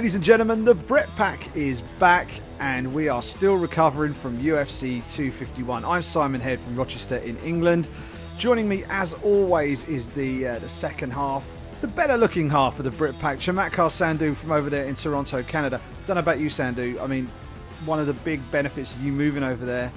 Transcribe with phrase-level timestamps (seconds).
[0.00, 2.26] Ladies and gentlemen, the Brit Pack is back
[2.58, 5.84] and we are still recovering from UFC 251.
[5.84, 7.86] I'm Simon Head from Rochester in England.
[8.38, 11.44] Joining me, as always, is the uh, the second half,
[11.82, 15.42] the better looking half of the Brit Pack, Chamatkar Sandhu from over there in Toronto,
[15.42, 15.78] Canada.
[16.06, 16.98] Don't know about you, Sandhu.
[16.98, 17.28] I mean,
[17.84, 19.92] one of the big benefits of you moving over there,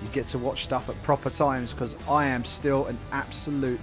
[0.00, 3.80] you get to watch stuff at proper times because I am still an absolute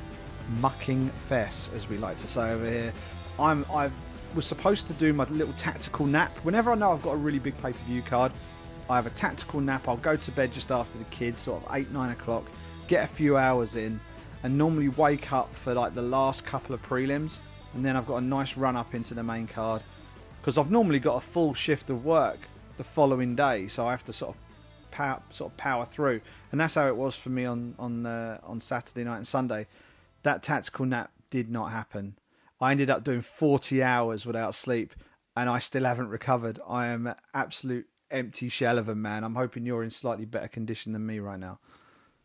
[0.62, 2.94] mucking fess, as we like to say over here.
[3.38, 3.94] I'm I've
[4.36, 6.32] was supposed to do my little tactical nap.
[6.44, 8.32] Whenever I know I've got a really big pay per view card,
[8.90, 9.88] I have a tactical nap.
[9.88, 12.46] I'll go to bed just after the kids, sort of 8, 9 o'clock,
[12.88, 14.00] get a few hours in,
[14.44, 17.40] and normally wake up for like the last couple of prelims.
[17.74, 19.82] And then I've got a nice run up into the main card.
[20.40, 22.40] Because I've normally got a full shift of work
[22.78, 26.22] the following day, so I have to sort of power, sort of power through.
[26.52, 29.68] And that's how it was for me on on uh, on Saturday night and Sunday.
[30.24, 32.16] That tactical nap did not happen
[32.60, 34.94] I ended up doing 40 hours without sleep
[35.36, 36.60] and I still haven't recovered.
[36.68, 39.24] I am an absolute empty shell of a man.
[39.24, 41.60] I'm hoping you're in slightly better condition than me right now.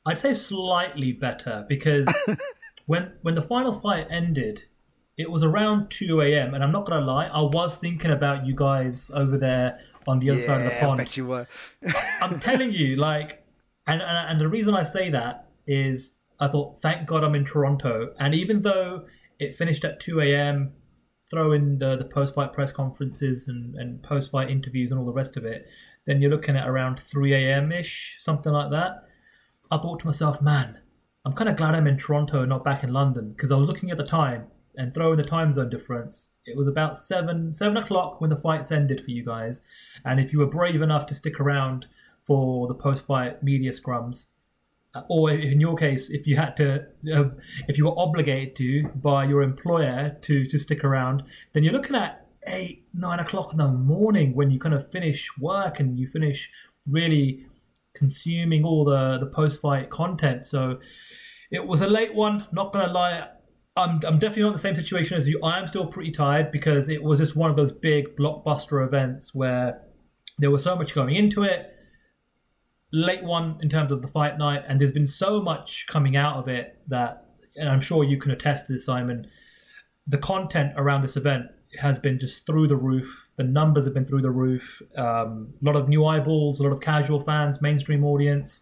[0.07, 2.07] I'd say slightly better because
[2.87, 4.65] when when the final fight ended,
[5.17, 6.55] it was around 2 a.m.
[6.55, 10.31] and I'm not gonna lie, I was thinking about you guys over there on the
[10.31, 11.01] other yeah, side of the pond.
[11.01, 11.47] I bet you were.
[12.21, 13.45] I'm telling you, like,
[13.87, 17.45] and, and and the reason I say that is I thought, thank God I'm in
[17.45, 19.05] Toronto, and even though
[19.39, 20.73] it finished at 2 a.m.
[21.31, 25.07] Throw in the, the post fight press conferences and, and post fight interviews and all
[25.07, 25.67] the rest of it.
[26.07, 27.73] Then you're looking at around 3 a.m.
[27.73, 29.05] ish, something like that.
[29.71, 30.79] I thought to myself, man,
[31.25, 33.69] I'm kind of glad I'm in Toronto and not back in London because I was
[33.69, 36.33] looking at the time and throwing the time zone difference.
[36.45, 39.61] It was about seven seven o'clock when the fights ended for you guys,
[40.05, 41.87] and if you were brave enough to stick around
[42.27, 44.29] for the post fight media scrums,
[45.09, 47.25] or in your case, if you had to, uh,
[47.69, 51.23] if you were obligated to by your employer to to stick around,
[51.53, 55.29] then you're looking at eight, nine o'clock in the morning when you kind of finish
[55.39, 56.51] work and you finish
[56.89, 57.47] really
[57.95, 60.47] consuming all the the post fight content.
[60.47, 60.79] So
[61.51, 62.47] it was a late one.
[62.53, 63.29] Not gonna lie.
[63.75, 65.41] I'm, I'm definitely not in the same situation as you.
[65.43, 69.35] I am still pretty tired because it was just one of those big blockbuster events
[69.35, 69.81] where
[70.39, 71.72] there was so much going into it
[72.93, 76.37] late one in terms of the fight night, and there's been so much coming out
[76.37, 77.27] of it that,
[77.57, 79.27] and I'm sure you can attest to this, Simon.
[80.07, 81.47] The content around this event
[81.79, 83.29] has been just through the roof.
[83.37, 84.83] The numbers have been through the roof.
[84.97, 88.61] Um, a lot of new eyeballs, a lot of casual fans, mainstream audience.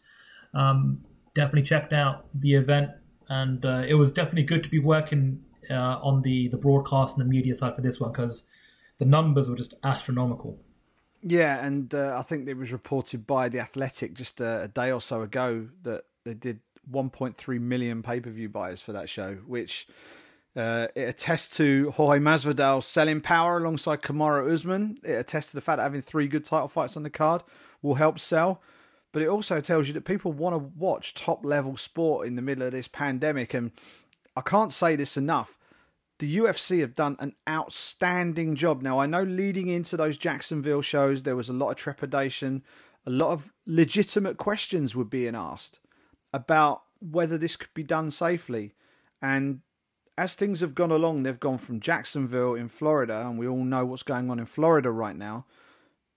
[0.54, 1.04] Um,
[1.34, 2.90] definitely checked out the event,
[3.28, 7.26] and uh, it was definitely good to be working uh, on the the broadcast and
[7.26, 8.46] the media side for this one because
[8.98, 10.58] the numbers were just astronomical.
[11.22, 14.90] Yeah, and uh, I think it was reported by the Athletic just a, a day
[14.90, 16.60] or so ago that they did
[16.90, 19.86] 1.3 million pay per view buyers for that show, which
[20.56, 24.98] uh, it attests to Jorge Masvidal's selling power alongside Kamaru Usman.
[25.04, 27.42] It attests to the fact that having three good title fights on the card
[27.82, 28.62] will help sell.
[29.12, 32.42] But it also tells you that people want to watch top level sport in the
[32.42, 33.54] middle of this pandemic.
[33.54, 33.72] And
[34.36, 35.58] I can't say this enough
[36.20, 38.82] the UFC have done an outstanding job.
[38.82, 42.62] Now, I know leading into those Jacksonville shows, there was a lot of trepidation,
[43.06, 45.80] a lot of legitimate questions were being asked
[46.32, 48.74] about whether this could be done safely.
[49.22, 49.60] And
[50.18, 53.86] as things have gone along, they've gone from Jacksonville in Florida, and we all know
[53.86, 55.46] what's going on in Florida right now.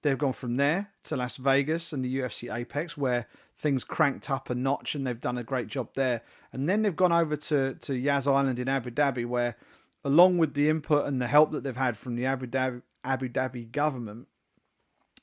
[0.01, 3.27] They've gone from there to Las Vegas and the UFC Apex, where
[3.57, 6.23] things cranked up a notch, and they've done a great job there.
[6.51, 9.55] And then they've gone over to, to Yas Island in Abu Dhabi, where
[10.03, 13.29] along with the input and the help that they've had from the Abu Dhabi, Abu
[13.29, 14.27] Dhabi government,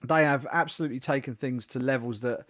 [0.03, 2.47] they have absolutely taken things to levels that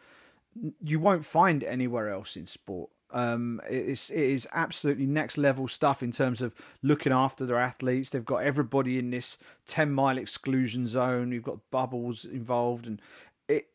[0.83, 2.91] you won't find anywhere else in sport.
[3.13, 8.11] Um, it's it is absolutely next level stuff in terms of looking after their athletes.
[8.11, 9.37] They've got everybody in this
[9.67, 11.33] ten mile exclusion zone.
[11.33, 13.03] You've got bubbles involved, and
[13.49, 13.67] it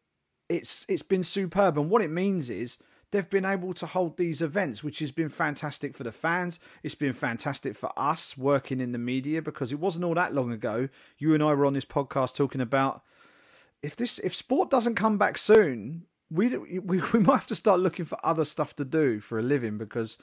[0.48, 1.78] it's it's been superb.
[1.78, 2.78] And what it means is
[3.16, 6.60] they've been able to hold these events, which has been fantastic for the fans.
[6.84, 10.52] It's been fantastic for us working in the media because it wasn't all that long
[10.52, 10.90] ago.
[11.18, 13.04] You and I were on this podcast talking about
[13.82, 17.80] if this if sport doesn't come back soon, we we we might have to start
[17.80, 20.18] looking for other stuff to do for a living because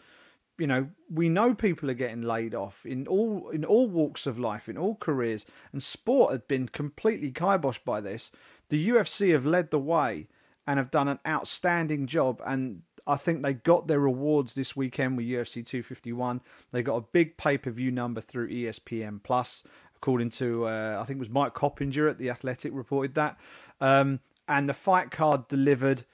[0.59, 4.39] you know we know people are getting laid off in all in all walks of
[4.39, 8.31] life in all careers and sport had been completely kiboshed by this
[8.69, 10.29] the UFC have led the way
[10.67, 12.41] and have done an outstanding job.
[12.47, 16.41] And I think they got their rewards this weekend with UFC 251.
[16.71, 19.65] They got a big pay per view number through ESPN Plus,
[19.97, 23.39] according to uh, I think it was Mike Coppinger at the Athletic reported that.
[23.81, 26.05] Um, and the fight card delivered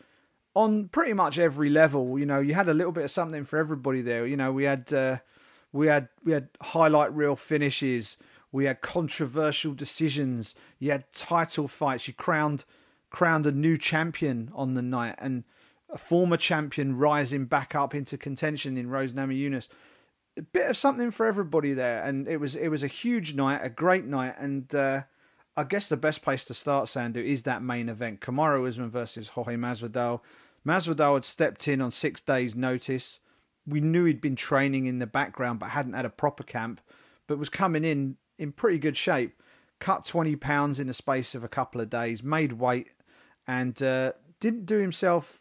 [0.55, 2.19] on pretty much every level.
[2.19, 4.27] You know, you had a little bit of something for everybody there.
[4.27, 5.19] You know, we had uh,
[5.73, 8.17] we had we had highlight reel finishes.
[8.51, 10.55] We had controversial decisions.
[10.79, 12.09] You had title fights.
[12.09, 12.65] You crowned
[13.11, 15.45] crowned a new champion on the night, and
[15.91, 19.69] a former champion rising back up into contention in Rose Namajunas.
[20.37, 23.61] A bit of something for everybody there, and it was it was a huge night,
[23.63, 25.03] a great night, and uh,
[25.57, 29.31] I guess the best place to start, Sandhu, is that main event: Kamaru Usman versus
[29.31, 30.21] Jorge Masvidal.
[30.67, 33.21] Masvidal had stepped in on six days' notice.
[33.67, 36.81] We knew he'd been training in the background, but hadn't had a proper camp,
[37.27, 39.43] but was coming in in pretty good shape.
[39.81, 42.89] Cut 20 pounds in the space of a couple of days, made weight,
[43.49, 45.41] and uh, didn't do himself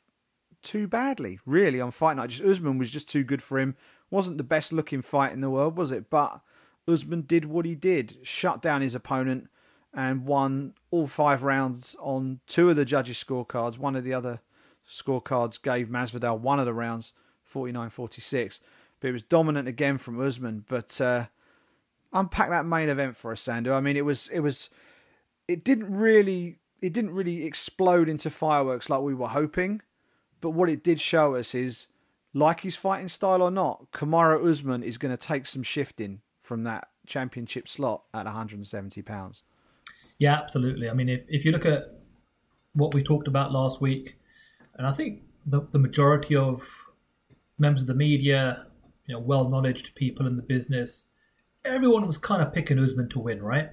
[0.64, 2.30] too badly, really, on fight night.
[2.30, 3.76] Just Usman was just too good for him.
[4.10, 6.10] Wasn't the best looking fight in the world, was it?
[6.10, 6.40] But
[6.88, 9.50] Usman did what he did, shut down his opponent,
[9.94, 13.78] and won all five rounds on two of the judges' scorecards.
[13.78, 14.40] One of the other
[14.90, 17.14] scorecards gave Masvidal one of the rounds,
[17.54, 18.62] 49-46.
[19.02, 20.64] But it was dominant again from Usman.
[20.70, 21.26] But uh,
[22.14, 23.74] unpack that main event for us, Sandhu.
[23.74, 24.70] I mean, it was it was
[25.48, 29.82] it didn't really it didn't really explode into fireworks like we were hoping.
[30.42, 31.88] But what it did show us is,
[32.34, 36.64] like his fighting style or not, Kamaru Usman is going to take some shifting from
[36.64, 39.44] that championship slot at 170 pounds.
[40.20, 40.90] Yeah, absolutely.
[40.90, 42.00] I mean, if, if you look at
[42.74, 44.18] what we talked about last week,
[44.76, 46.62] and I think the, the majority of
[47.58, 48.66] members of the media,
[49.08, 51.08] you know, well knowledge people in the business,
[51.66, 53.70] everyone was kind of picking Usman to win, right?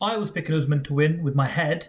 [0.00, 1.88] I was picking Usman to win with my head,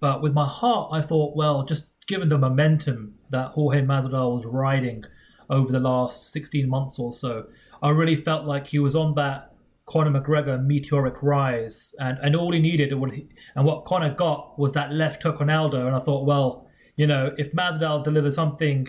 [0.00, 4.44] but with my heart, I thought, well, just given the momentum that Jorge Masvidal was
[4.44, 5.04] riding
[5.50, 7.46] over the last 16 months or so,
[7.82, 9.54] I really felt like he was on that
[9.86, 14.14] Conor McGregor meteoric rise, and, and all he needed, and what, he, and what Conor
[14.14, 15.86] got was that left hook on Aldo.
[15.86, 18.88] And I thought, well, you know, if Masvidal delivers something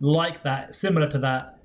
[0.00, 1.58] like that, similar to that,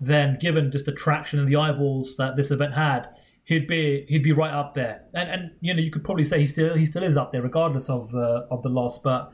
[0.00, 3.08] then given just the traction and the eyeballs that this event had,
[3.44, 5.04] he'd be he'd be right up there.
[5.14, 7.42] And and you know, you could probably say he still he still is up there,
[7.42, 8.98] regardless of uh, of the loss.
[8.98, 9.32] But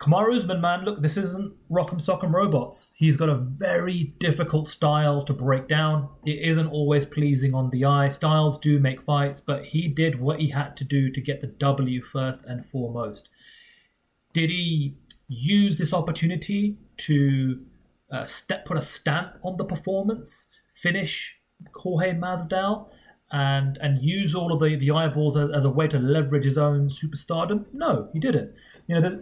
[0.00, 2.92] Kamaru Usman, man, look, this isn't Rock'em Sock'em Robots.
[2.96, 6.08] He's got a very difficult style to break down.
[6.24, 8.08] It isn't always pleasing on the eye.
[8.08, 11.46] Styles do make fights, but he did what he had to do to get the
[11.46, 13.28] W first and foremost.
[14.32, 14.96] Did he
[15.28, 17.60] use this opportunity to
[18.12, 21.40] uh, step, put a stamp on the performance, finish
[21.72, 22.90] Jorge Masvidal,
[23.32, 26.58] and and use all of the, the eyeballs as, as a way to leverage his
[26.58, 27.64] own superstardom?
[27.72, 28.52] No, he didn't.
[28.86, 29.20] You know,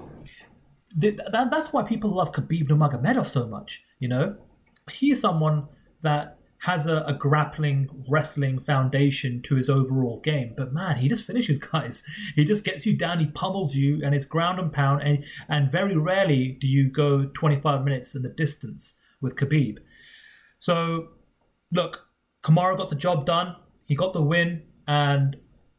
[0.96, 3.82] that, that's why people love Khabib Nurmagomedov so much.
[3.98, 4.36] You know,
[4.90, 5.68] he's someone
[6.02, 10.54] that has a, a, grappling wrestling foundation to his overall game.
[10.56, 12.04] But man, he just finishes guys.
[12.36, 15.02] He just gets you down, he pummels you, and it's ground and pound.
[15.02, 19.78] And, and very rarely do you go 25 minutes in the distance with Khabib.
[20.60, 21.08] So,
[21.72, 22.06] look,
[22.44, 23.56] Kamaru got the job done.
[23.86, 24.62] He got the win.
[24.88, 25.36] And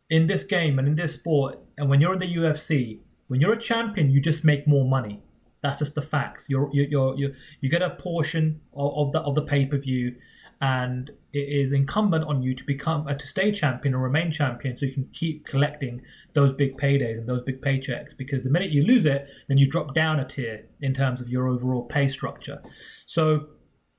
[0.10, 3.54] in this game and in this sport, and when you're in the UFC, when you're
[3.54, 5.22] a champion, you just make more money.
[5.62, 6.50] That's just the facts.
[6.50, 10.16] You're you you you get a portion of, of the of the pay per view,
[10.62, 14.76] and it is incumbent on you to become uh, to stay champion or remain champion,
[14.76, 16.02] so you can keep collecting
[16.34, 18.16] those big paydays and those big paychecks.
[18.16, 21.30] Because the minute you lose it, then you drop down a tier in terms of
[21.30, 22.62] your overall pay structure.
[23.06, 23.48] So,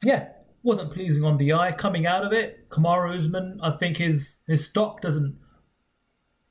[0.02, 0.28] yeah,
[0.64, 1.72] wasn't pleasing on the eye.
[1.72, 5.38] Coming out of it, Kamaru Usman, I think his his stock doesn't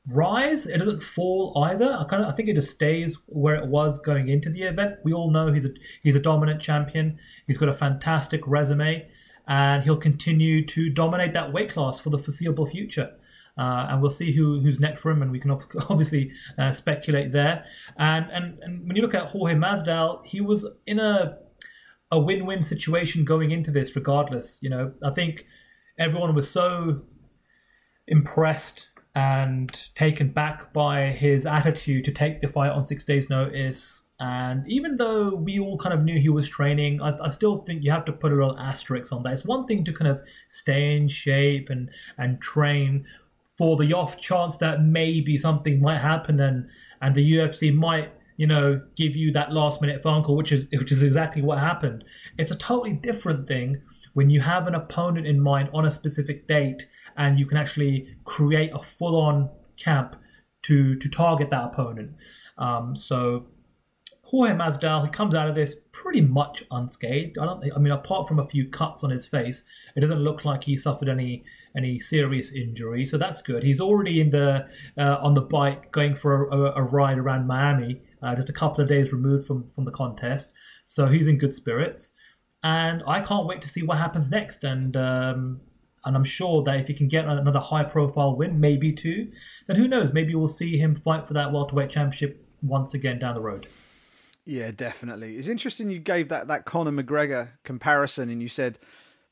[0.08, 0.68] rise.
[0.68, 1.98] It doesn't fall either.
[2.00, 4.96] I kind of I think it just stays where it was going into the event.
[5.04, 5.72] We all know he's a
[6.04, 7.18] he's a dominant champion.
[7.48, 9.10] He's got a fantastic resume,
[9.48, 13.16] and he'll continue to dominate that weight class for the foreseeable future.
[13.56, 15.52] Uh, and we'll see who who's next for him, and we can
[15.90, 17.66] obviously uh, speculate there.
[17.98, 21.38] And, and and when you look at Jorge Masvidal, he was in a
[22.14, 24.60] a win-win situation going into this, regardless.
[24.62, 25.48] You know, I think
[25.98, 27.02] everyone was so
[28.08, 34.06] impressed and taken back by his attitude to take the fight on six days' notice.
[34.20, 37.84] And even though we all kind of knew he was training, I, I, still think
[37.84, 39.34] you have to put a little asterisk on that.
[39.34, 43.06] It's one thing to kind of stay in shape and and train
[43.52, 46.70] for the off chance that maybe something might happen and
[47.02, 50.68] and the UFC might you know give you that last minute phone call, which is
[50.74, 52.04] which is exactly what happened.
[52.38, 53.82] It's a totally different thing
[54.14, 56.88] when you have an opponent in mind on a specific date
[57.18, 60.16] and you can actually create a full-on camp
[60.64, 62.12] to to target that opponent.
[62.58, 63.48] Um, so
[64.34, 67.38] Jorge Masvidal, he comes out of this pretty much unscathed.
[67.38, 69.64] I don't think, I mean, apart from a few cuts on his face,
[69.96, 71.44] it doesn't look like he suffered any
[71.78, 73.06] any serious injury.
[73.06, 73.64] So that's good.
[73.64, 78.02] He's already in the uh, on the bike going for a, a ride around Miami,
[78.24, 80.54] uh, just a couple of days removed from from the contest.
[80.86, 82.14] So he's in good spirits,
[82.64, 84.64] and I can't wait to see what happens next.
[84.64, 85.62] And um,
[86.06, 89.32] And I'm sure that if he can get another high profile win, maybe two,
[89.68, 90.12] then who knows?
[90.12, 93.68] Maybe we'll see him fight for that welterweight championship once again down the road.
[94.46, 95.38] Yeah, definitely.
[95.38, 98.78] It's interesting you gave that, that Conor McGregor comparison and you said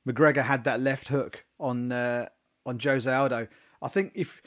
[0.07, 2.29] McGregor had that left hook on uh,
[2.65, 3.47] on Jose Aldo.
[3.81, 4.41] I think if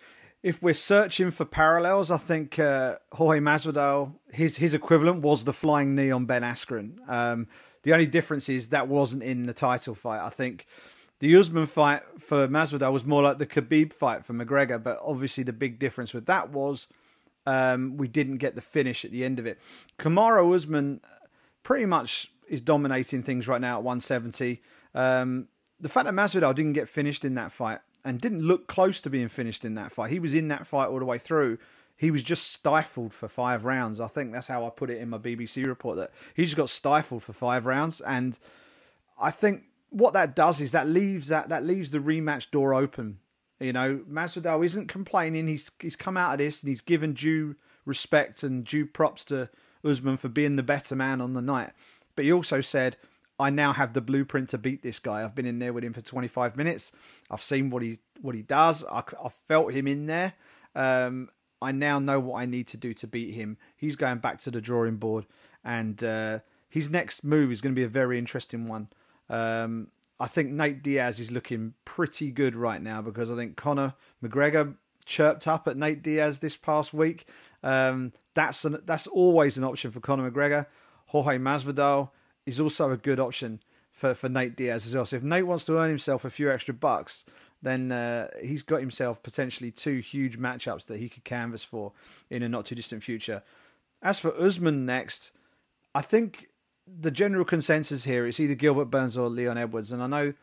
[0.45, 5.55] if we're searching for parallels, I think uh, Jorge Masvidal his his equivalent was the
[5.55, 6.99] flying knee on Ben Askren.
[7.09, 7.49] Um,
[7.83, 10.21] the only difference is that wasn't in the title fight.
[10.21, 10.67] I think
[11.21, 15.45] the Usman fight for Masvidal was more like the Khabib fight for McGregor, but obviously
[15.45, 16.89] the big difference with that was
[17.47, 19.59] um, we didn't get the finish at the end of it.
[19.99, 21.01] Kamaru Usman
[21.63, 24.61] pretty much is dominating things right now at 170.
[24.95, 25.49] Um,
[25.81, 29.11] the fact that Masvidal didn't get finished in that fight and didn't look close to
[29.11, 31.59] being finished in that fight, he was in that fight all the way through.
[31.97, 34.01] He was just stifled for five rounds.
[34.01, 36.69] I think that's how I put it in my BBC report that he just got
[36.69, 38.01] stifled for five rounds.
[38.01, 38.39] And
[39.19, 43.19] I think what that does is that leaves that that leaves the rematch door open.
[43.61, 45.47] You know, Masvidal isn't complaining.
[45.47, 47.55] He's he's come out of this and he's given due
[47.87, 49.49] respect and due props to
[49.85, 51.71] Usman for being the better man on the night.
[52.17, 52.97] But he also said,
[53.39, 55.25] I now have the blueprint to beat this guy.
[55.25, 56.93] I've been in there with him for 25 minutes.
[57.31, 58.85] I've seen what he what he does.
[58.85, 60.35] I, I felt him in there.
[60.75, 63.57] Um, I now know what I need to do to beat him.
[63.77, 65.27] He's going back to the drawing board,
[65.65, 68.89] and uh, his next move is going to be a very interesting one.
[69.29, 69.89] Um,
[70.21, 74.77] I think Nate Diaz is looking pretty good right now because I think Conor McGregor
[75.05, 77.27] chirped up at Nate Diaz this past week.
[77.63, 80.67] Um, that's an, that's always an option for Conor McGregor.
[81.07, 82.11] Jorge Masvidal
[82.47, 83.61] is also a good option
[83.93, 85.07] for, for Nate Diaz as well.
[85.07, 87.25] So if Nate wants to earn himself a few extra bucks,
[87.63, 91.93] then uh, he's got himself potentially two huge matchups that he could canvas for
[92.29, 93.43] in a not too distant future.
[94.03, 95.33] As for Usman next,
[95.95, 96.49] I think
[96.87, 99.93] the general consensus here is either Gilbert Burns or Leon Edwards.
[99.93, 100.35] And I know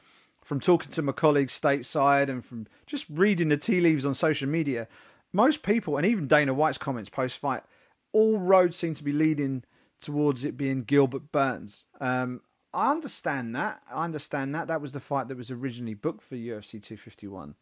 [0.43, 4.49] from talking to my colleagues stateside and from just reading the tea leaves on social
[4.49, 4.87] media,
[5.31, 7.63] most people, and even Dana White's comments post fight,
[8.11, 9.63] all roads seem to be leading
[10.01, 11.85] towards it being Gilbert Burns.
[11.99, 12.41] Um,
[12.73, 13.81] I understand that.
[13.89, 14.67] I understand that.
[14.67, 17.55] That was the fight that was originally booked for UFC 251.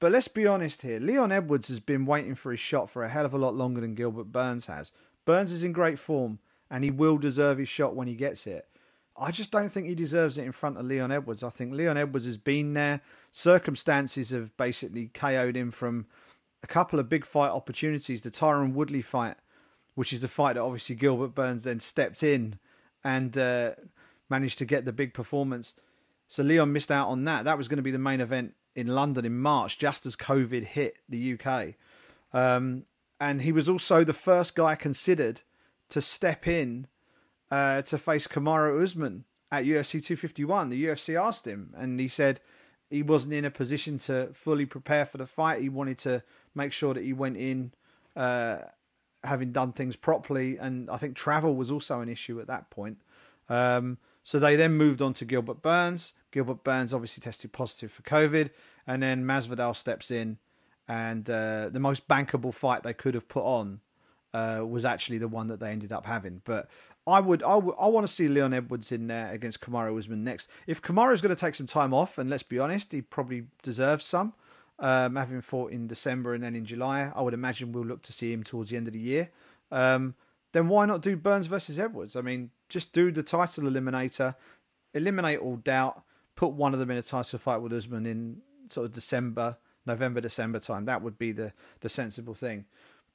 [0.00, 1.00] But let's be honest here.
[1.00, 3.80] Leon Edwards has been waiting for his shot for a hell of a lot longer
[3.80, 4.92] than Gilbert Burns has.
[5.24, 6.38] Burns is in great form,
[6.70, 8.68] and he will deserve his shot when he gets it.
[9.20, 11.42] I just don't think he deserves it in front of Leon Edwards.
[11.42, 13.00] I think Leon Edwards has been there.
[13.32, 16.06] Circumstances have basically KO'd him from
[16.62, 18.22] a couple of big fight opportunities.
[18.22, 19.36] The Tyron Woodley fight,
[19.98, 22.60] which is the fight that obviously Gilbert Burns then stepped in
[23.02, 23.72] and uh,
[24.30, 25.74] managed to get the big performance.
[26.28, 27.44] So Leon missed out on that.
[27.46, 30.62] That was going to be the main event in London in March, just as COVID
[30.62, 31.74] hit the UK.
[32.32, 32.84] Um,
[33.18, 35.40] and he was also the first guy considered
[35.88, 36.86] to step in
[37.50, 40.68] uh, to face Kamaru Usman at UFC 251.
[40.68, 42.38] The UFC asked him, and he said
[42.88, 45.60] he wasn't in a position to fully prepare for the fight.
[45.60, 46.22] He wanted to
[46.54, 47.72] make sure that he went in
[48.14, 48.58] uh,
[49.24, 52.98] having done things properly, and I think travel was also an issue at that point.
[53.48, 56.14] Um, so they then moved on to Gilbert Burns.
[56.30, 58.50] Gilbert Burns obviously tested positive for COVID,
[58.86, 60.38] and then Masvidal steps in,
[60.86, 63.80] and uh, the most bankable fight they could have put on
[64.34, 66.42] uh, was actually the one that they ended up having.
[66.44, 66.68] But
[67.06, 70.24] I would, I would, I want to see Leon Edwards in there against Kamaru Usman
[70.24, 70.48] next.
[70.66, 73.46] If Kamaru is going to take some time off, and let's be honest, he probably
[73.62, 74.34] deserves some.
[74.80, 78.12] Um, having fought in December and then in July, I would imagine we'll look to
[78.12, 79.30] see him towards the end of the year.
[79.72, 80.14] Um,
[80.52, 82.16] then why not do Burns versus Edwards?
[82.16, 84.36] I mean, just do the title eliminator,
[84.94, 86.02] eliminate all doubt,
[86.36, 90.20] put one of them in a title fight with Usman in sort of December, November,
[90.20, 90.84] December time.
[90.84, 92.64] That would be the the sensible thing.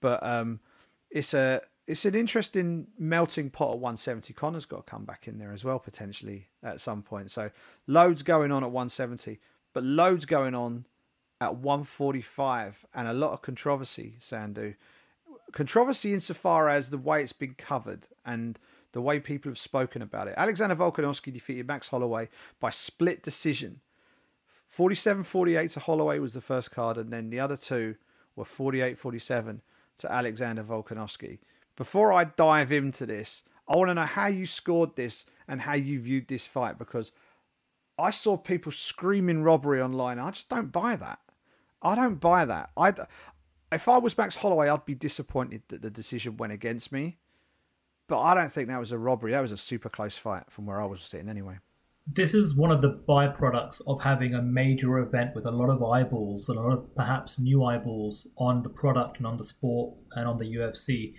[0.01, 0.59] But um,
[1.09, 4.33] it's a it's an interesting melting pot at 170.
[4.33, 7.31] Conor's got to come back in there as well potentially at some point.
[7.31, 7.51] So
[7.87, 9.39] loads going on at 170,
[9.73, 10.85] but loads going on
[11.43, 14.15] at 145, and a lot of controversy.
[14.19, 14.75] Sandhu.
[15.51, 18.57] controversy insofar as the way it's been covered and
[18.93, 20.35] the way people have spoken about it.
[20.37, 23.81] Alexander Volkanovski defeated Max Holloway by split decision.
[24.67, 27.95] 47 48 to Holloway was the first card, and then the other two
[28.35, 29.61] were 48 47
[29.97, 31.39] to Alexander Volkanovski.
[31.75, 35.73] Before I dive into this, I want to know how you scored this and how
[35.73, 37.11] you viewed this fight because
[37.97, 40.19] I saw people screaming robbery online.
[40.19, 41.19] I just don't buy that.
[41.83, 42.71] I don't buy that.
[42.77, 42.93] I,
[43.71, 47.17] if I was Max Holloway, I'd be disappointed that the decision went against me.
[48.07, 49.31] But I don't think that was a robbery.
[49.31, 51.59] That was a super close fight from where I was sitting anyway.
[52.05, 55.81] This is one of the byproducts of having a major event with a lot of
[55.81, 60.27] eyeballs, a lot of perhaps new eyeballs on the product and on the sport and
[60.27, 61.13] on the UFC.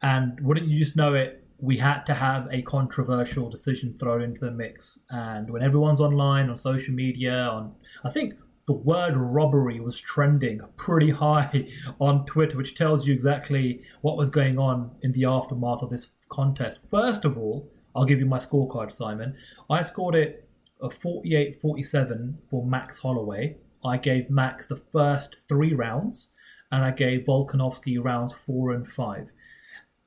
[0.00, 1.44] And wouldn't you just know it?
[1.58, 5.00] We had to have a controversial decision thrown into the mix.
[5.10, 8.34] And when everyone's online, on social media, on I think
[8.66, 11.68] the word robbery was trending pretty high
[12.00, 16.08] on Twitter, which tells you exactly what was going on in the aftermath of this
[16.28, 16.80] contest.
[16.88, 19.36] First of all, I'll give you my scorecard, Simon.
[19.68, 20.48] I scored it
[20.80, 23.56] a 48 47 for Max Holloway.
[23.84, 26.28] I gave Max the first three rounds,
[26.70, 29.30] and I gave Volkanovski rounds four and five.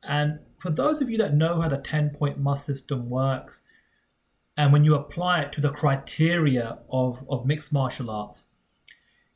[0.04, 3.64] And for those of you that know how the 10 point must system works,
[4.58, 8.50] and when you apply it to the criteria of, of mixed martial arts,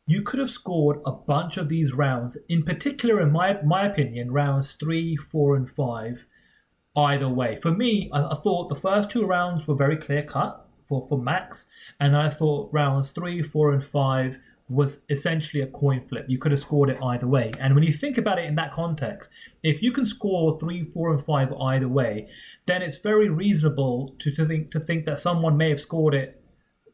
[0.06, 4.32] you could have scored a bunch of these rounds, in particular, in my, my opinion,
[4.32, 6.26] rounds three, four, and five,
[6.96, 7.58] either way.
[7.58, 11.22] For me, I, I thought the first two rounds were very clear cut for, for
[11.22, 11.68] Max,
[12.00, 16.26] and I thought rounds three, four, and five was essentially a coin flip.
[16.28, 17.52] You could have scored it either way.
[17.60, 19.32] And when you think about it in that context,
[19.64, 22.30] if you can score three, four, and five either way,
[22.68, 26.42] then it's very reasonable to, to think to think that someone may have scored it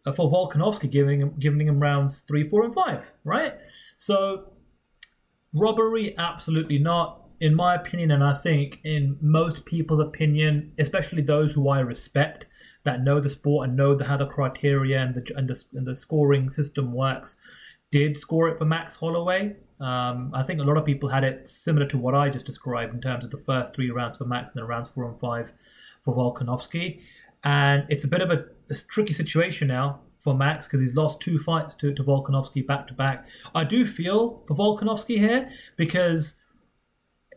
[0.06, 3.56] uh, for Volkanovski, giving him giving him rounds three, four, and five, right?
[3.98, 4.54] So
[5.54, 7.22] robbery, absolutely not.
[7.42, 12.48] In my opinion, and I think in most people's opinion, especially those who I respect,
[12.86, 15.86] that know the sport and know the, how the criteria and the, and the and
[15.86, 17.38] the scoring system works,
[17.96, 19.56] did score it for Max Holloway.
[19.80, 22.94] Um, I think a lot of people had it similar to what I just described
[22.94, 25.54] in terms of the first three rounds for Max and then rounds four and five
[26.04, 27.00] for Volkanovski.
[27.46, 31.22] And it's a bit of a, a tricky situation now for Max because he's lost
[31.22, 33.28] two fights to, to Volkanovski back to back.
[33.54, 36.36] I do feel for Volkanovski here because,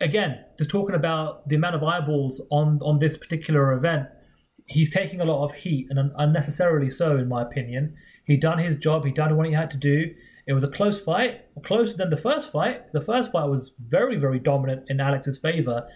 [0.00, 4.08] again, just talking about the amount of eyeballs on, on this particular event,
[4.66, 7.94] he's taking a lot of heat and unnecessarily so, in my opinion.
[8.24, 10.12] He done his job, he done what he had to do.
[10.48, 12.90] It was a close fight, closer than the first fight.
[12.94, 15.86] The first fight was very, very dominant in Alex's favor,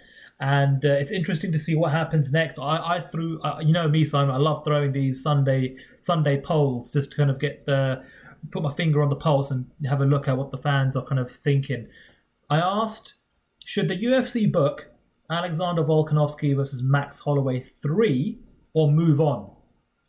[0.41, 2.59] and uh, it's interesting to see what happens next.
[2.59, 4.35] I, I threw, uh, you know me, Simon.
[4.35, 8.05] I love throwing these Sunday Sunday polls just to kind of get the
[8.51, 11.05] put my finger on the pulse and have a look at what the fans are
[11.07, 11.88] kind of thinking.
[12.51, 13.15] I asked,
[13.65, 14.91] should the UFC book
[15.31, 18.38] Alexander Volkanovski versus Max Holloway three
[18.75, 19.51] or move on?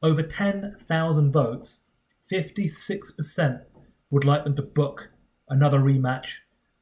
[0.02, 1.84] Over ten thousand votes,
[2.28, 3.62] fifty six percent
[4.14, 5.10] would like them to book
[5.50, 6.36] another rematch,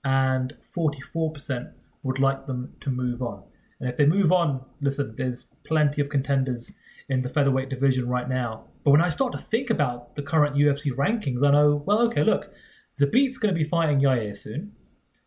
[0.03, 1.71] and 44%
[2.03, 3.41] would like them to move on.
[3.79, 6.73] And if they move on, listen, there's plenty of contenders
[7.07, 8.65] in the featherweight division right now.
[8.83, 12.23] But when I start to think about the current UFC rankings, I know, well, okay,
[12.23, 12.51] look,
[12.99, 14.73] Zabit's going to be fighting Yair soon.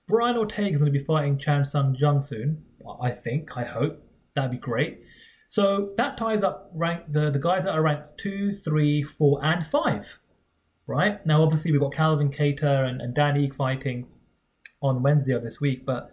[0.07, 2.63] Brian Ortega's going to be fighting Chan Sung Jung soon.
[3.01, 4.03] I think, I hope.
[4.37, 5.01] That'd be great.
[5.49, 9.65] So that ties up rank the, the guys that are ranked two, three, four, and
[9.65, 10.19] five
[10.87, 11.25] right?
[11.27, 14.07] Now, obviously, we've got Calvin Kattar and, and Dan Ige fighting
[14.83, 16.11] on Wednesday of this week, but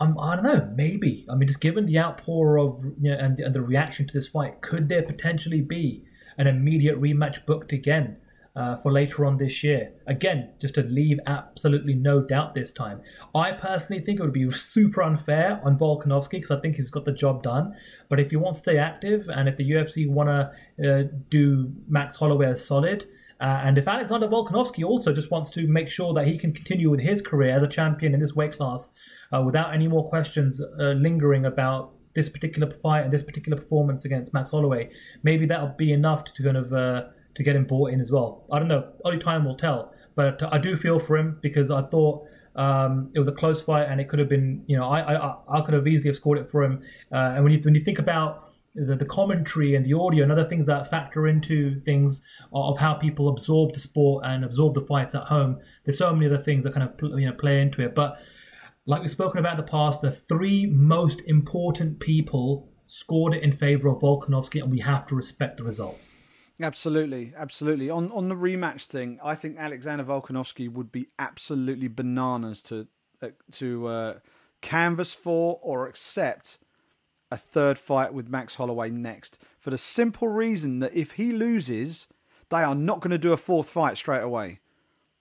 [0.00, 1.26] um, I don't know, maybe.
[1.30, 4.26] I mean, just given the outpour of you know, and, and the reaction to this
[4.26, 6.04] fight, could there potentially be
[6.36, 8.16] an immediate rematch booked again
[8.56, 9.92] uh, for later on this year?
[10.06, 13.00] Again, just to leave absolutely no doubt this time.
[13.34, 17.04] I personally think it would be super unfair on Volkanovski because I think he's got
[17.04, 17.74] the job done.
[18.08, 21.72] But if you want to stay active and if the UFC want to uh, do
[21.88, 23.06] Max Holloway as solid,
[23.40, 26.90] uh, and if Alexander Volkanovski also just wants to make sure that he can continue
[26.90, 28.92] with his career as a champion in this weight class
[29.34, 34.04] uh, without any more questions uh, lingering about this particular fight and this particular performance
[34.04, 34.90] against Max Holloway,
[35.24, 37.02] maybe that'll be enough to kind of uh,
[37.34, 38.44] to get him bought in as well.
[38.52, 38.92] I don't know.
[39.04, 39.92] Only time will tell.
[40.14, 43.88] But I do feel for him because I thought um, it was a close fight
[43.90, 46.38] and it could have been, you know, I I, I could have easily have scored
[46.38, 46.82] it for him.
[47.10, 50.32] Uh, and when you when you think about the, the commentary and the audio and
[50.32, 54.80] other things that factor into things of how people absorb the sport and absorb the
[54.80, 55.58] fights at home.
[55.84, 57.94] There's so many other things that kind of you know play into it.
[57.94, 58.18] But
[58.86, 63.52] like we've spoken about in the past, the three most important people scored it in
[63.52, 65.98] favor of Volkanovski, and we have to respect the result.
[66.60, 67.90] Absolutely, absolutely.
[67.90, 72.88] On on the rematch thing, I think Alexander Volkanovski would be absolutely bananas to
[73.22, 74.14] uh, to uh,
[74.60, 76.58] canvas for or accept
[77.34, 82.06] a third fight with Max Holloway next for the simple reason that if he loses,
[82.48, 84.60] they are not going to do a fourth fight straight away.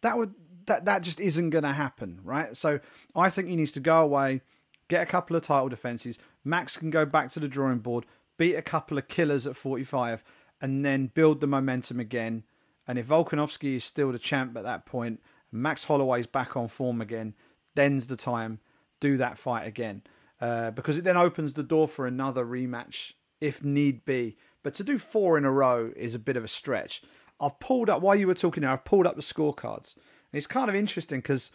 [0.02, 0.36] That would
[0.67, 2.56] that that just isn't going to happen, right?
[2.56, 2.80] So
[3.15, 4.41] I think he needs to go away,
[4.89, 6.19] get a couple of title defenses.
[6.43, 8.06] Max can go back to the drawing board,
[8.38, 10.23] beat a couple of killers at 45,
[10.62, 12.43] and then build the momentum again.
[12.88, 15.19] And if Volkanovski is still the champ at that point,
[15.52, 17.34] Max Holloway's back on form again,
[17.73, 18.60] then's the time.
[18.99, 20.04] Do that fight again.
[20.43, 24.36] Uh, because it then opens the door for another rematch if need be.
[24.62, 27.01] But to do four in a row is a bit of a stretch.
[27.39, 28.73] I've pulled up while you were talking now.
[28.73, 29.95] I've pulled up the scorecards.
[29.95, 31.49] And it's kind of interesting because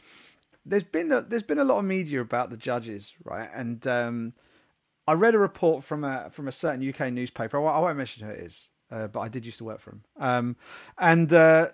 [0.64, 3.50] there's been a, there's been a lot of media about the judges, right?
[3.54, 4.32] And um,
[5.06, 7.58] I read a report from a from a certain UK newspaper.
[7.58, 10.04] I, won't mention who it is, uh, but I did used to work for them.
[10.18, 10.56] Um,
[10.96, 11.72] and uh,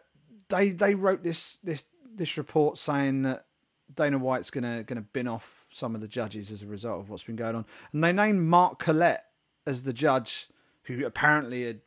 [0.49, 3.47] they they wrote this this this report saying that
[3.93, 7.25] Dana White's gonna gonna bin off some of the judges as a result of what's
[7.25, 9.23] been going on, and they named Mark Collett
[9.67, 10.49] as the judge,
[10.85, 11.81] who apparently had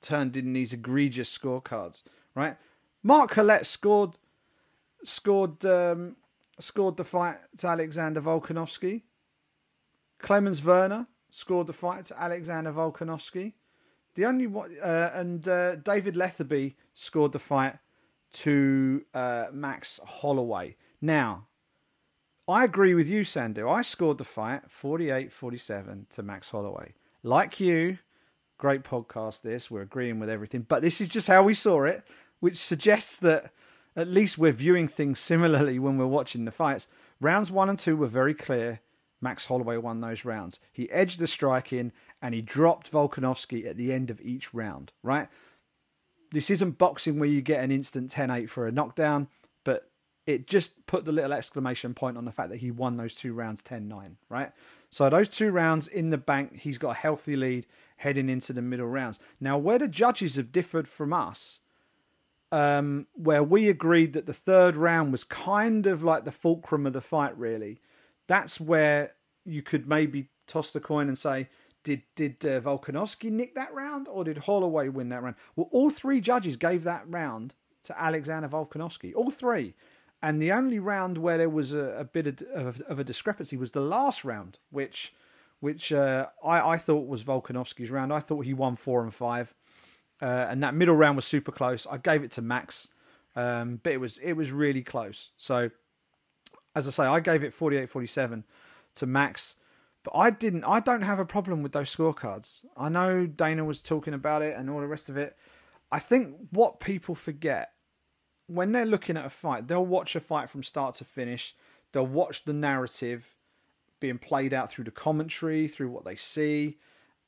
[0.00, 2.02] turned in these egregious scorecards.
[2.34, 2.56] Right,
[3.02, 4.18] Mark Collett scored
[5.02, 6.16] scored um,
[6.58, 9.02] scored the fight to Alexander Volkanovski.
[10.18, 13.52] Clemens Werner scored the fight to Alexander Volkanovski.
[14.14, 17.78] The only one, uh, and uh, David Lethaby scored the fight
[18.34, 20.76] to uh, Max Holloway.
[21.04, 21.48] Now,
[22.48, 23.70] I agree with you, Sandhu.
[23.70, 26.94] I scored the fight 48 47 to Max Holloway.
[27.22, 27.98] Like you,
[28.56, 29.70] great podcast this.
[29.70, 32.04] We're agreeing with everything, but this is just how we saw it,
[32.40, 33.52] which suggests that
[33.94, 36.88] at least we're viewing things similarly when we're watching the fights.
[37.20, 38.80] Rounds one and two were very clear.
[39.20, 40.58] Max Holloway won those rounds.
[40.72, 44.92] He edged the strike in and he dropped Volkanovski at the end of each round,
[45.02, 45.28] right?
[46.32, 49.28] This isn't boxing where you get an instant 10 8 for a knockdown,
[50.26, 53.32] it just put the little exclamation point on the fact that he won those two
[53.32, 54.52] rounds 10 9, right?
[54.90, 57.66] So those two rounds in the bank, he's got a healthy lead
[57.98, 59.18] heading into the middle rounds.
[59.40, 61.60] Now, where the judges have differed from us
[62.54, 66.92] um, where we agreed that the third round was kind of like the fulcrum of
[66.92, 67.36] the fight.
[67.36, 67.80] Really,
[68.28, 71.48] that's where you could maybe toss the coin and say,
[71.82, 75.34] did did uh, Volkanovski nick that round or did Holloway win that round?
[75.56, 79.12] Well, all three judges gave that round to Alexander Volkanovski.
[79.16, 79.74] All three.
[80.24, 83.72] And the only round where there was a, a bit of, of, a discrepancy was
[83.72, 85.12] the last round, which
[85.60, 88.12] which uh, I, I thought was Volkanovski's round.
[88.12, 89.54] I thought he won four and five
[90.20, 91.86] uh, and that middle round was super close.
[91.90, 92.88] I gave it to Max,
[93.36, 95.30] um, but it was it was really close.
[95.36, 95.70] So,
[96.74, 98.44] as I say, I gave it 48-47
[98.96, 99.56] to Max,
[100.02, 100.64] but I didn't.
[100.64, 102.64] I don't have a problem with those scorecards.
[102.74, 105.36] I know Dana was talking about it and all the rest of it.
[105.92, 107.73] I think what people forget
[108.46, 111.54] when they're looking at a fight, they'll watch a fight from start to finish.
[111.92, 113.34] They'll watch the narrative
[114.00, 116.76] being played out through the commentary, through what they see,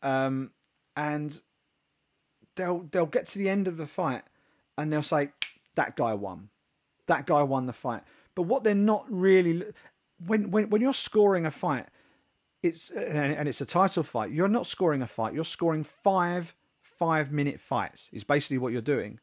[0.02, 0.50] um,
[0.96, 1.40] and
[2.56, 4.22] they'll they'll get to the end of the fight
[4.76, 5.30] and they'll say
[5.74, 6.48] that guy won,
[7.06, 8.02] that guy won the fight.
[8.34, 9.64] But what they're not really
[10.24, 11.86] when when when you're scoring a fight,
[12.62, 14.30] it's and it's a title fight.
[14.30, 15.34] You're not scoring a fight.
[15.34, 18.10] You're scoring five five minute fights.
[18.12, 19.20] Is basically what you're doing.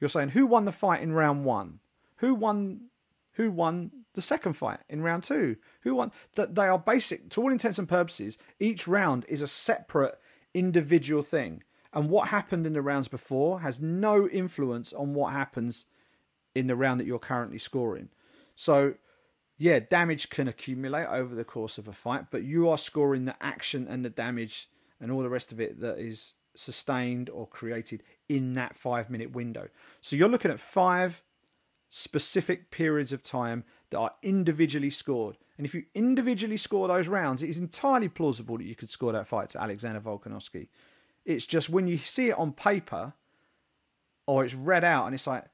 [0.00, 1.80] You're saying who won the fight in round one,
[2.16, 2.88] who won
[3.32, 6.12] who won the second fight in round two, who won.
[6.36, 8.38] That they are basic to all intents and purposes.
[8.60, 10.18] Each round is a separate
[10.54, 11.62] individual thing
[11.94, 15.86] and what happened in the rounds before has no influence on what happens
[16.54, 18.08] in the round that you're currently scoring.
[18.56, 18.94] So,
[19.56, 23.36] yeah, damage can accumulate over the course of a fight, but you are scoring the
[23.40, 24.68] action and the damage
[25.00, 29.32] and all the rest of it that is sustained or created in that five minute
[29.32, 29.68] window.
[30.00, 31.22] So, you're looking at five
[31.88, 35.38] specific periods of time that are individually scored.
[35.56, 39.12] And if you individually score those rounds, it is entirely plausible that you could score
[39.12, 40.68] that fight to Alexander Volkanovski.
[41.24, 43.14] It's just when you see it on paper
[44.26, 45.44] or it's read out and it's like,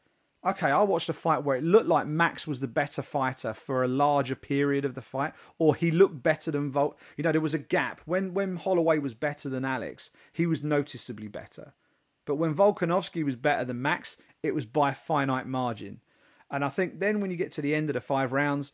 [0.45, 3.83] okay, I watched a fight where it looked like Max was the better fighter for
[3.83, 6.99] a larger period of the fight, or he looked better than Volk.
[7.17, 8.01] You know, there was a gap.
[8.05, 11.75] When when Holloway was better than Alex, he was noticeably better.
[12.25, 16.01] But when Volkanovski was better than Max, it was by a finite margin.
[16.51, 18.73] And I think then when you get to the end of the five rounds,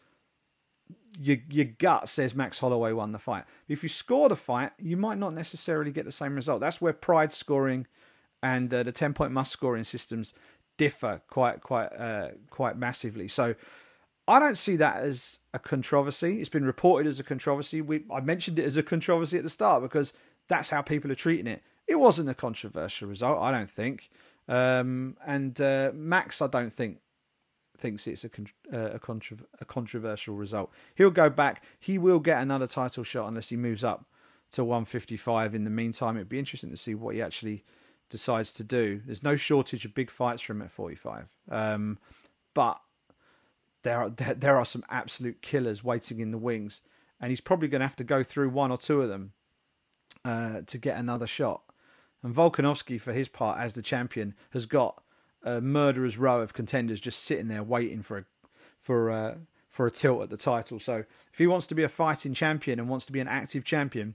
[1.19, 3.45] your your gut says Max Holloway won the fight.
[3.69, 6.61] If you score the fight, you might not necessarily get the same result.
[6.61, 7.87] That's where pride scoring
[8.43, 10.35] and uh, the ten point must scoring systems
[10.77, 13.29] differ quite quite uh, quite massively.
[13.29, 13.55] So
[14.29, 16.41] I don't see that as a controversy.
[16.41, 17.81] It's been reported as a controversy.
[17.81, 20.13] We I mentioned it as a controversy at the start because
[20.49, 21.63] that's how people are treating it.
[21.87, 24.11] It wasn't a controversial result, I don't think.
[24.49, 26.99] Um, and uh, Max, I don't think
[27.77, 28.31] thinks it's a
[28.73, 29.01] uh, a,
[29.61, 30.71] a controversial result.
[30.95, 31.63] He'll go back.
[31.79, 34.07] He will get another title shot unless he moves up
[34.53, 35.55] to 155.
[35.55, 37.65] In the meantime, it'd be interesting to see what he actually
[38.09, 39.01] decides to do.
[39.05, 41.99] There's no shortage of big fights for him at 45, um,
[42.55, 42.81] but
[43.83, 46.83] there are there, there are some absolute killers waiting in the wings,
[47.21, 49.33] and he's probably going to have to go through one or two of them
[50.25, 51.63] uh, to get another shot.
[52.23, 55.03] And Volkanovski, for his part, as the champion, has got
[55.43, 58.25] a murderer's row of contenders just sitting there waiting for a
[58.81, 59.39] for a,
[59.69, 60.79] for a tilt at the title.
[60.79, 63.65] So if he wants to be a fighting champion and wants to be an active
[63.65, 64.15] champion,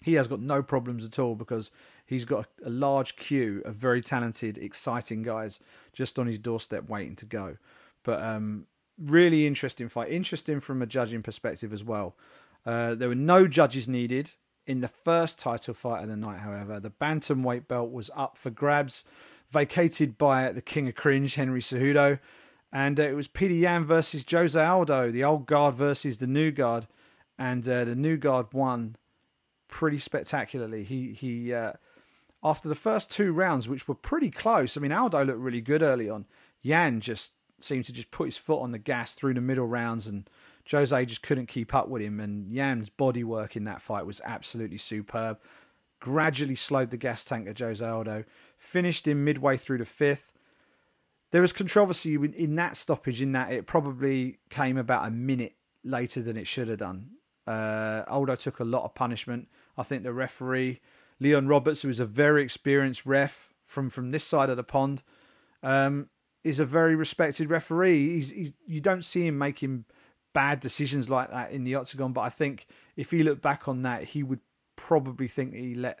[0.00, 1.70] he has got no problems at all because
[2.06, 5.60] he's got a large queue of very talented, exciting guys
[5.92, 7.56] just on his doorstep waiting to go.
[8.02, 8.66] But um,
[8.98, 10.10] really interesting fight.
[10.10, 12.16] Interesting from a judging perspective as well.
[12.66, 14.32] Uh, there were no judges needed
[14.66, 16.80] in the first title fight of the night, however.
[16.80, 19.04] The bantamweight belt was up for grabs.
[19.50, 22.18] vacated by the king of cringe, Henry Cejudo.
[22.72, 26.50] And uh, it was Peter Yan versus Jose Aldo, the old guard versus the new
[26.50, 26.86] guard.
[27.38, 28.96] And uh, the new guard won
[29.68, 30.84] pretty spectacularly.
[30.84, 31.74] He, he uh,
[32.44, 35.82] after the first two rounds, which were pretty close, I mean, Aldo looked really good
[35.82, 36.26] early on.
[36.62, 40.06] Yan just seemed to just put his foot on the gas through the middle rounds
[40.06, 40.28] and
[40.70, 44.20] Jose just couldn't keep up with him, and Yan's body work in that fight was
[44.24, 45.38] absolutely superb.
[46.00, 48.24] Gradually slowed the gas tank of Jose Aldo,
[48.56, 50.32] finished him midway through the fifth.
[51.32, 56.22] There was controversy in that stoppage, in that it probably came about a minute later
[56.22, 57.10] than it should have done.
[57.46, 59.48] Uh, Aldo took a lot of punishment.
[59.76, 60.80] I think the referee,
[61.20, 65.02] Leon Roberts, who is a very experienced ref from, from this side of the pond,
[65.62, 66.08] um,
[66.42, 68.14] is a very respected referee.
[68.14, 69.84] He's, he's you don't see him making
[70.34, 72.12] bad decisions like that in the octagon.
[72.12, 74.40] But I think if he looked back on that, he would
[74.76, 76.00] probably think he let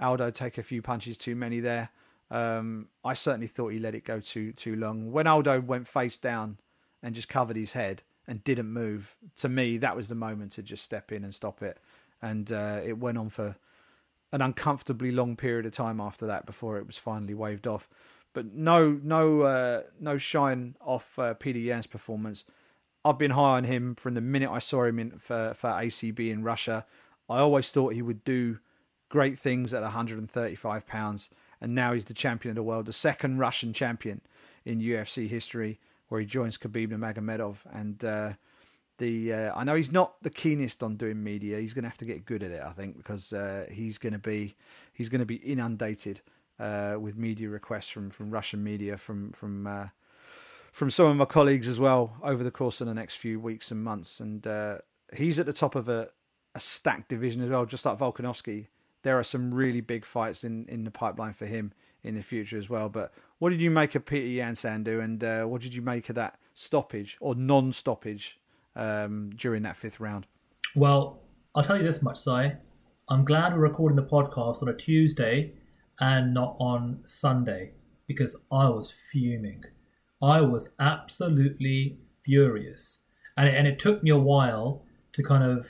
[0.00, 1.90] Aldo take a few punches too many there.
[2.30, 5.12] Um, I certainly thought he let it go too too long.
[5.12, 6.58] When Aldo went face down
[7.02, 10.62] and just covered his head and didn't move, to me that was the moment to
[10.62, 11.78] just step in and stop it.
[12.22, 13.56] And uh, it went on for
[14.34, 17.88] an uncomfortably long period of time after that before it was finally waved off.
[18.32, 22.42] But no, no, uh, no shine off uh, Peter Yan's performance.
[23.04, 26.32] I've been high on him from the minute I saw him in for, for ACB
[26.32, 26.84] in Russia.
[27.30, 28.58] I always thought he would do
[29.08, 33.38] great things at 135 pounds, and now he's the champion of the world, the second
[33.38, 34.20] Russian champion
[34.64, 37.58] in UFC history, where he joins Khabib Nurmagomedov.
[37.72, 38.32] And uh,
[38.98, 41.58] the uh, I know he's not the keenest on doing media.
[41.58, 44.12] He's going to have to get good at it, I think, because uh, he's going
[44.12, 44.56] to be
[44.92, 46.20] he's going to be inundated
[46.58, 49.88] uh, with media requests from from Russian media from from uh,
[50.72, 53.70] from some of my colleagues as well over the course of the next few weeks
[53.70, 54.20] and months.
[54.20, 54.78] And uh,
[55.14, 56.08] he's at the top of a,
[56.54, 58.66] a stacked division as well, just like Volkanovski.
[59.02, 62.58] There are some really big fights in, in the pipeline for him in the future
[62.58, 62.88] as well.
[62.88, 66.08] But what did you make of Peter Yan Sandhu, and uh, what did you make
[66.08, 68.38] of that stoppage or non-stoppage
[68.76, 70.26] um, during that fifth round?
[70.74, 71.20] Well,
[71.54, 72.52] I'll tell you this much, Si.
[73.08, 75.52] I'm glad we're recording the podcast on a Tuesday
[76.00, 77.72] and not on Sunday
[78.06, 79.62] because I was fuming.
[80.22, 83.00] I was absolutely furious.
[83.36, 85.68] And it, and it took me a while to kind of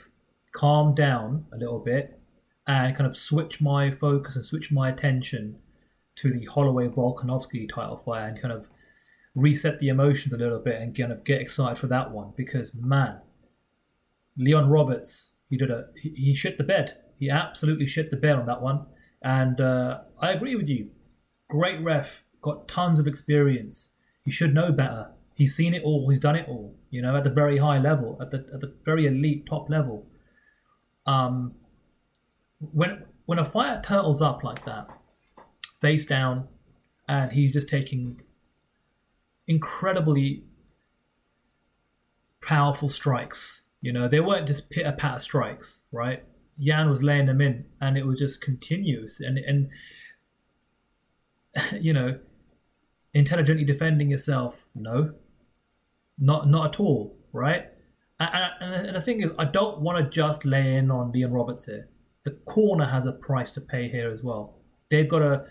[0.53, 2.19] calm down a little bit
[2.67, 5.57] and kind of switch my focus and switch my attention
[6.15, 8.67] to the Holloway Volkanovski title fight and kind of
[9.35, 12.73] reset the emotions a little bit and kind of get excited for that one because
[12.73, 13.19] man,
[14.37, 16.97] Leon Roberts, he did a he, he shit the bed.
[17.19, 18.85] He absolutely shit the bed on that one.
[19.21, 20.89] And uh, I agree with you.
[21.49, 23.93] Great ref, got tons of experience.
[24.23, 25.11] He should know better.
[25.35, 26.09] He's seen it all.
[26.09, 26.75] He's done it all.
[26.89, 30.07] You know, at the very high level, at the at the very elite top level.
[31.05, 31.53] Um,
[32.59, 34.87] when when a fighter turtles up like that,
[35.81, 36.47] face down,
[37.07, 38.21] and he's just taking
[39.47, 40.43] incredibly
[42.41, 43.63] powerful strikes.
[43.81, 46.23] You know, they weren't just pitter patter strikes, right?
[46.57, 49.19] Yan was laying them in, and it was just continuous.
[49.19, 49.69] And and
[51.79, 52.17] you know,
[53.13, 54.65] intelligently defending yourself?
[54.75, 55.13] No,
[56.19, 57.67] not not at all, right?
[58.19, 61.65] And, and the thing is, I don't want to just lay in on Leon Roberts
[61.65, 61.89] here.
[62.23, 64.55] The corner has a price to pay here as well.
[64.89, 65.45] They've got to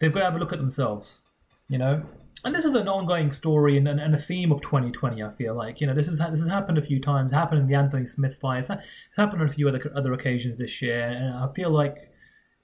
[0.00, 1.22] they've got to have a look at themselves,
[1.68, 2.04] you know.
[2.44, 5.22] And this is an ongoing story and, and, a theme of 2020.
[5.22, 7.32] I feel like you know this has this has happened a few times.
[7.32, 8.58] Happened in the Anthony Smith fight.
[8.58, 11.04] It's, it's happened on a few other other occasions this year.
[11.04, 12.10] And I feel like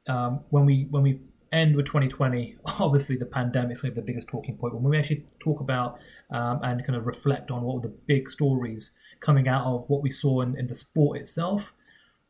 [0.08, 1.20] um, when we when we
[1.52, 2.56] end with 2020.
[2.64, 4.74] Obviously, the pandemic is going to be the biggest talking point.
[4.74, 5.98] When we actually talk about
[6.30, 10.02] um, and kind of reflect on what were the big stories coming out of what
[10.02, 11.72] we saw in, in the sport itself,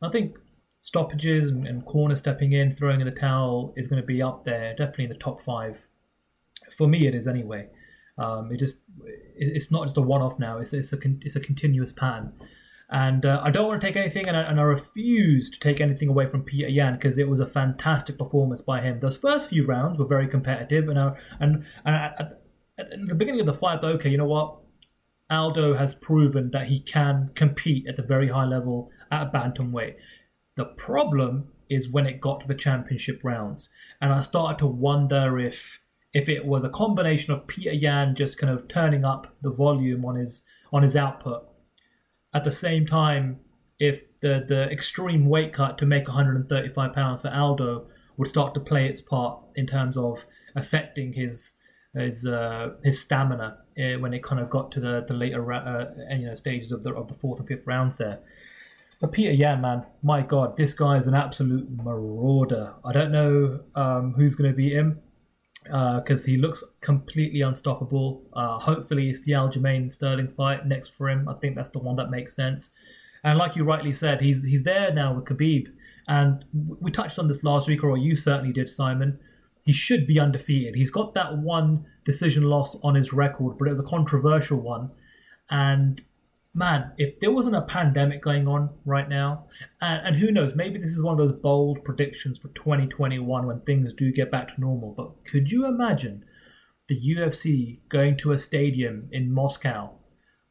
[0.01, 0.37] I think
[0.79, 4.43] stoppages and, and corner stepping in, throwing in the towel is going to be up
[4.45, 5.77] there, definitely in the top five.
[6.77, 7.69] For me, it is anyway.
[8.17, 8.81] Um, it just
[9.35, 10.59] it's not just a one-off now.
[10.59, 12.33] It's it's a it's a continuous pattern.
[12.93, 15.79] And uh, I don't want to take anything, and I, and I refuse to take
[15.79, 18.99] anything away from Peter Yan because it was a fantastic performance by him.
[18.99, 22.41] Those first few rounds were very competitive, and I, and, and at,
[22.77, 24.57] at the beginning of the fight, I thought, okay, you know what?
[25.29, 29.95] Aldo has proven that he can compete at a very high level at bantamweight.
[30.57, 33.69] The problem is when it got to the championship rounds,
[34.01, 35.79] and I started to wonder if
[36.13, 40.05] if it was a combination of Peter Yan just kind of turning up the volume
[40.05, 41.47] on his on his output
[42.33, 43.39] at the same time,
[43.79, 48.59] if the, the extreme weight cut to make 135 pounds for Aldo would start to
[48.59, 51.55] play its part in terms of affecting his
[51.95, 55.85] his uh, his stamina uh, when it kind of got to the the later uh,
[56.11, 58.19] you know stages of the of the fourth and fifth rounds there.
[58.99, 62.75] But Peter Yan, man, my God, this guy is an absolute marauder.
[62.85, 64.99] I don't know um, who's going to beat him.
[65.63, 68.23] Because uh, he looks completely unstoppable.
[68.33, 71.29] Uh, hopefully, it's the Aljamain Sterling fight next for him.
[71.29, 72.71] I think that's the one that makes sense.
[73.23, 75.67] And like you rightly said, he's he's there now with Khabib,
[76.07, 79.19] and we touched on this last week, or you certainly did, Simon.
[79.63, 80.73] He should be undefeated.
[80.73, 84.89] He's got that one decision loss on his record, but it was a controversial one.
[85.51, 86.01] And
[86.53, 89.45] man, if there wasn't a pandemic going on right now,
[89.79, 93.61] and, and, who knows, maybe this is one of those bold predictions for 2021 when
[93.61, 94.93] things do get back to normal.
[94.95, 96.25] But could you imagine
[96.87, 99.91] the UFC going to a stadium in Moscow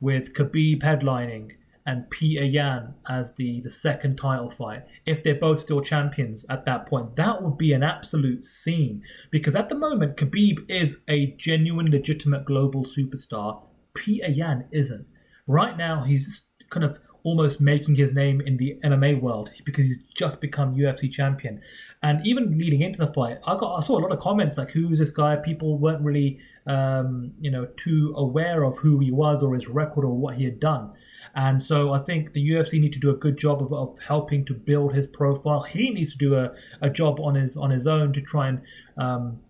[0.00, 1.50] with Khabib headlining
[1.86, 6.64] and Peter Yan as the, the second title fight, if they're both still champions at
[6.64, 9.02] that point, that would be an absolute scene.
[9.30, 13.62] Because at the moment, Khabib is a genuine, legitimate global superstar.
[13.94, 15.06] Peter Yan isn't.
[15.50, 19.98] Right now, he's kind of almost making his name in the MMA world because he's
[20.16, 21.60] just become UFC champion.
[22.04, 24.70] And even leading into the fight, I got I saw a lot of comments like,
[24.70, 29.42] "Who's this guy?" People weren't really, um, you know, too aware of who he was
[29.42, 30.92] or his record or what he had done.
[31.34, 34.44] And so I think the UFC need to do a good job of, of helping
[34.46, 35.62] to build his profile.
[35.62, 38.60] He needs to do a, a job on his on his own to try and.
[38.96, 39.40] Um,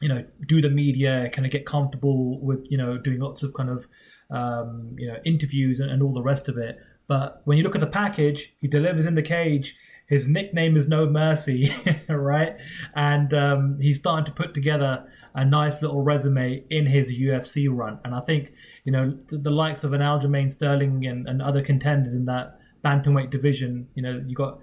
[0.00, 3.54] you know, do the media, kind of get comfortable with, you know, doing lots of
[3.54, 3.86] kind of
[4.32, 6.78] um, you know, interviews and, and all the rest of it.
[7.06, 9.76] But when you look at the package, he delivers in the cage.
[10.08, 11.74] His nickname is No Mercy,
[12.08, 12.56] right?
[12.94, 17.98] And um, he's starting to put together a nice little resume in his UFC run.
[18.04, 18.52] And I think,
[18.84, 22.58] you know, the, the likes of an Aljamain Sterling and, and other contenders in that
[22.84, 24.58] bantamweight division, you know, you got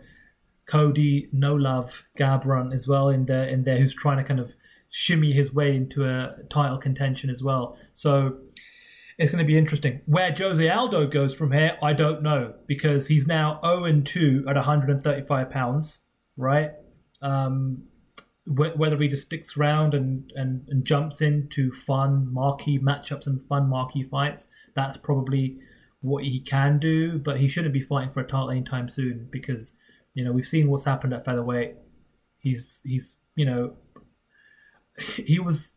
[0.68, 4.54] Cody No Love Garbrandt as well in there in there who's trying to kind of
[4.92, 7.78] shimmy his way into a title contention as well.
[7.94, 8.38] So
[9.20, 10.00] it's going to be interesting.
[10.06, 14.56] Where Jose Aldo goes from here, I don't know because he's now 0 2 at
[14.56, 16.04] 135 pounds,
[16.38, 16.72] right?
[17.22, 17.84] Um,
[18.46, 23.44] wh- whether he just sticks around and, and, and jumps into fun marquee matchups and
[23.44, 25.60] fun marquee fights, that's probably
[26.00, 27.20] what he can do.
[27.20, 29.76] But he shouldn't be fighting for a title anytime soon because
[30.14, 31.76] you know we've seen what's happened at featherweight.
[32.38, 33.74] He's he's you know
[35.18, 35.76] he was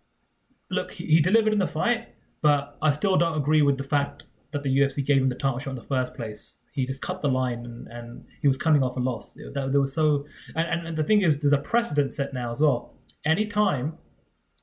[0.71, 2.12] look he delivered in the fight
[2.43, 5.59] but I still don't agree with the fact that the UFC gave him the title
[5.59, 6.59] shot in the first place.
[6.73, 9.37] He just cut the line and, and he was coming off a loss.
[9.55, 10.25] There, was so,
[10.57, 12.95] and, and the thing is, there's a precedent set now as well.
[13.25, 13.97] Anytime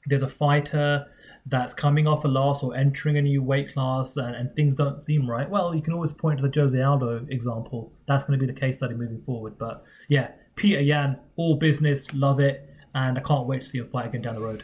[0.07, 1.05] there's a fighter
[1.45, 5.01] that's coming off a loss or entering a new weight class and, and things don't
[5.01, 7.93] seem right, well, you can always point to the Jose Aldo example.
[8.07, 9.57] That's going to be the case study moving forward.
[9.57, 13.89] But yeah, Peter Yan, all business, love it, and I can't wait to see him
[13.89, 14.63] fight again down the road.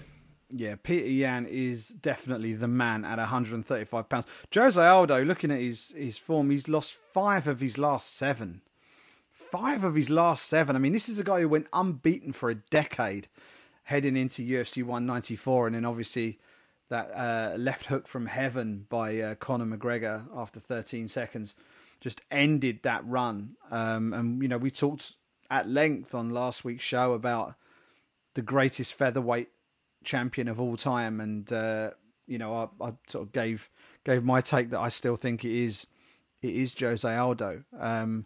[0.57, 4.25] Yeah, Peter Yan is definitely the man at 135 pounds.
[4.53, 8.61] Jose Aldo, looking at his his form, he's lost five of his last seven.
[9.33, 10.77] Five of his last seven.
[10.77, 13.27] I mean, this is a guy who went unbeaten for a decade,
[13.83, 16.39] heading into UFC 194, and then obviously
[16.87, 21.55] that uh, left hook from heaven by uh, Conor McGregor after 13 seconds
[21.99, 23.57] just ended that run.
[23.71, 25.15] Um, and you know, we talked
[25.51, 27.55] at length on last week's show about
[28.35, 29.49] the greatest featherweight
[30.05, 31.91] champion of all time, and uh,
[32.27, 33.69] you know, I, I, sort of gave
[34.03, 35.87] gave my take that I still think it is
[36.41, 37.63] it is Jose Aldo.
[37.77, 38.25] Um,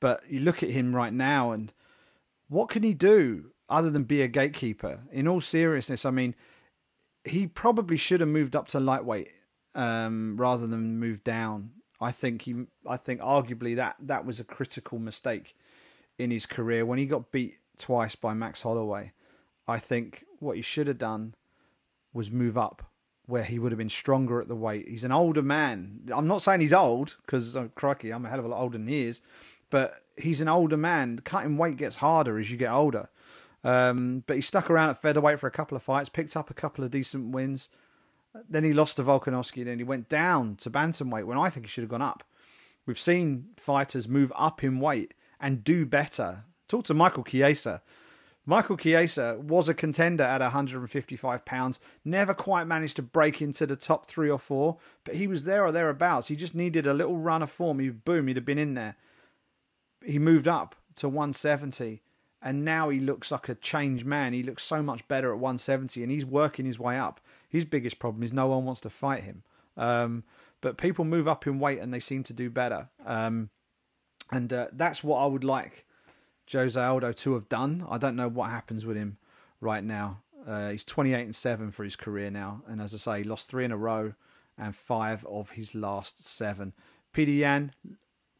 [0.00, 1.72] but you look at him right now, and
[2.48, 5.00] what can he do other than be a gatekeeper?
[5.12, 6.34] In all seriousness, I mean,
[7.24, 9.28] he probably should have moved up to lightweight
[9.74, 11.70] um, rather than move down.
[12.00, 12.54] I think he,
[12.86, 15.56] I think arguably that that was a critical mistake
[16.18, 19.12] in his career when he got beat twice by Max Holloway.
[19.66, 21.34] I think what he should have done
[22.12, 22.90] was move up
[23.28, 24.88] where he would have been stronger at the weight.
[24.88, 26.00] He's an older man.
[26.10, 28.78] I'm not saying he's old because, oh, crikey, I'm a hell of a lot older
[28.78, 29.20] than he is,
[29.68, 31.20] but he's an older man.
[31.24, 33.10] Cutting weight gets harder as you get older.
[33.62, 36.54] Um, but he stuck around at featherweight for a couple of fights, picked up a
[36.54, 37.68] couple of decent wins.
[38.48, 41.70] Then he lost to Volkanovski, then he went down to bantamweight when I think he
[41.70, 42.24] should have gone up.
[42.86, 46.44] We've seen fighters move up in weight and do better.
[46.66, 47.82] Talk to Michael Chiesa.
[48.48, 53.76] Michael Chiesa was a contender at 155 pounds, never quite managed to break into the
[53.76, 56.28] top three or four, but he was there or thereabouts.
[56.28, 57.78] He just needed a little run of form.
[57.78, 58.96] He boom, he'd have been in there.
[60.02, 62.00] He moved up to 170,
[62.40, 64.32] and now he looks like a changed man.
[64.32, 67.20] He looks so much better at 170, and he's working his way up.
[67.50, 69.42] His biggest problem is no one wants to fight him.
[69.76, 70.24] Um,
[70.62, 72.88] but people move up in weight and they seem to do better.
[73.04, 73.50] Um,
[74.32, 75.84] and uh, that's what I would like
[76.52, 77.86] Jose Aldo to have done.
[77.88, 79.18] I don't know what happens with him
[79.60, 80.20] right now.
[80.46, 82.62] Uh, he's 28 and 7 for his career now.
[82.66, 84.14] And as I say, he lost three in a row
[84.56, 86.72] and five of his last seven.
[87.12, 87.72] Peter Yan,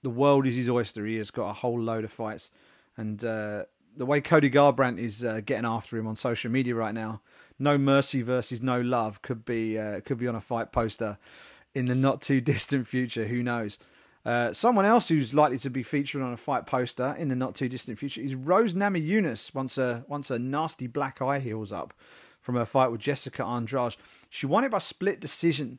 [0.03, 1.07] the world is his oyster.
[1.07, 2.51] He has got a whole load of fights.
[2.97, 3.65] And uh,
[3.97, 7.21] the way Cody Garbrandt is uh, getting after him on social media right now,
[7.59, 11.19] No Mercy versus No Love could be uh, could be on a fight poster
[11.75, 13.27] in the not too distant future.
[13.27, 13.79] Who knows?
[14.29, 17.55] Uh, someone else who's likely to be featured on a fight poster in the not
[17.55, 19.55] too distant future is Rose Namajunas.
[19.55, 21.95] Once a once a nasty black eye heals up
[22.39, 23.97] from her fight with Jessica Andrade,
[24.29, 25.79] she won it by split decision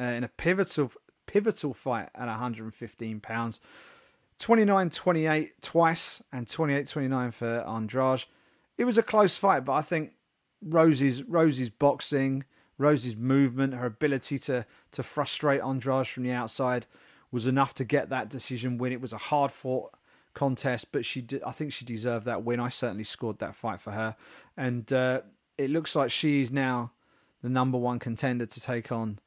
[0.00, 0.92] uh, in a pivotal
[1.26, 3.60] pivotal fight at 115 pounds.
[4.38, 8.24] 29-28 twice and 28-29 for Andrade.
[8.78, 10.12] It was a close fight, but I think
[10.62, 12.44] Rose's Rose's boxing,
[12.78, 16.86] Rose's movement, her ability to to frustrate Andrade from the outside
[17.32, 18.92] was enough to get that decision win.
[18.92, 19.92] It was a hard fought
[20.34, 22.60] contest, but she did, I think she deserved that win.
[22.60, 24.16] I certainly scored that fight for her,
[24.56, 25.22] and uh,
[25.58, 26.92] it looks like she's now
[27.42, 29.18] the number one contender to take on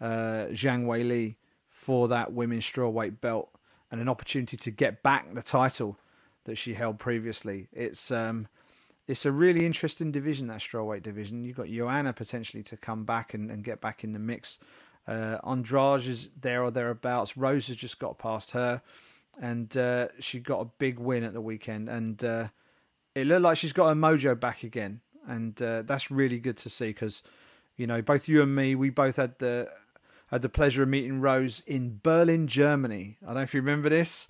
[0.00, 1.36] uh, Zhang Weili
[1.68, 3.50] for that women's strawweight belt
[3.90, 5.98] and an opportunity to get back the title
[6.44, 7.68] that she held previously.
[7.72, 8.48] It's um,
[9.06, 11.44] it's a really interesting division that strawweight division.
[11.44, 14.58] You've got Joanna potentially to come back and, and get back in the mix.
[15.10, 17.36] Uh, Andrade is there or thereabouts.
[17.36, 18.80] Rose has just got past her,
[19.40, 21.88] and uh, she got a big win at the weekend.
[21.88, 22.48] And uh,
[23.16, 26.70] it looked like she's got her mojo back again, and uh, that's really good to
[26.70, 27.24] see because
[27.76, 29.68] you know both you and me, we both had the
[30.28, 33.18] had the pleasure of meeting Rose in Berlin, Germany.
[33.22, 34.28] I don't know if you remember this.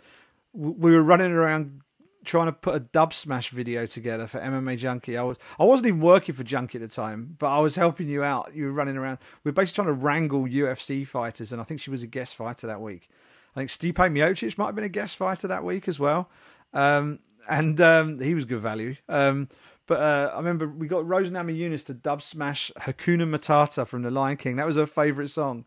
[0.54, 1.82] We were running around
[2.24, 5.16] trying to put a Dubsmash video together for MMA Junkie.
[5.16, 8.08] I was I wasn't even working for Junkie at the time, but I was helping
[8.08, 8.54] you out.
[8.54, 9.18] You were running around.
[9.44, 12.34] We were basically trying to wrangle UFC fighters, and I think she was a guest
[12.34, 13.08] fighter that week.
[13.54, 16.30] I think Stipe Miocic might have been a guest fighter that week as well,
[16.72, 17.18] um,
[17.48, 18.96] and um, he was good value.
[19.08, 19.48] Um,
[19.86, 24.36] but uh, I remember we got Rose Namajunas to Dubsmash Hakuna Matata from The Lion
[24.36, 24.56] King.
[24.56, 25.64] That was her favourite song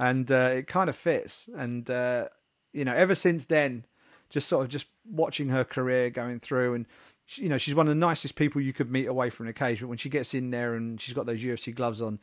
[0.00, 1.48] and uh, it kind of fits.
[1.54, 2.28] And uh,
[2.72, 3.84] you know, ever since then,
[4.30, 6.86] just sort of just watching her career going through, and
[7.34, 9.80] you know, she's one of the nicest people you could meet away from the cage.
[9.80, 12.18] But when she gets in there and she's got those UFC gloves on,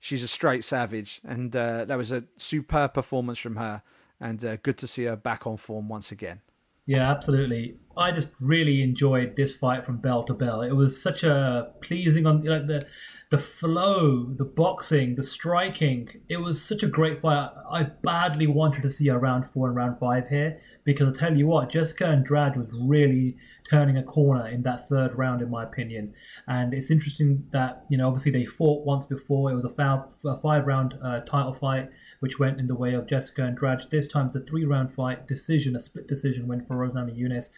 [0.00, 1.20] she's a straight savage.
[1.24, 3.82] And uh, that was a superb performance from her,
[4.20, 6.40] and uh, good to see her back on form once again.
[6.86, 7.76] Yeah, absolutely.
[7.98, 10.62] I just really enjoyed this fight from bell to bell.
[10.62, 12.82] It was such a pleasing on like the
[13.30, 16.08] the flow, the boxing, the striking.
[16.30, 17.50] It was such a great fight.
[17.70, 21.36] I badly wanted to see a round four and round five here because I tell
[21.36, 23.36] you what, Jessica Andrade was really
[23.68, 26.14] turning a corner in that third round, in my opinion.
[26.46, 29.50] And it's interesting that you know obviously they fought once before.
[29.50, 31.90] It was a, foul, a five round uh, title fight
[32.20, 33.80] which went in the way of Jessica Andrade.
[33.90, 37.50] This time a three round fight decision, a split decision win for Rosanna Namajunas.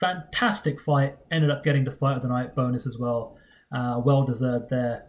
[0.00, 1.16] Fantastic fight.
[1.30, 3.38] Ended up getting the fight of the night bonus as well.
[3.74, 5.06] Uh, well deserved there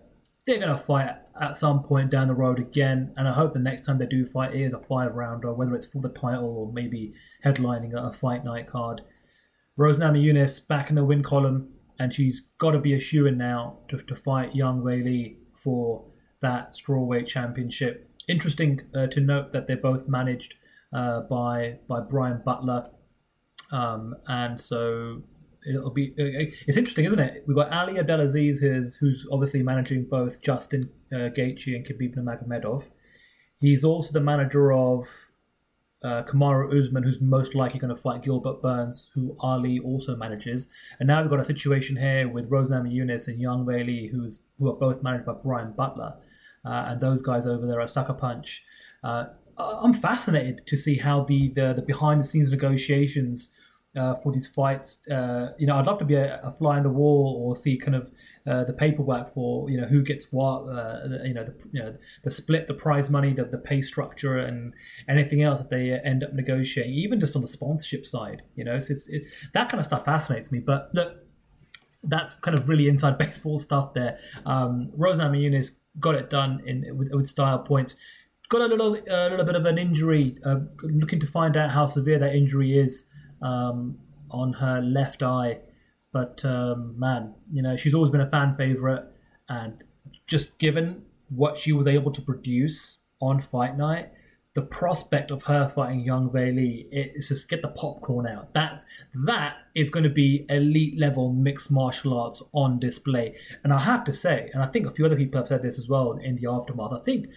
[0.48, 1.10] they're going to fight
[1.40, 4.26] at some point down the road again, and I hope the next time they do
[4.26, 7.14] fight is a five rounder, whether it's for the title or maybe
[7.46, 9.02] headlining a fight night card.
[9.76, 13.38] Rose Namajunas back in the win column, and she's got to be a shoe in
[13.38, 16.06] now to, to fight Zhang Weili for
[16.42, 18.10] that strawweight championship.
[18.30, 20.56] Interesting uh, to note that they're both managed
[20.94, 22.90] uh, by by Brian Butler,
[23.72, 25.22] um, and so
[25.68, 27.44] it'll be it's interesting, isn't it?
[27.48, 32.84] We've got Ali Abdelaziz, who's, who's obviously managing both Justin uh, Gaethje and Khabib Nurmagomedov.
[33.60, 35.08] He's also the manager of
[36.04, 40.70] uh, Kamaru Usman, who's most likely going to fight Gilbert Burns, who Ali also manages.
[41.00, 44.70] And now we've got a situation here with Rose Namajunas and Zhang Weili, who's who
[44.70, 46.14] are both managed by Brian Butler,
[46.66, 48.64] uh, and those guys over there are Sucker Punch.
[49.04, 49.26] Uh,
[49.58, 53.50] I'm fascinated to see how the the, the behind the scenes negotiations
[53.98, 55.08] uh, for these fights.
[55.08, 57.78] Uh, you know, I'd love to be a, a, fly on the wall or see
[57.78, 58.12] kind of
[58.46, 60.64] uh, the paperwork for you know who gets what.
[60.64, 64.38] Uh, you know, the you know the split, the prize money, the, the pay structure,
[64.38, 64.74] and
[65.10, 68.44] anything else that they end up negotiating, even just on the sponsorship side.
[68.56, 69.24] You know, so it's it,
[69.54, 70.60] that kind of stuff fascinates me.
[70.60, 71.18] But look,
[72.04, 74.20] that's kind of really inside baseball stuff there.
[74.46, 77.96] Um, Rose Namajunas got it done in with, with style points
[78.50, 80.38] got a little a little bit of an injury.
[80.46, 83.08] Uh, looking to find out how severe that injury is
[83.42, 83.98] um,
[84.32, 85.60] on her left eye.
[86.12, 89.06] But um, man, you know, she's always been a fan favorite,
[89.50, 89.84] and
[90.26, 94.12] just given what she was able to produce on fight night,
[94.58, 98.54] the prospect of her fighting Zhang Weili, it's just get the popcorn out.
[98.56, 98.86] That's
[99.28, 103.36] that is going to be elite level mixed martial arts on display.
[103.64, 105.78] And I have to say, and I think a few other people have said this
[105.78, 106.92] as well in the aftermath.
[106.92, 107.28] I think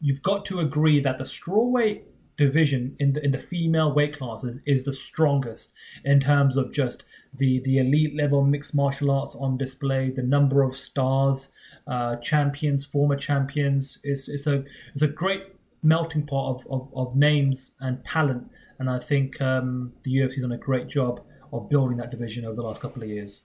[0.00, 2.02] you've got to agree that the strawweight
[2.38, 5.72] division in the in the female weight classes is the strongest
[6.04, 7.04] in terms of just
[7.34, 11.52] the the elite level mixed martial arts on display, the number of stars,
[11.86, 13.98] uh, champions, former champions.
[14.04, 15.44] It's it's a it's a great
[15.82, 20.52] melting pot of, of, of names and talent, and I think um, the UFC's done
[20.52, 21.20] a great job
[21.52, 23.42] of building that division over the last couple of years.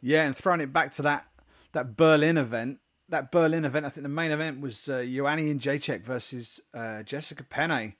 [0.00, 1.26] Yeah, and throwing it back to that
[1.72, 6.02] that Berlin event, that Berlin event, I think the main event was uh, Joanna Jędrzejczyk
[6.02, 7.94] versus uh, Jessica Penne,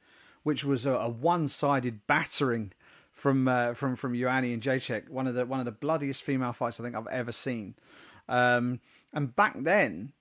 [0.46, 2.72] which was a, a one-sided battering
[3.10, 6.78] from uh, from from Joanna Jędrzejczyk, one of the one of the bloodiest female fights
[6.78, 7.74] I think I've ever seen.
[8.28, 8.78] Um,
[9.12, 10.12] and back then,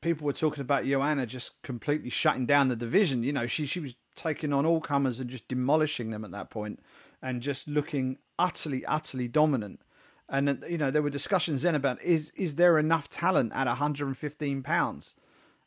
[0.00, 3.24] people were talking about Joanna just completely shutting down the division.
[3.24, 6.50] You know, she she was taking on all comers and just demolishing them at that
[6.50, 6.78] point,
[7.20, 9.80] and just looking utterly utterly dominant.
[10.28, 14.62] And you know, there were discussions then about is is there enough talent at 115
[14.62, 15.16] pounds?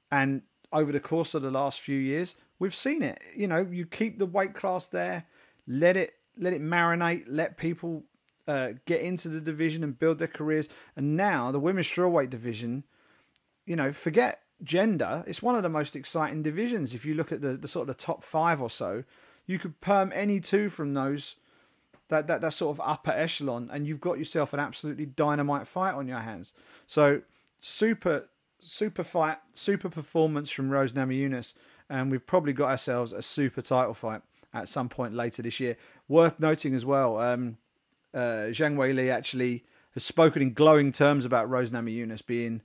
[0.10, 3.20] And over the course of the last few years, we've seen it.
[3.36, 5.26] You know, you keep the weight class there,
[5.68, 8.04] let it let it marinate, let people
[8.48, 10.70] uh, get into the division and build their careers.
[10.96, 12.86] And now the women's strawweight division,
[13.66, 15.24] you know, forget gender.
[15.28, 16.94] It's one of the most exciting divisions.
[16.94, 19.04] If you look at the, the sort of the top five or so,
[19.48, 21.36] you could perm any two from those
[22.10, 25.96] that, that that sort of upper echelon, and you've got yourself an absolutely dynamite fight
[25.96, 26.54] on your hands.
[26.86, 27.22] So
[27.60, 28.28] super
[28.60, 31.54] super fight, super performance from Rose Namajunas,
[31.92, 34.22] and we've probably got ourselves a super title fight
[34.54, 35.76] at some point later this year.
[36.08, 37.58] Worth noting as well, um,
[38.14, 42.62] uh, Zhang Weili actually has spoken in glowing terms about Rose Namajunas being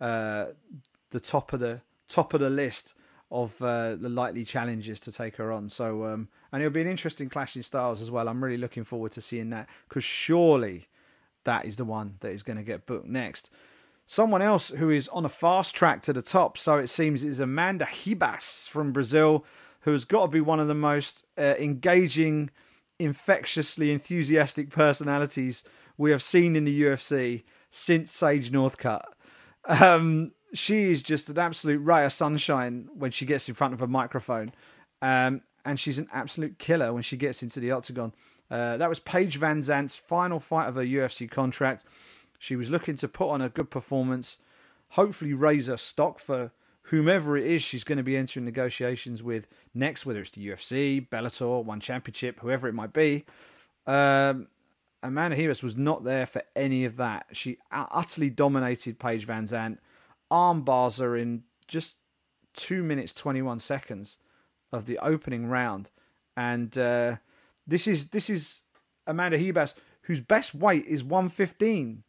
[0.00, 0.46] uh,
[1.10, 2.94] the top of the top of the list
[3.30, 5.68] of uh, the likely challenges to take her on.
[5.68, 8.28] So, um, and it'll be an interesting clash in styles as well.
[8.28, 10.88] I'm really looking forward to seeing that because surely
[11.44, 13.50] that is the one that is going to get booked next.
[14.10, 17.38] Someone else who is on a fast track to the top, so it seems, is
[17.38, 19.44] Amanda Ribas from Brazil,
[19.82, 22.50] who has got to be one of the most uh, engaging,
[22.98, 25.62] infectiously enthusiastic personalities
[25.96, 29.04] we have seen in the UFC since Sage Northcutt.
[29.66, 33.80] Um, she is just an absolute ray of sunshine when she gets in front of
[33.80, 34.52] a microphone.
[35.00, 38.12] Um, and she's an absolute killer when she gets into the octagon.
[38.50, 41.86] Uh, that was Paige VanZant's final fight of her UFC contract.
[42.40, 44.38] She was looking to put on a good performance,
[44.90, 46.52] hopefully raise her stock for
[46.84, 51.06] whomever it is she's going to be entering negotiations with next, whether it's the UFC,
[51.06, 53.26] Bellator, One Championship, whoever it might be.
[53.86, 54.48] Um,
[55.02, 57.26] Amanda Ribas was not there for any of that.
[57.32, 59.76] She utterly dominated Paige VanZant
[60.30, 61.98] arm bars her in just
[62.54, 64.16] two minutes twenty one seconds
[64.72, 65.90] of the opening round,
[66.38, 67.16] and uh,
[67.66, 68.64] this is this is
[69.06, 72.02] Amanda Ribas whose best weight is one fifteen,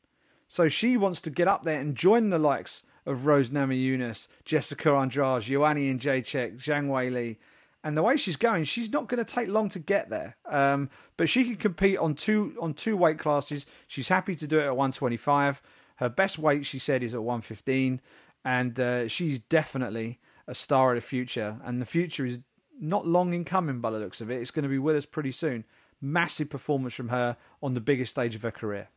[0.52, 4.90] so she wants to get up there and join the likes of Rose Namajunas, Jessica
[4.90, 7.38] Andrade, Joanna Jędrzejczyk, Zhang Weili.
[7.86, 10.36] And the way she's going, she's not going to take long to get there.
[10.46, 13.66] Um, but she can compete on two on two weight classes.
[13.88, 15.62] She's happy to do it at 125.
[15.96, 18.02] Her best weight, she said, is at 115,
[18.44, 21.62] and uh, she's definitely a star of the future.
[21.64, 22.42] And the future is
[22.78, 24.42] not long in coming by the looks of it.
[24.42, 25.64] It's going to be with us pretty soon.
[26.02, 28.90] Massive performance from her on the biggest stage of her career.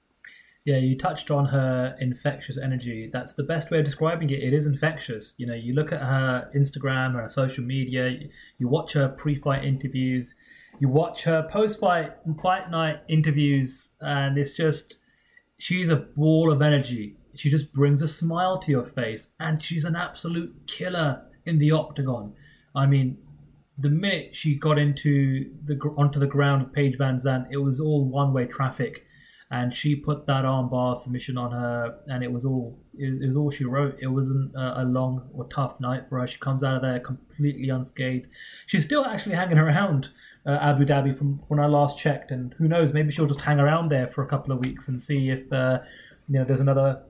[0.64, 3.10] Yeah, you touched on her infectious energy.
[3.12, 4.42] That's the best way of describing it.
[4.42, 5.34] It is infectious.
[5.36, 8.18] You know, you look at her Instagram, her social media,
[8.56, 10.34] you watch her pre-fight interviews,
[10.80, 14.96] you watch her post-fight and fight night interviews, and it's just
[15.58, 17.18] she's a ball of energy.
[17.34, 21.72] She just brings a smile to your face, and she's an absolute killer in the
[21.72, 22.32] octagon.
[22.74, 23.18] I mean,
[23.76, 28.08] the minute she got into the onto the ground with Paige VanZant, it was all
[28.08, 29.04] one-way traffic,
[29.54, 33.36] and she put that armbar submission on her, and it was all it, it was
[33.36, 33.96] all she wrote.
[34.00, 36.26] It wasn't a, a, long or tough night for her.
[36.26, 38.26] She comes out of there completely unscathed.
[38.66, 40.10] She's still actually hanging around
[40.44, 43.60] uh, Abu Dhabi from when I last checked, and who knows, maybe she'll just hang
[43.60, 45.78] around there for a couple of weeks and see if uh,
[46.28, 47.04] you know there's another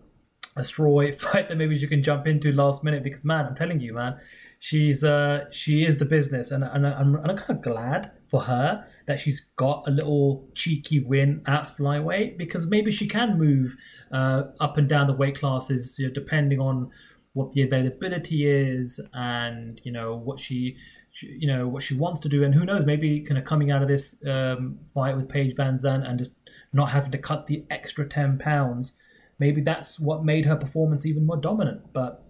[0.56, 3.02] a strawweight fight that maybe she can jump into last minute.
[3.02, 4.18] Because man, I'm telling you, man,
[4.64, 8.86] she's uh she is the business, and and I'm, I'm kind of glad for her
[9.06, 13.76] that she's got a little cheeky win at flyweight because maybe she can move
[14.10, 16.90] uh, up and down the weight classes you know, depending on
[17.34, 20.74] what the availability is and you know what she
[21.20, 23.82] you know what she wants to do, and who knows, maybe kind of coming out
[23.82, 26.32] of this um, fight with Paige VanZant and just
[26.72, 28.96] not having to cut the extra ten pounds,
[29.38, 31.82] maybe that's what made her performance even more dominant.
[31.92, 32.23] But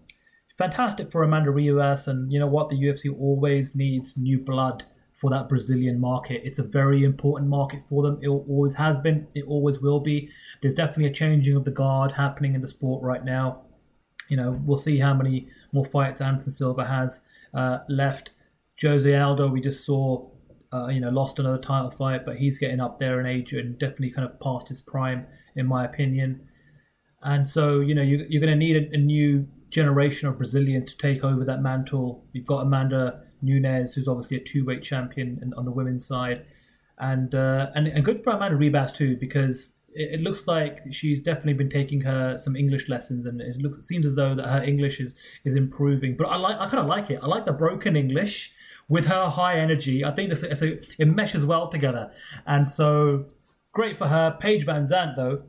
[0.59, 5.31] fantastic for Amanda Ribas, and you know what, the UFC always needs new blood for
[5.31, 6.43] that Brazilian market.
[6.45, 8.19] It's a very important market for them.
[8.23, 9.27] It always has been.
[9.35, 10.29] It always will be.
[10.61, 13.63] There's definitely a changing of the guard happening in the sport right now.
[14.29, 18.31] You know, we'll see how many more fights Anderson Silva has uh, left.
[18.83, 20.29] Jose Aldo, we just saw,
[20.73, 23.79] uh, you know, lost another title fight, but he's getting up there in age and
[23.79, 26.49] definitely kind of past his prime, in my opinion.
[27.23, 30.93] And so, you know, you, are going to need a, a, new generation of Brazilians
[30.93, 32.25] to take over that mantle.
[32.33, 36.47] You've got Amanda Nunes, who's obviously a two-weight champion on the women's side,
[36.99, 41.23] and uh, and and good for Amanda Ribas too, because it, it looks like she's
[41.23, 44.47] definitely been taking her some English lessons, and it looks it seems as though that
[44.47, 46.17] her English is is improving.
[46.17, 47.19] But I like I kind of like it.
[47.23, 48.53] I like the broken English
[48.89, 50.05] with her high energy.
[50.05, 52.13] I think this it's it meshes well together,
[52.47, 53.27] and so
[53.73, 54.39] great for her.
[54.41, 55.43] Paige VanZant though.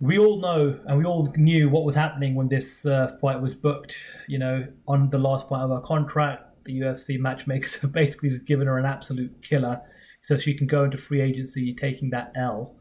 [0.00, 3.54] We all know and we all knew what was happening when this uh, fight was
[3.54, 3.96] booked.
[4.28, 8.46] You know, on the last fight of her contract, the UFC matchmakers have basically just
[8.46, 9.80] given her an absolute killer
[10.22, 12.76] so she can go into free agency taking that L.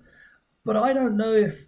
[0.66, 1.66] But I don't know if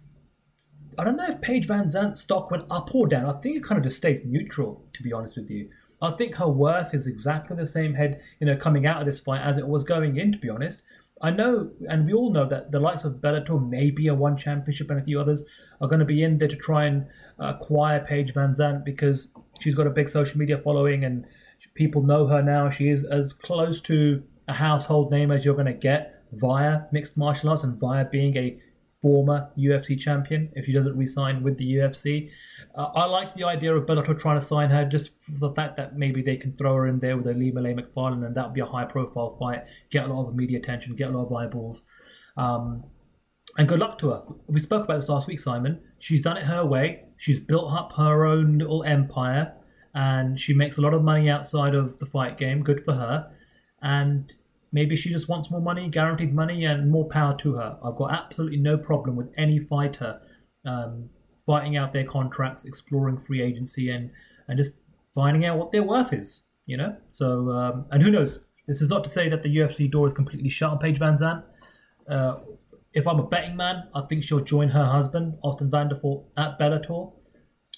[0.98, 3.24] I don't know if Paige Van VanZant's stock went up or down.
[3.24, 5.70] I think it kind of just stays neutral, to be honest with you.
[6.02, 9.20] I think her worth is exactly the same head, you know, coming out of this
[9.20, 10.82] fight as it was going in, to be honest.
[11.22, 14.88] I know, and we all know that the likes of Bellator, maybe a one championship,
[14.90, 15.44] and a few others
[15.80, 17.06] are going to be in there to try and
[17.38, 21.26] uh, acquire Paige Van VanZant because she's got a big social media following and
[21.74, 22.70] people know her now.
[22.70, 27.16] She is as close to a household name as you're going to get via mixed
[27.16, 28.58] martial arts and via being a
[29.02, 32.30] former UFC champion if she doesn't resign with the UFC.
[32.74, 35.76] Uh, I like the idea of Bellator trying to sign her just for the fact
[35.76, 38.60] that maybe they can throw her in there with Ilima-Lei Macfarlane and that would be
[38.60, 41.84] a high profile fight, get a lot of media attention, get a lot of eyeballs.
[42.36, 42.84] Um,
[43.56, 44.22] and good luck to her.
[44.46, 45.80] We spoke about this last week, Simon.
[45.98, 47.04] She's done it her way.
[47.16, 49.54] She's built up her own little empire
[49.94, 52.62] and she makes a lot of money outside of the fight game.
[52.62, 53.30] Good for her.
[53.82, 54.32] And
[54.72, 57.78] Maybe she just wants more money, guaranteed money, and more power to her.
[57.84, 60.20] I've got absolutely no problem with any fighter
[60.64, 61.08] um,
[61.46, 64.10] fighting out their contracts, exploring free agency, and
[64.48, 64.74] and just
[65.14, 66.46] finding out what their worth is.
[66.66, 66.96] You know.
[67.08, 68.46] So um, and who knows?
[68.68, 71.42] This is not to say that the UFC door is completely shut on Paige VanZant.
[72.08, 72.36] Uh,
[72.92, 77.12] if I'm a betting man, I think she'll join her husband, Austin Vanderford, at Bellator,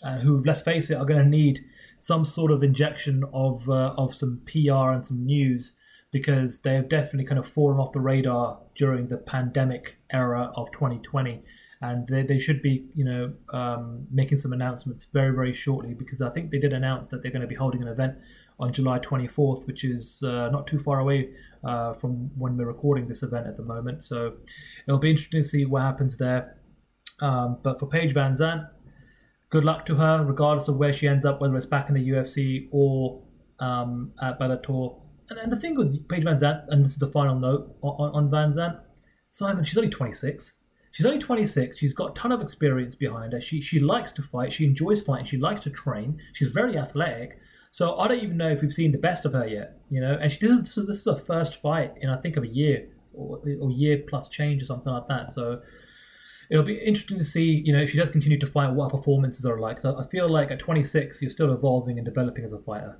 [0.02, 1.60] uh, who, let's face it, are going to need
[1.98, 5.76] some sort of injection of uh, of some PR and some news
[6.12, 10.70] because they have definitely kind of fallen off the radar during the pandemic era of
[10.72, 11.42] 2020
[11.80, 16.22] and they, they should be you know um, making some announcements very very shortly because
[16.22, 18.14] i think they did announce that they're going to be holding an event
[18.60, 21.30] on july 24th which is uh, not too far away
[21.64, 24.02] uh, from when we're recording this event at the moment.
[24.02, 24.34] So
[24.86, 26.56] it'll be interesting to see what happens there.
[27.20, 28.68] Um, but for paige VanZant
[29.50, 32.08] good luck to her regardless of where she ends up whether it's back in the
[32.08, 33.22] ufc or
[33.60, 34.98] um, at bellator
[35.32, 38.30] and, and the thing with Paige VanZant, and this is the final note on, on
[38.30, 38.78] VanZant,
[39.30, 40.54] Simon, she's only 26.
[40.90, 41.78] She's only 26.
[41.78, 43.40] She's got a ton of experience behind her.
[43.40, 44.52] She she likes to fight.
[44.52, 45.24] She enjoys fighting.
[45.24, 46.20] She likes to train.
[46.34, 47.38] She's very athletic.
[47.70, 49.78] So I don't even know if we've seen the best of her yet.
[49.88, 52.44] You know, and she this is this is her first fight in I think of
[52.44, 55.30] a year or, or year plus change or something like that.
[55.30, 55.62] So
[56.50, 57.62] it'll be interesting to see.
[57.64, 59.80] You know, if she does continue to fight, what her performances are like.
[59.80, 62.98] So I feel like at 26, you're still evolving and developing as a fighter.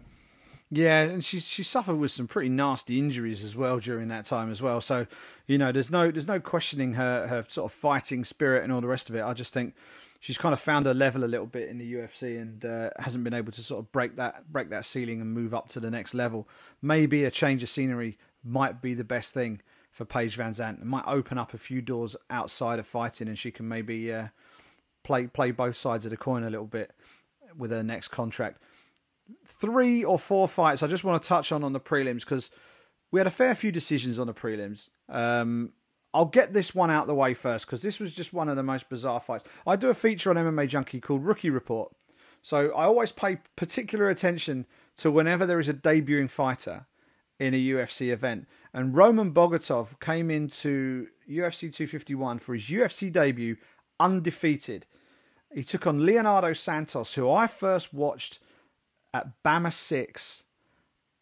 [0.75, 4.51] Yeah, and she she suffered with some pretty nasty injuries as well during that time
[4.51, 4.81] as well.
[4.81, 5.07] So,
[5.47, 8.81] you know, there's no there's no questioning her her sort of fighting spirit and all
[8.81, 9.21] the rest of it.
[9.21, 9.75] I just think
[10.19, 13.23] she's kind of found her level a little bit in the UFC and uh, hasn't
[13.23, 15.91] been able to sort of break that break that ceiling and move up to the
[15.91, 16.49] next level.
[16.81, 19.61] Maybe a change of scenery might be the best thing
[19.91, 20.81] for Paige VanZant.
[20.81, 24.29] It might open up a few doors outside of fighting, and she can maybe uh,
[25.03, 26.93] play play both sides of the coin a little bit
[27.59, 28.63] with her next contract
[29.47, 32.51] three or four fights I just want to touch on on the prelims because
[33.11, 34.89] we had a fair few decisions on the prelims.
[35.09, 35.73] Um,
[36.15, 38.63] I'll get this one out the way first because this was just one of the
[38.63, 39.45] most bizarre fights.
[39.67, 41.95] I do a feature on MMA Junkie called Rookie Report.
[42.43, 44.67] So I always pay particular attention
[44.97, 46.87] to whenever there is a debuting fighter
[47.39, 48.47] in a UFC event.
[48.75, 53.57] And Roman Bogatov came into UFC 251 for his UFC debut
[54.01, 54.87] undefeated.
[55.55, 58.39] He took on Leonardo Santos, who I first watched–
[59.15, 60.45] at BAMMA 6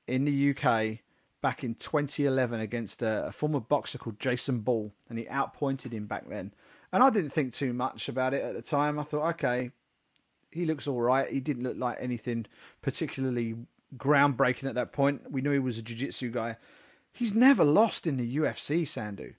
[0.07, 0.99] in the UK
[1.43, 6.07] back in 2011 against a, a, former boxer called Jason Ball, and he outpointed him
[6.07, 6.53] back then.
[6.93, 8.99] And I didn't think too much about it at the time.
[8.99, 9.71] I thought, okay,
[10.51, 11.31] he looks all right.
[11.31, 12.47] He didn't look like anything
[12.83, 13.57] particularly
[13.97, 15.31] groundbreaking at that point.
[15.31, 16.57] We knew he was a jiu-jitsu guy.
[17.13, 19.35] He's never lost in the UFC, Sandhu,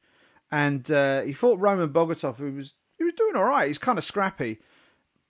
[0.51, 3.67] And uh, he fought Roman Bogatov, who was he was doing all right.
[3.67, 4.59] He's kind of scrappy,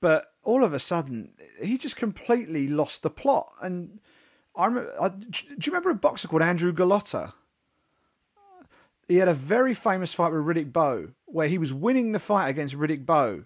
[0.01, 1.32] but all of a sudden
[1.62, 3.52] he just completely lost the plot.
[3.62, 4.00] And
[4.56, 7.34] I remember, I, do you remember a boxer called Andrew Golota?
[9.08, 12.50] He had a very famous fight with Riddick Bowe where he was winning the fight
[12.50, 13.46] against Riddick Bowe,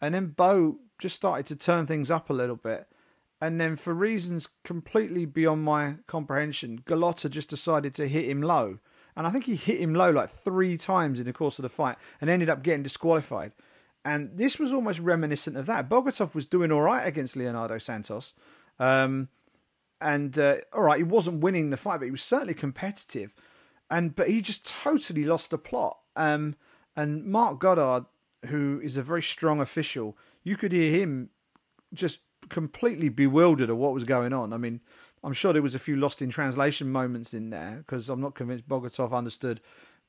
[0.00, 2.88] and then Bowe just started to turn things up a little bit.
[3.40, 8.78] And then, for reasons completely beyond my comprehension, Golota just decided to hit him low.
[9.16, 11.68] And I think he hit him low like three times in the course of the
[11.68, 13.52] fight and ended up getting disqualified.
[14.04, 15.88] And this was almost reminiscent of that.
[15.88, 18.34] Bogatov was doing all right against Leonardo Santos.
[18.78, 19.28] Um,
[20.00, 23.34] and uh, all right, he wasn't winning the fight, but he was certainly competitive.
[23.90, 25.98] And but he just totally lost the plot.
[26.16, 26.56] Um,
[26.96, 28.06] And Marc Goddard,
[28.46, 31.30] who is a very strong official, you could hear him
[31.92, 34.52] just completely bewildered at what was going on.
[34.52, 34.80] I mean,
[35.22, 38.34] I'm sure there was a few lost in translation moments in there because I'm not
[38.34, 39.60] convinced Bogatov understood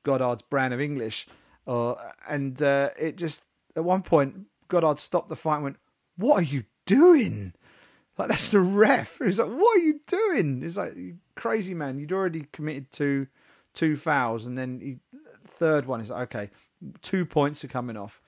[0.04, 1.28] Goddard's brand of English.
[1.66, 1.96] Uh,
[2.28, 3.45] and uh, it just
[3.76, 5.78] at one point Goddard stopped the fight and went,
[6.18, 7.54] "What are you doing?"
[8.18, 9.20] Like that's the ref.
[9.24, 10.96] He's like, "What are you doing?" He's like,
[11.36, 13.28] "Crazy man, you'd already committed to
[13.74, 14.98] two fouls, and then he,
[15.48, 16.52] third one is like, okay,
[17.02, 18.22] two points are coming off."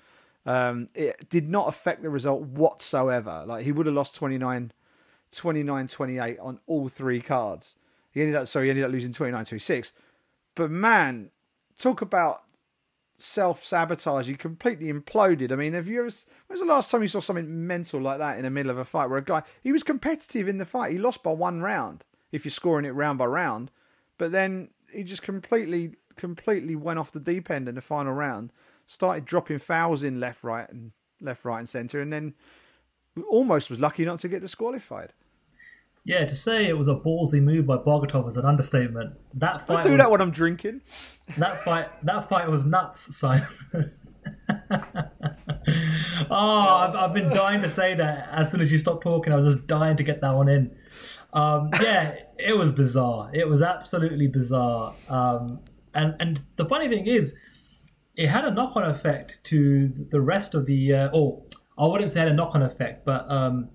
[0.45, 3.43] Um, it did not affect the result whatsoever.
[3.45, 4.71] Like he would have lost 29,
[5.31, 7.75] 29 28 on all three cards.
[8.11, 9.93] He ended up, so he ended up losing 29 26.
[10.55, 11.31] But man,
[11.77, 12.43] talk about
[13.17, 14.27] self sabotage.
[14.27, 15.51] He completely imploded.
[15.51, 16.09] I mean, have you ever?
[16.47, 18.77] When was the last time you saw something mental like that in the middle of
[18.77, 20.91] a fight where a guy he was competitive in the fight?
[20.91, 23.71] He lost by one round if you're scoring it round by round,
[24.17, 28.51] but then he just completely, completely went off the deep end in the final round.
[28.85, 32.33] Started dropping fouls in left, right, and left, right, and centre, and then
[33.29, 35.13] almost was lucky not to get disqualified.
[36.07, 39.15] Yeah, to say it was a ballsy move by Bogatov is an understatement.
[39.33, 40.79] That fight I do was, that when I'm drinking.
[41.37, 43.45] That fight, that fight was nuts, Simon.
[46.31, 48.29] oh, I've, I've been dying to say that.
[48.31, 50.73] As soon as you stopped talking, I was just dying to get that one in.
[51.33, 53.29] Um, yeah, it was bizarre.
[53.33, 54.95] It was absolutely bizarre.
[55.09, 55.59] Um,
[55.93, 57.35] and and the funny thing is,
[58.15, 60.93] it had a knock-on effect to the rest of the.
[60.93, 61.43] Uh, or
[61.77, 63.71] I wouldn't say it had a knock-on effect, but um,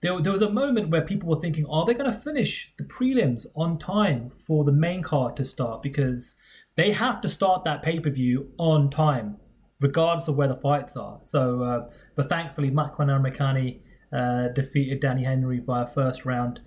[0.00, 2.84] there, there was a moment where people were thinking, are they going to finish the
[2.84, 5.82] prelims on time for the main card to start?
[5.82, 6.36] Because
[6.76, 9.36] they have to start that pay per view on time,
[9.80, 11.18] regardless of where the fights are.
[11.22, 13.80] So, uh, but thankfully, Makwan Amirkhani
[14.12, 16.60] uh, defeated Danny Henry via first round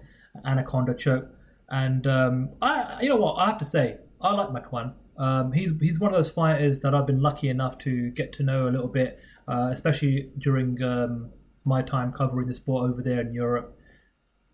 [0.45, 1.27] anaconda choke.
[1.69, 4.93] And um, I, you know what, I have to say, I like Makwan.
[5.17, 8.43] Um, he's he's one of those fighters that I've been lucky enough to get to
[8.43, 11.29] know a little bit, uh, especially during um,
[11.66, 13.78] my time covering the sport over there in Europe.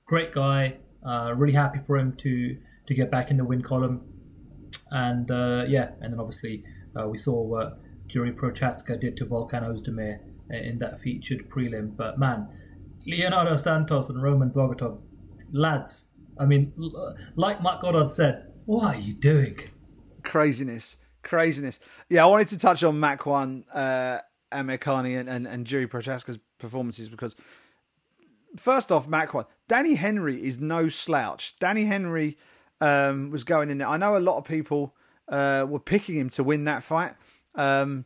[0.05, 0.77] Great guy.
[1.05, 4.01] Uh, really happy for him to to get back in the win column.
[4.91, 6.63] And uh, yeah, and then obviously
[6.95, 11.95] uh, we saw what Jiri Prochazka did to Volkan Ozdemir in that featured prelim.
[11.95, 12.47] But man,
[13.05, 15.03] Leonardo Santos and Roman Bogatov,
[15.51, 16.05] lads.
[16.39, 16.73] I mean,
[17.35, 19.59] like Matt Goddard said, what are you doing?
[20.23, 21.79] Craziness, craziness.
[22.09, 24.19] Yeah, I wanted to touch on Makwan uh,
[24.53, 27.35] Amirkhani and, and, and Jiri Prochazka's performances because
[28.55, 31.55] first off, Makwan, Danny Henry is no slouch.
[31.59, 32.37] Danny Henry
[32.81, 33.87] um, was going in there.
[33.87, 34.95] I know a lot of people
[35.27, 37.13] uh, were picking him to win that fight.
[37.55, 38.05] Um,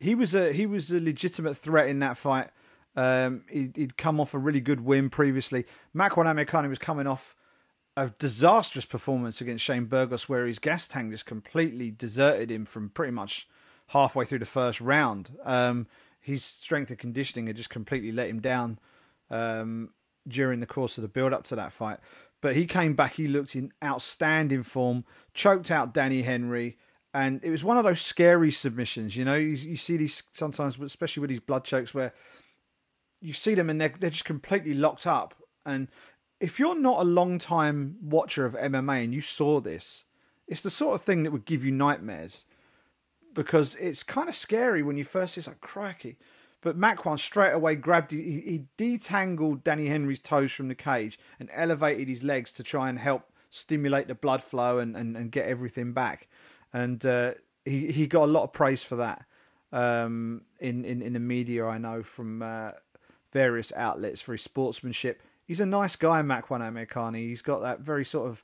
[0.00, 2.50] he was a he was a legitimate threat in that fight.
[2.96, 5.66] Um, he'd, he'd, come off a really good win previously.
[5.94, 7.36] Makwan Amirkhani was coming off
[7.96, 12.90] a disastrous performance against Shane Burgos, where his gas tank just completely deserted him from
[12.90, 13.48] pretty much
[13.88, 15.30] halfway through the first round.
[15.44, 15.86] Um,
[16.28, 18.78] his strength and conditioning had just completely let him down
[19.30, 19.90] um,
[20.26, 21.98] during the course of the build up to that fight.
[22.40, 25.04] But he came back, he looked in outstanding form,
[25.34, 26.76] choked out Danny Henry,
[27.12, 29.16] and it was one of those scary submissions.
[29.16, 32.12] You know, you, you see these sometimes, especially with these blood chokes, where
[33.20, 35.34] you see them and they're, they're just completely locked up.
[35.66, 35.88] And
[36.38, 40.04] if you're not a long time watcher of MMA and you saw this,
[40.46, 42.44] it's the sort of thing that would give you nightmares
[43.34, 46.16] because it's kind of scary when you first see it's like crikey.
[46.60, 51.48] But Makwan straight away grabbed, he, he detangled Danny Henry's toes from the cage and
[51.52, 55.46] elevated his legs to try and help stimulate the blood flow and, and, and get
[55.46, 56.28] everything back.
[56.72, 59.24] And uh, he, he got a lot of praise for that
[59.72, 62.72] um, in, in, in the media, I know, from uh,
[63.32, 65.22] various outlets for his sportsmanship.
[65.46, 67.28] He's a nice guy, Makwan Amirkhani.
[67.28, 68.42] He's got that very sort of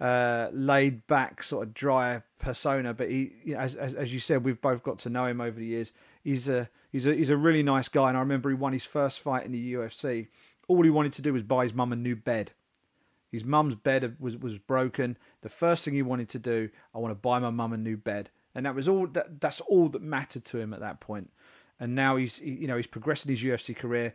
[0.00, 2.94] uh, laid back, sort of dry persona.
[2.94, 5.66] But he, as, as, as you said, we've both got to know him over the
[5.66, 5.92] years.
[6.22, 8.84] He's a he's a he's a really nice guy, and I remember he won his
[8.84, 10.28] first fight in the UFC.
[10.68, 12.52] All he wanted to do was buy his mum a new bed.
[13.30, 15.16] His mum's bed was was broken.
[15.42, 17.96] The first thing he wanted to do, I want to buy my mum a new
[17.96, 19.06] bed, and that was all.
[19.06, 21.30] That that's all that mattered to him at that point.
[21.78, 24.14] And now he's you know he's progressing his UFC career.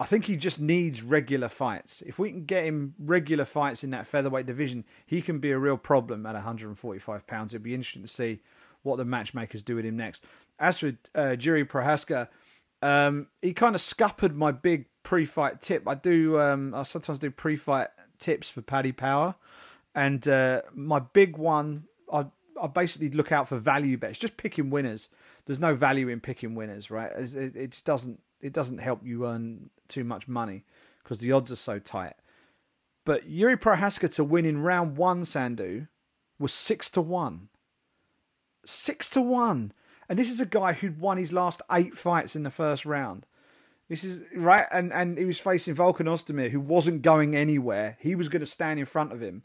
[0.00, 2.02] I think he just needs regular fights.
[2.06, 5.58] If we can get him regular fights in that featherweight division, he can be a
[5.58, 7.52] real problem at 145 pounds.
[7.52, 8.40] It'd be interesting to see
[8.82, 10.22] what the matchmakers do with him next.
[10.60, 12.28] As for uh, Jiri Prochazka,
[12.80, 15.88] um, he kind of scuppered my big pre-fight tip.
[15.88, 16.38] I do.
[16.38, 17.88] Um, I sometimes do pre-fight
[18.20, 19.34] tips for Paddy Power,
[19.94, 22.26] and uh, my big one, I
[22.60, 25.08] I basically look out for value bets, just picking winners.
[25.46, 27.10] There's no value in picking winners, right?
[27.16, 30.64] It, it just doesn't it doesn't help you earn too much money
[31.02, 32.14] because the odds are so tight.
[33.04, 35.88] But Yuri Prochazka to win in round one, Sandhu,
[36.38, 37.48] was six to one.
[38.66, 39.72] Six to one.
[40.08, 43.26] And this is a guy who'd won his last eight fights in the first round.
[43.88, 47.96] This is right, and and he was facing Volkan Ozdemir, who wasn't going anywhere.
[48.00, 49.42] He was going to stand in front of him.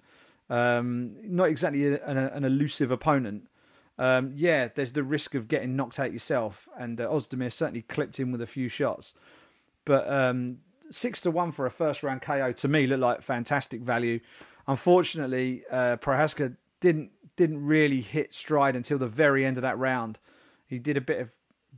[0.49, 3.47] Um, not exactly an, an elusive opponent.
[3.97, 8.19] Um, yeah, there's the risk of getting knocked out yourself, and uh, Ozdemir certainly clipped
[8.19, 9.13] him with a few shots.
[9.86, 10.59] But um,
[10.91, 14.19] six to one for a first round KO to me looked like fantastic value.
[14.67, 20.19] Unfortunately, uh, Prochazka didn't didn't really hit stride until the very end of that round.
[20.65, 21.31] He did a bit of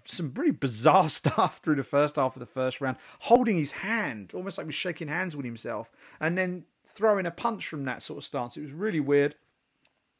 [0.03, 4.31] some pretty bizarre stuff through the first half of the first round, holding his hand,
[4.33, 8.03] almost like he was shaking hands with himself, and then throwing a punch from that
[8.03, 8.57] sort of stance.
[8.57, 9.35] It was really weird.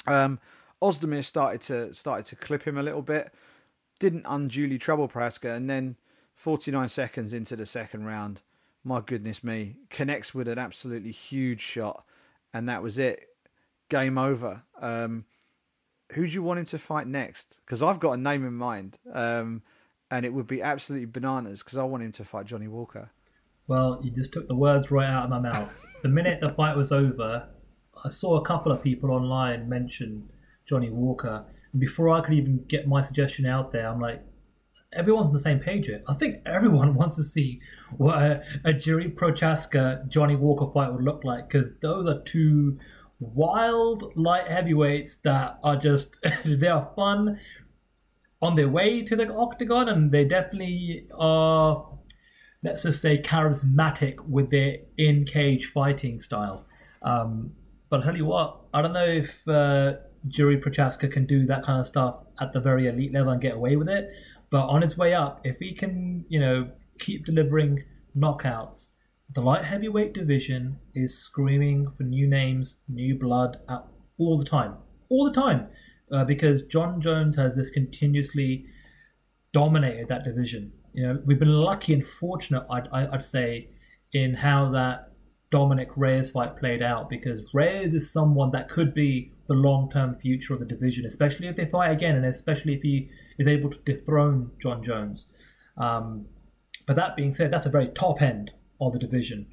[0.08, 0.40] Um,
[0.82, 3.34] Ozdemir started to started to clip him a little bit,
[4.00, 5.96] didn't unduly trouble Prochazka, and then
[6.36, 8.42] 49 seconds into the second round,
[8.84, 12.06] my goodness me, connects with an absolutely huge shot,
[12.54, 13.28] and that was it.
[13.90, 14.64] Game over.
[14.80, 15.26] Um,
[16.14, 17.58] who do you want him to fight next?
[17.66, 19.64] Because I've got a name in mind, um,
[20.12, 23.10] and it would be absolutely bananas because I want him to fight Johnny Walker.
[23.68, 25.70] Well, you just took the words right out of my mouth.
[26.04, 27.48] the minute the fight was over,
[28.04, 30.30] I saw a couple of people online mention
[30.66, 31.46] Johnny Walker.
[31.72, 34.22] And before I could even get my suggestion out there, I'm like,
[34.96, 36.02] everyone's on the same page here.
[36.08, 37.62] I think everyone wants to see
[37.98, 42.80] what a, a Jiri Prochazka Johnny Walker fight would look like because those are two
[43.20, 47.40] wild light heavyweights that are just they are fun
[48.42, 51.88] on their way to the octagon and they definitely are
[52.64, 56.66] let's just say charismatic with their in cage fighting style
[57.04, 57.52] um,
[57.90, 59.94] but i tell you what i don't know if uh,
[60.28, 63.54] Jiri Prochazka can do that kind of stuff at the very elite level and get
[63.54, 64.10] away with it
[64.56, 66.58] but on his way up if he can you know
[67.06, 67.84] keep delivering
[68.16, 68.80] knockouts
[69.34, 73.58] the light heavyweight division is screaming for new names, new blood
[74.18, 74.76] all the time,
[75.10, 75.68] all the time,
[76.12, 78.66] uh, because Jon Jones has this continuously
[79.52, 80.72] dominated that division.
[80.94, 83.70] You know, we've been lucky and fortunate, I'd, I'd say,
[84.14, 85.12] in how that
[85.50, 90.54] Dominick Reyes fight played out, because Reyes is someone that could be the long-term future
[90.54, 93.78] of the division, especially if they fight again, and especially if he is able to
[93.80, 95.26] dethrone Jon Jones.
[95.78, 96.26] Um,
[96.86, 99.48] but that being said, that's a very top end of the division.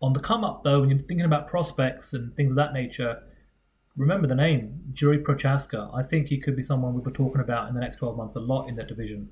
[0.00, 3.22] On the come up, though, when you're thinking about prospects and things of that nature,
[3.96, 5.90] remember the name, Jiri Prochazka.
[5.94, 8.36] I think he could be someone we'll be talking about in the next 12 months
[8.36, 9.30] a lot in that division.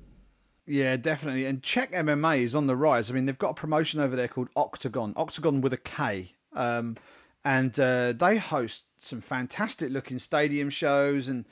[0.65, 1.45] Yeah, definitely.
[1.45, 3.09] And Czech MMA is on the rise.
[3.09, 6.33] I mean, they've got a promotion over there called Oktagon, Oktagon with a K.
[6.53, 6.97] Um,
[7.43, 11.45] and uh, they host some fantastic looking stadium shows and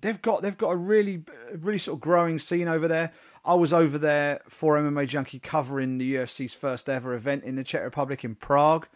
[0.00, 1.24] they've got they've got a really
[1.54, 3.12] really sort of growing scene over there.
[3.44, 7.64] I was over there for MMA Junkie covering the UFC's first ever event in the
[7.64, 8.88] Czech Republic in Prague,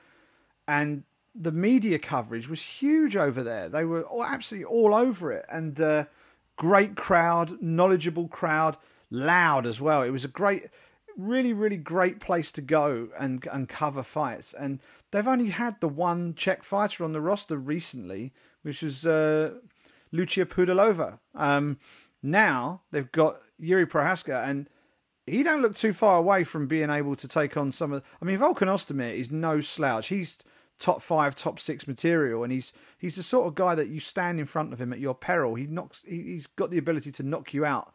[0.67, 1.05] and
[1.35, 3.69] the media coverage was huge over there.
[3.69, 6.05] They were all, absolutely all over it, and uh,
[6.57, 8.77] great crowd, knowledgeable crowd,
[9.11, 10.03] loud as well.
[10.03, 10.65] It was a great,
[11.17, 14.53] really, really great place to go and and cover fights.
[14.53, 14.81] And
[15.11, 18.33] they've only had the one Czech fighter on the roster recently,
[18.63, 19.55] which was uh,
[20.13, 21.19] Lucia Pudilova.
[21.35, 21.79] Um,
[22.23, 24.69] now they've got Yuri Prochazka, and
[25.27, 28.03] he don't look too far away from being able to take on some of.
[28.21, 30.09] I mean, Volkan Ozdemir is no slouch.
[30.09, 30.39] He's
[30.79, 34.41] top five, top six material, and he's he's the sort of guy that you stand
[34.41, 35.55] in front of him at your peril.
[35.55, 36.03] He knocks.
[36.07, 37.93] He, has got the ability to knock you out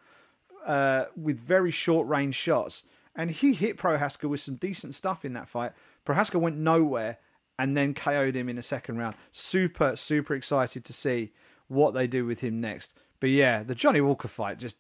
[0.66, 2.84] uh, with very short range shots,
[3.16, 5.74] and he hit Prochazka with some decent stuff in that fight.
[6.06, 7.18] Prochazka went nowhere
[7.58, 9.16] and then KO'd him in the second round.
[9.32, 11.32] Super, super excited to see
[11.68, 12.93] what they do with him next.
[13.20, 14.78] But yeah, the Johnny Walker fight just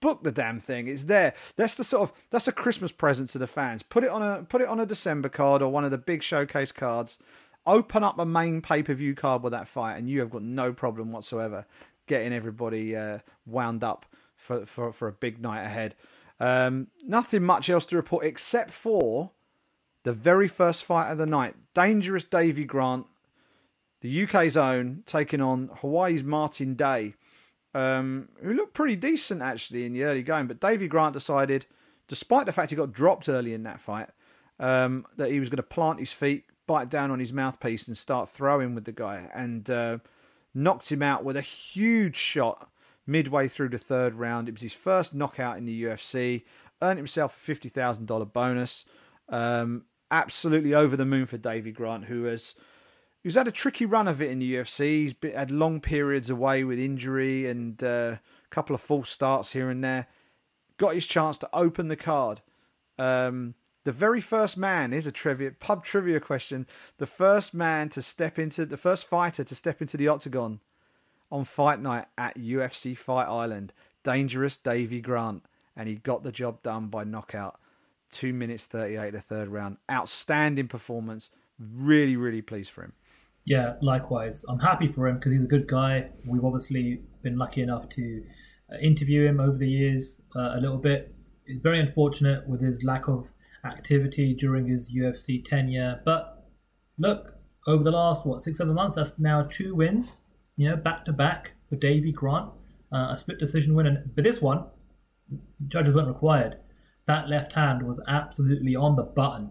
[0.00, 0.88] book the damn thing.
[0.88, 1.34] It's there.
[1.56, 3.82] That's the sort of that's a Christmas present to the fans.
[3.82, 6.22] Put it on a put it on a December card or one of the big
[6.22, 7.18] showcase cards.
[7.66, 10.42] Open up a main pay per view card with that fight, and you have got
[10.42, 11.66] no problem whatsoever
[12.06, 15.94] getting everybody uh, wound up for, for for a big night ahead.
[16.40, 19.32] Um, nothing much else to report except for
[20.02, 21.54] the very first fight of the night.
[21.74, 23.06] Dangerous Davy Grant,
[24.00, 27.14] the UK's own, taking on Hawaii's Martin Day
[27.74, 30.46] um, who looked pretty decent actually in the early going.
[30.46, 31.66] But Davy Grant decided,
[32.08, 34.08] despite the fact he got dropped early in that fight,
[34.58, 37.96] um, that he was going to plant his feet, bite down on his mouthpiece, and
[37.96, 39.98] start throwing with the guy, and uh,
[40.54, 42.68] knocked him out with a huge shot
[43.06, 44.48] midway through the third round.
[44.48, 46.42] It was his first knockout in the UFC.
[46.82, 48.84] Earned himself a fifty thousand dollar bonus.
[49.28, 52.54] Um, absolutely over the moon for Davy Grant, who has
[53.22, 55.02] He's had a tricky run of it in the UFC.
[55.02, 59.52] He's been, had long periods away with injury and uh, a couple of false starts
[59.52, 60.06] here and there.
[60.78, 62.40] Got his chance to open the card.
[62.98, 63.54] Um,
[63.84, 66.66] the very first man is a trivia pub trivia question.
[66.96, 70.60] The first man to step into the first fighter to step into the octagon
[71.30, 73.74] on fight night at UFC Fight Island.
[74.02, 75.44] Dangerous Davy Grant,
[75.76, 77.60] and he got the job done by knockout.
[78.10, 79.76] Two minutes thirty-eight, the third round.
[79.90, 81.30] Outstanding performance.
[81.58, 82.92] Really, really pleased for him.
[83.44, 84.44] Yeah, likewise.
[84.48, 86.10] I'm happy for him because he's a good guy.
[86.26, 88.22] We've obviously been lucky enough to
[88.72, 91.14] uh, interview him over the years uh, a little bit.
[91.46, 93.30] It's very unfortunate with his lack of
[93.64, 96.00] activity during his UFC tenure.
[96.04, 96.46] But
[96.98, 97.34] look,
[97.66, 100.22] over the last what six seven months, that's now two wins.
[100.56, 102.50] You know, back to back for Davey Grant,
[102.92, 103.86] uh, a split decision win.
[103.86, 104.64] And but this one,
[105.68, 106.56] judges weren't required.
[107.06, 109.50] That left hand was absolutely on the button,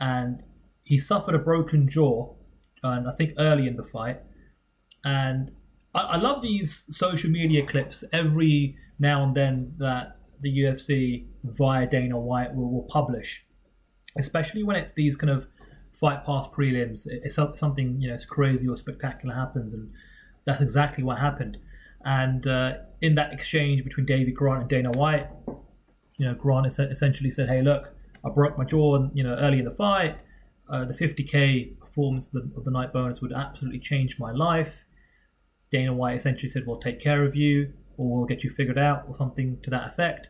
[0.00, 0.42] and
[0.84, 2.34] he suffered a broken jaw,
[2.82, 4.20] and I think early in the fight.
[5.04, 5.52] And
[5.94, 11.86] I, I love these social media clips every now and then that the UFC via
[11.86, 13.44] Dana White will, will publish,
[14.18, 15.46] especially when it's these kind of
[15.98, 17.06] fight past prelims.
[17.06, 19.90] It's something you know, it's crazy or spectacular happens, and
[20.46, 21.58] that's exactly what happened.
[22.04, 22.72] And uh,
[23.02, 25.28] in that exchange between David Grant and Dana White,
[26.20, 29.60] you know, Grant essentially said, "Hey, look, I broke my jaw, and you know, early
[29.60, 30.22] in the fight.
[30.68, 34.84] Uh, the 50k performance of the, of the night bonus would absolutely change my life."
[35.72, 39.06] Dana White essentially said, "We'll take care of you, or we'll get you figured out,
[39.08, 40.28] or something to that effect."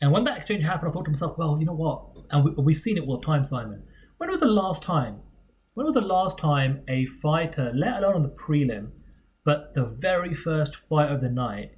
[0.00, 2.04] And when that exchange happened, I thought to myself, "Well, you know what?
[2.30, 3.82] And we, we've seen it all the time, Simon.
[4.18, 5.16] When was the last time?
[5.74, 8.90] When was the last time a fighter, let alone on the prelim,
[9.44, 11.72] but the very first fight of the night,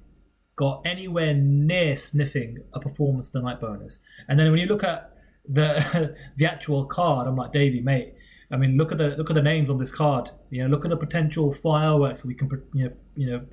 [0.55, 3.99] got anywhere near sniffing a performance of the night bonus?
[4.27, 5.11] And then when you look at
[5.47, 8.15] the the actual card, I'm like, Davey, mate.
[8.51, 10.29] I mean, look at the look at the names on this card.
[10.49, 13.45] You know, look at the potential fireworks we can you know you know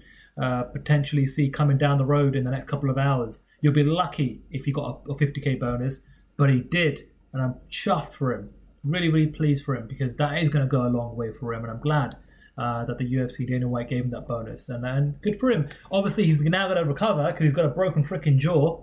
[0.43, 3.43] uh, potentially see coming down the road in the next couple of hours.
[3.61, 6.03] You'll be lucky if you got a, a 50k bonus,
[6.37, 8.51] but he did, and I'm chuffed for him
[8.85, 11.53] really, really pleased for him because that is going to go a long way for
[11.55, 12.17] him, and I'm glad
[12.59, 15.69] uh, that the UFC Dana White gave him that bonus, and and good for him.
[15.91, 18.83] Obviously, he's now going to recover because he's got a broken freaking jaw,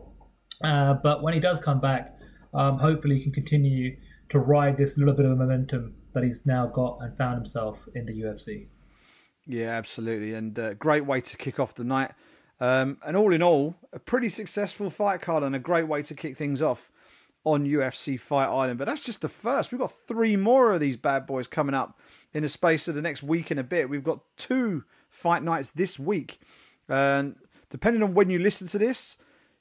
[0.63, 2.17] uh, but when he does come back,
[2.53, 3.95] um, hopefully he can continue
[4.29, 8.05] to ride this little bit of momentum that he's now got and found himself in
[8.05, 8.67] the UFC.
[9.45, 12.11] Yeah, absolutely, and uh, great way to kick off the night.
[12.59, 16.13] Um, and all in all, a pretty successful fight card and a great way to
[16.13, 16.91] kick things off
[17.45, 18.77] on UFC Fight Island.
[18.77, 19.71] But that's just the first.
[19.71, 21.97] We've got three more of these bad boys coming up
[22.33, 23.89] in the space of the next week and a bit.
[23.89, 26.39] We've got two fight nights this week.
[26.87, 27.35] And
[27.69, 29.17] depending on when you listen to this,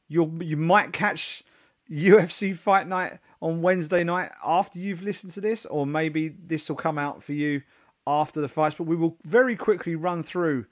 [0.08, 1.44] you'll you might catch
[1.90, 6.76] UFC Fight Night on Wednesday night after you've listened to this, or maybe this will
[6.76, 7.62] come out for you
[8.06, 8.74] after the fights.
[8.76, 10.66] But we will very quickly run through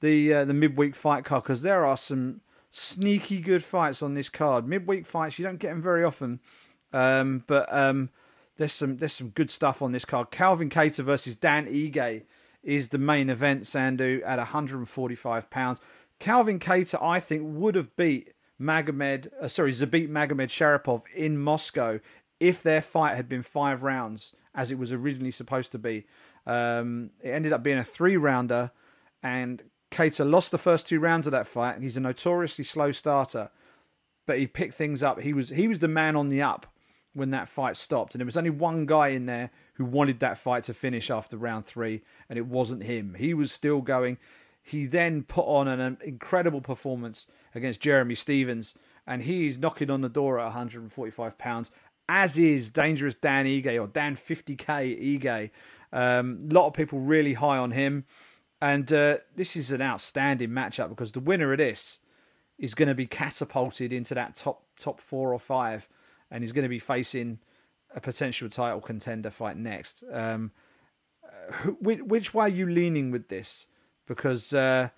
[0.00, 2.40] the uh, the midweek fight card because there are some
[2.70, 4.66] sneaky good fights on this card.
[4.66, 6.40] Midweek fights, you don't get them very often,
[6.92, 8.10] um, but um,
[8.60, 10.30] there's some there's some good stuff on this card.
[10.30, 12.24] Calvin Kattar versus Dan Ige
[12.62, 13.62] is the main event.
[13.62, 15.80] Sandhu at 145 pounds.
[16.18, 22.00] Calvin Kattar, I think, would have beat Magomed, uh, sorry, Zabit Magomedsharipov in Moscow
[22.38, 26.04] if their fight had been five rounds as it was originally supposed to be.
[26.46, 28.72] Um, it ended up being a three rounder,
[29.22, 31.80] and Kattar lost the first two rounds of that fight.
[31.80, 33.48] He's a notoriously slow starter,
[34.26, 35.22] but he picked things up.
[35.22, 36.66] He was he was the man on the up
[37.20, 40.38] when that fight stopped, and there was only one guy in there who wanted that
[40.38, 43.14] fight to finish after round three, and it wasn't him.
[43.18, 44.18] He was still going.
[44.62, 48.74] He then put on an incredible performance against Jeremy Stephens,
[49.06, 51.70] and he's knocking on the door at 145 pounds,
[52.08, 55.50] as is dangerous Dan Ige or Dan 50k Ige.
[55.92, 58.04] A um, lot of people really high on him.
[58.62, 62.00] And uh, this is an outstanding matchup because the winner of this
[62.58, 65.88] is going to be catapulted into that top top four or five,
[66.30, 67.38] and he's going to be facing
[67.94, 70.04] a potential title contender fight next.
[70.12, 70.52] Um,
[71.80, 73.66] which, which, way are you leaning with this?
[74.06, 74.88] Because uh,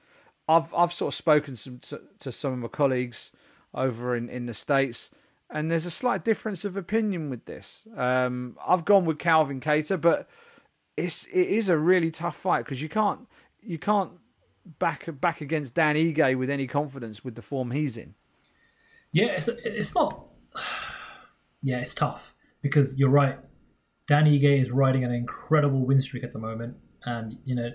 [0.48, 3.32] I've I've sort of spoken to, to, to, some of my colleagues
[3.74, 5.10] over in, in the states,
[5.50, 7.86] and there's a slight difference of opinion with this.
[7.96, 10.28] Um, I've gone with Calvin Kattar, but
[10.96, 13.28] it's it is a really tough fight because you can't
[13.62, 14.12] you can't
[14.78, 18.14] back back against Dan Ige with any confidence with the form he's in.
[19.12, 20.31] Yeah, it's it's not.
[21.62, 23.38] Yeah, it's tough because you're right.
[24.08, 27.70] Dan Ige is riding an incredible win streak at the moment, and you know,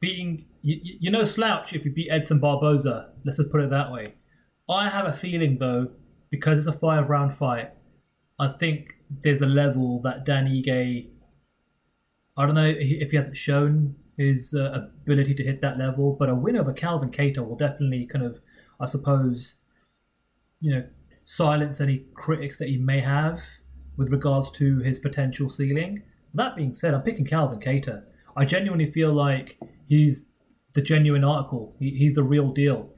[0.00, 3.12] beating you, you know slouch if you beat Edson Barboza.
[3.24, 4.14] Let's just put it that way.
[4.68, 5.88] I have a feeling though,
[6.30, 7.72] because it's a five round fight,
[8.38, 11.08] I think there's a level that Dan Ige.
[12.36, 16.16] I don't know if he hasn't shown his uh, ability to hit that level.
[16.18, 18.38] But a win over Calvin Kattar will definitely kind of,
[18.80, 19.54] I suppose,
[20.60, 20.84] you know,
[21.26, 23.42] silence any critics that he may have
[23.96, 26.02] with regards to his potential ceiling.
[26.32, 28.04] That being said, I'm picking Calvin Kattar.
[28.36, 29.58] I genuinely feel like
[29.88, 30.24] he's
[30.74, 31.74] the genuine article.
[31.78, 32.90] He, he's the real deal,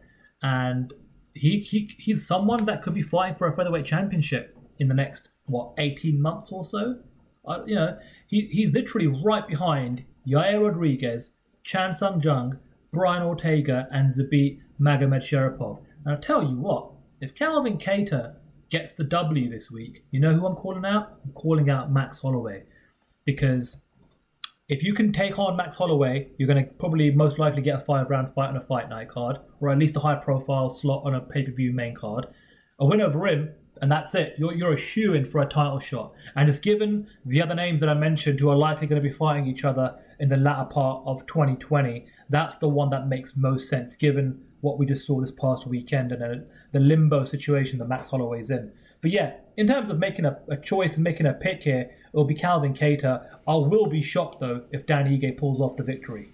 [0.43, 0.93] and
[1.35, 5.31] he, he he's someone that could be fighting for a featherweight championship in the next
[5.47, 6.99] what 18 months or so.
[7.47, 12.59] Uh, you know, he, he's literally right behind Yair Rodriguez, Chan Sung Jung,
[12.93, 15.79] Brian Ortega, and Zabit Magomedsharipov.
[16.05, 16.91] And I'll tell you what,
[17.21, 18.37] if Calvin Kattar
[18.71, 21.19] gets the W this week, you know who I'm calling out?
[21.25, 22.65] I'm calling out Max Holloway.
[23.25, 23.83] Because
[24.69, 27.81] if you can take on Max Holloway, you're going to probably most likely get a
[27.81, 31.03] five round fight on a fight night card, or at least a high profile slot
[31.05, 32.27] on a pay per view main card.
[32.79, 33.51] A win over him,
[33.81, 34.35] and that's it.
[34.39, 36.13] You're, you're a shoe in for a title shot.
[36.37, 39.15] And it's given the other names that I mentioned who are likely going to be
[39.15, 43.69] fighting each other in the latter part of 2020, that's the one that makes most
[43.69, 47.89] sense given what we just saw this past weekend and uh, the limbo situation that
[47.89, 48.73] Max Holloway's in.
[49.01, 52.25] But yeah, in terms of making a, a choice and making a pick here, it'll
[52.25, 53.25] be Calvin Kattar.
[53.47, 56.31] I will be shocked though if Dan Ige pulls off the victory.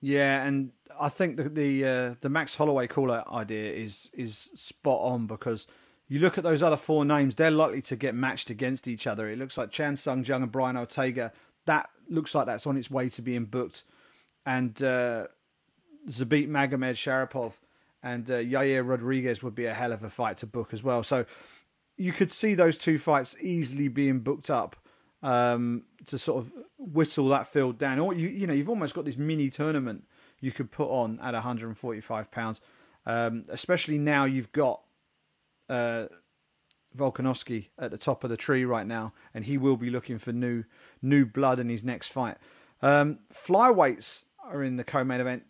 [0.00, 5.00] Yeah, and I think the the, uh, the Max Holloway caller idea is is spot
[5.02, 5.66] on because
[6.08, 9.28] you look at those other four names, they're likely to get matched against each other.
[9.28, 11.32] It looks like Chan Sung Jung and Brian Ortega.
[11.66, 13.84] That looks like that's on its way to being booked.
[14.46, 15.26] And uh,
[16.08, 17.54] Zabit Magomedsharipov
[18.02, 21.02] and uh, Yair Rodriguez would be a hell of a fight to book as well.
[21.02, 21.24] So
[21.96, 24.76] you could see those two fights easily being booked up
[25.22, 27.98] um, to sort of whistle that field down.
[27.98, 30.04] Or you, you know, you've almost got this mini tournament
[30.40, 32.60] you could put on at 145 pounds,
[33.06, 34.82] um, especially now you've got
[35.68, 36.06] uh,
[36.96, 40.32] Volkanovski at the top of the tree right now, and he will be looking for
[40.32, 40.64] new
[41.02, 42.36] new blood in his next fight.
[42.80, 45.42] Um, flyweights are in the co-main event.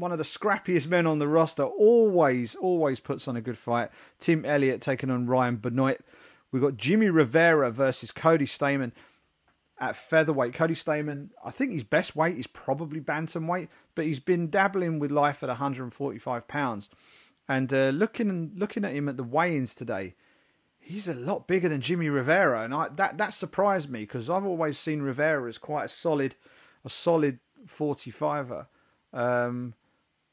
[0.00, 3.90] One of the scrappiest men on the roster always always puts on a good fight.
[4.18, 6.00] Tim Elliott taking on Ryan Benoit.
[6.50, 8.92] We've got Jimmy Rivera versus Cody Stamann
[9.78, 10.54] at featherweight.
[10.54, 15.10] Cody Stamann, I think his best weight is probably bantamweight, but he's been dabbling with
[15.10, 16.88] life at 145 pounds.
[17.46, 20.14] And uh, looking looking at him at the weigh-ins today,
[20.78, 24.46] he's a lot bigger than Jimmy Rivera, and I, that that surprised me because I've
[24.46, 26.36] always seen Rivera as quite a solid,
[26.86, 27.38] a solid
[27.68, 28.64] 45er.
[29.12, 29.74] Um,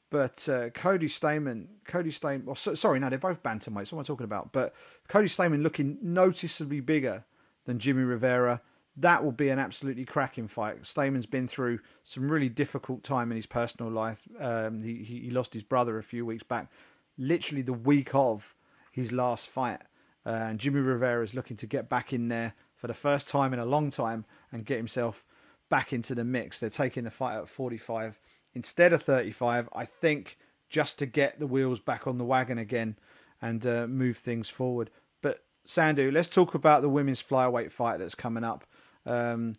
[0.10, 3.92] but uh, Cody Stamann, Cody Stamann, oh, so, sorry, no, they're both bantamweights.
[3.92, 4.52] What am I talking about?
[4.52, 4.74] But
[5.08, 7.26] Cody Stamann looking noticeably bigger
[7.66, 8.62] than Jimmy Rivera.
[8.96, 10.82] That will be an absolutely cracking fight.
[10.84, 14.28] Stamann's been through some really difficult time in his personal life.
[14.40, 16.72] Um, he, he lost his brother a few weeks back
[17.18, 18.56] literally the week of
[18.92, 19.82] his last fight.
[20.26, 23.54] Uh, and Jimmy Rivera is looking to get back in there for the first time
[23.54, 25.24] in a long time and get himself
[25.70, 26.60] back into the mix.
[26.60, 28.20] They're taking the fight at 45
[28.58, 32.98] instead of 35, I think, just to get the wheels back on the wagon again
[33.40, 34.90] and uh, move things forward.
[35.22, 38.66] But Sandhu, let's talk about the women's flyweight fight that's coming up.
[39.06, 39.58] Um,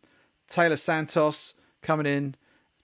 [0.48, 2.34] Taila Santos coming in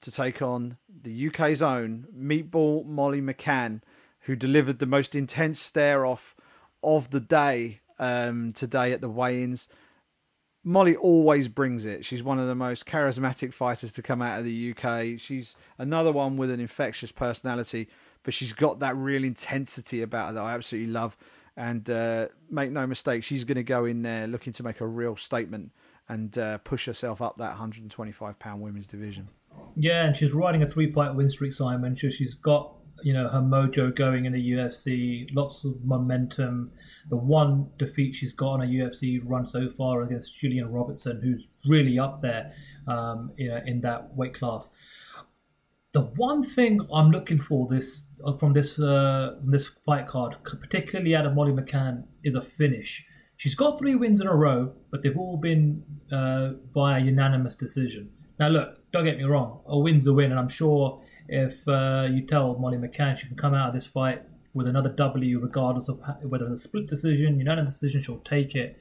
[0.03, 3.81] to take on the UK's own Meatball Molly McCann
[4.21, 6.37] who delivered the most intense stare off
[6.81, 9.69] of the day um, today at the weigh-ins.
[10.65, 12.07] Molly always brings it.
[12.07, 15.21] She's one of the most charismatic fighters to come out of the UK.
[15.21, 17.89] She's another one with an infectious personality,
[18.23, 21.19] but she's got that real intensity about her that I absolutely love.
[21.57, 24.87] And uh, make no mistake, she's going to go in there looking to make a
[24.87, 25.71] real statement
[26.09, 29.29] and uh, push herself up that 125 pound women's division.
[29.77, 31.97] Yeah, and she's riding a three fight win streak, Simon.
[31.97, 32.75] So she's got
[33.05, 36.73] you know her mojo going in the UFC, lots of momentum.
[37.11, 41.47] The one defeat she's got on a UFC run so far against Gillian Robertson, who's
[41.67, 42.55] really up there,
[42.89, 44.75] um, you know, in that weight class.
[45.93, 48.07] The one thing I'm looking for this
[48.39, 53.05] from this uh, this fight card, particularly out of Molly McCann, is a finish.
[53.37, 58.11] She's got three wins in a row, but they've all been uh, via unanimous decision.
[58.41, 62.07] Now, look, don't get me wrong, a win's a win, and I'm sure if uh,
[62.11, 64.23] you tell Molly McCann she can come out of this fight
[64.53, 68.79] with another W, regardless of whether it's a split decision, unanimous decision, she'll take it.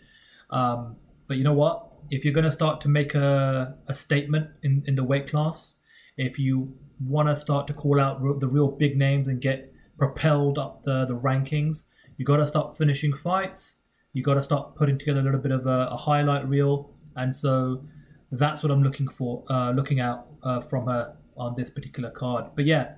[0.50, 0.98] Um,
[1.28, 1.90] but you know what?
[2.12, 5.76] If you're going to start to make a, a statement in, in the weight class,
[6.18, 10.60] if you want to start to call out the real big names and get propelled
[10.60, 11.86] up the, the rankings,
[12.18, 13.78] you got to start finishing fights.
[14.12, 17.36] You got to start putting together a little bit of a, a highlight reel, and
[17.36, 17.84] so
[18.32, 22.46] that's what I'm looking for, uh, looking out uh, from her on this particular card.
[22.56, 22.96] But yeah,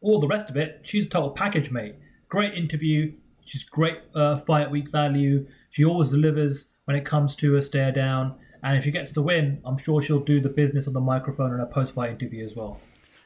[0.00, 1.96] all the rest of it, she's a total package, mate.
[2.28, 3.12] Great interview.
[3.44, 5.46] She's great uh, fight week value.
[5.70, 8.36] She always delivers when it comes to a stare down.
[8.62, 11.52] And if she gets the win, I'm sure she'll do the business on the microphone
[11.52, 12.80] in a post fight interview as well.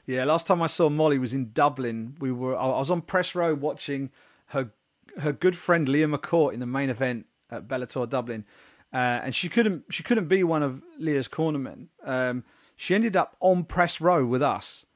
[0.07, 2.17] Yeah, last time I saw Molly was in Dublin.
[2.19, 4.11] We were I was on press row watching
[4.47, 4.73] her
[5.19, 8.47] her good friend Leah McCourt in the main event at Bellator Dublin,
[8.93, 11.89] uh, and she couldn't she couldn't be one of Leah's cornermen.
[12.05, 12.45] Um,
[12.79, 14.87] she ended up on press row with us.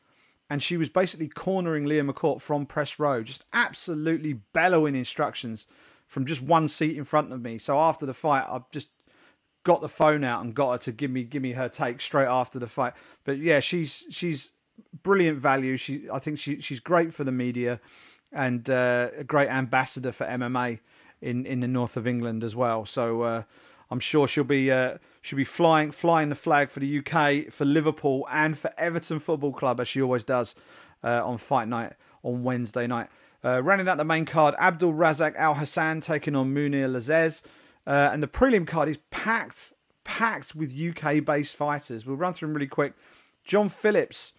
[0.49, 5.67] and she was basically cornering Leah McCourt from press row, just absolutely bellowing instructions
[6.07, 7.57] from just one seat in front of me.
[7.59, 8.89] So after the fight, I just
[9.65, 12.27] got the phone out and got her to give me give me her take straight
[12.27, 12.93] after the fight.
[13.25, 14.53] But yeah, she's she's
[15.03, 15.77] brilliant value.
[15.77, 17.81] She I think she she's great for the media
[18.31, 20.81] and uh, a great ambassador for MMA
[21.21, 22.85] in in the north of England as well.
[22.85, 23.43] So uh,
[23.91, 27.65] I'm sure she'll be uh, she'll be flying flying the flag for the UK, for
[27.65, 30.55] Liverpool, and for Everton Football Club as she always does
[31.03, 33.09] uh, on fight night on Wednesday night.
[33.45, 37.43] Uh, running out the main card, Abdul Razak Alhassan taking on Mounir Lazzez.
[37.87, 39.73] Uh, and the prelim card is packed,
[40.05, 42.07] packed with UK based fighters.
[42.07, 42.95] We'll run through them really quick.
[43.45, 44.33] John Phillips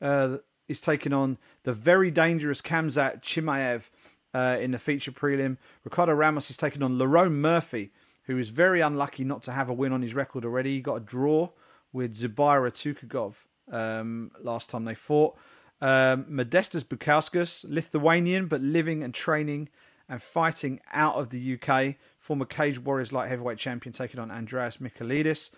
[0.00, 0.38] uh,
[0.68, 3.90] is taking on the very dangerous Khamzat Chimaev
[4.32, 5.58] uh, in the feature prelim.
[5.84, 7.92] Ricardo Ramos is taking on Lerone Murphy,
[8.26, 10.74] who is very unlucky not to have a win on his record already.
[10.74, 11.50] He got a draw
[11.92, 13.34] with Zubaira Tukhugov
[13.72, 15.36] um, last time they fought.
[15.80, 19.68] Um, Modestas Bukauskas, Lithuanian but living and training
[20.08, 21.96] and fighting out of the UK.
[22.18, 25.50] Former Cage Warriors light heavyweight champion taking on Andreas Michailidis.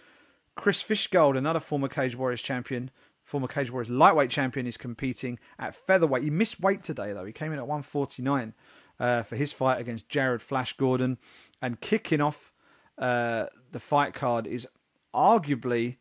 [0.54, 2.90] Chris Fishgold, another former Cage Warriors champion,
[3.22, 6.24] former Cage Warriors lightweight champion, is competing at featherweight.
[6.24, 7.24] He missed weight today though.
[7.24, 8.54] He came in at 149
[8.98, 11.18] uh, for his fight against Jared Flash Gordon.
[11.62, 12.52] And kicking off
[12.98, 14.66] uh, the fight card is
[15.14, 15.96] arguably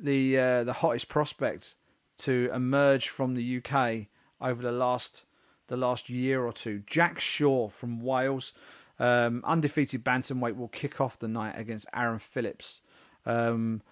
[0.00, 1.74] the uh, the hottest prospect
[2.18, 4.06] to emerge from the UK
[4.40, 5.24] over the last
[5.68, 6.82] the last year or two.
[6.86, 8.52] Jack Shore from Wales,
[8.98, 12.82] um, undefeated bantamweight, will kick off the night against Aaron Phillips.
[13.24, 13.82] Um,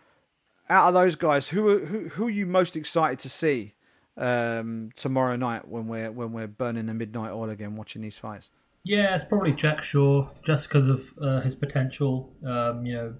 [0.70, 3.74] out of those guys, who are, who who are you most excited to see
[4.16, 8.50] um, tomorrow night when we're when we're burning the midnight oil again, watching these fights?
[8.84, 12.34] Yeah, it's probably Jack Shore, just because of uh, his potential.
[12.46, 13.14] Um, you know,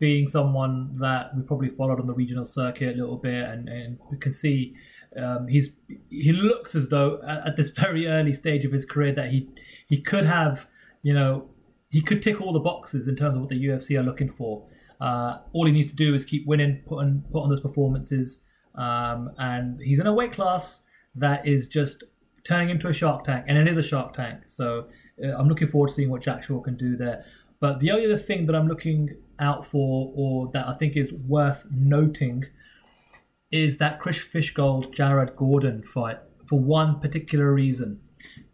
[0.00, 3.98] being someone that we probably followed on the regional circuit a little bit, and, and
[4.10, 4.74] we can see
[5.16, 5.70] um, he's
[6.10, 9.48] he looks as though at, at, this very early stage of his career that he
[9.88, 10.66] he could have
[11.02, 11.48] you know
[11.90, 14.66] he could tick all the boxes in terms of what the UFC are looking for.
[15.00, 18.42] Uh, all he needs to do is keep winning, put on put on those performances,
[18.74, 20.82] um, and he's in a weight class
[21.14, 22.02] that is just
[22.44, 24.42] turning into a shark tank, and it is a shark tank.
[24.46, 24.86] So
[25.22, 27.24] uh, I'm looking forward to seeing what Jack Shore can do there.
[27.60, 31.12] But the only other thing that I'm looking out for, or that I think is
[31.12, 32.44] worth noting,
[33.50, 38.00] is that Chris Fishgold Jared Gordon fight for one particular reason.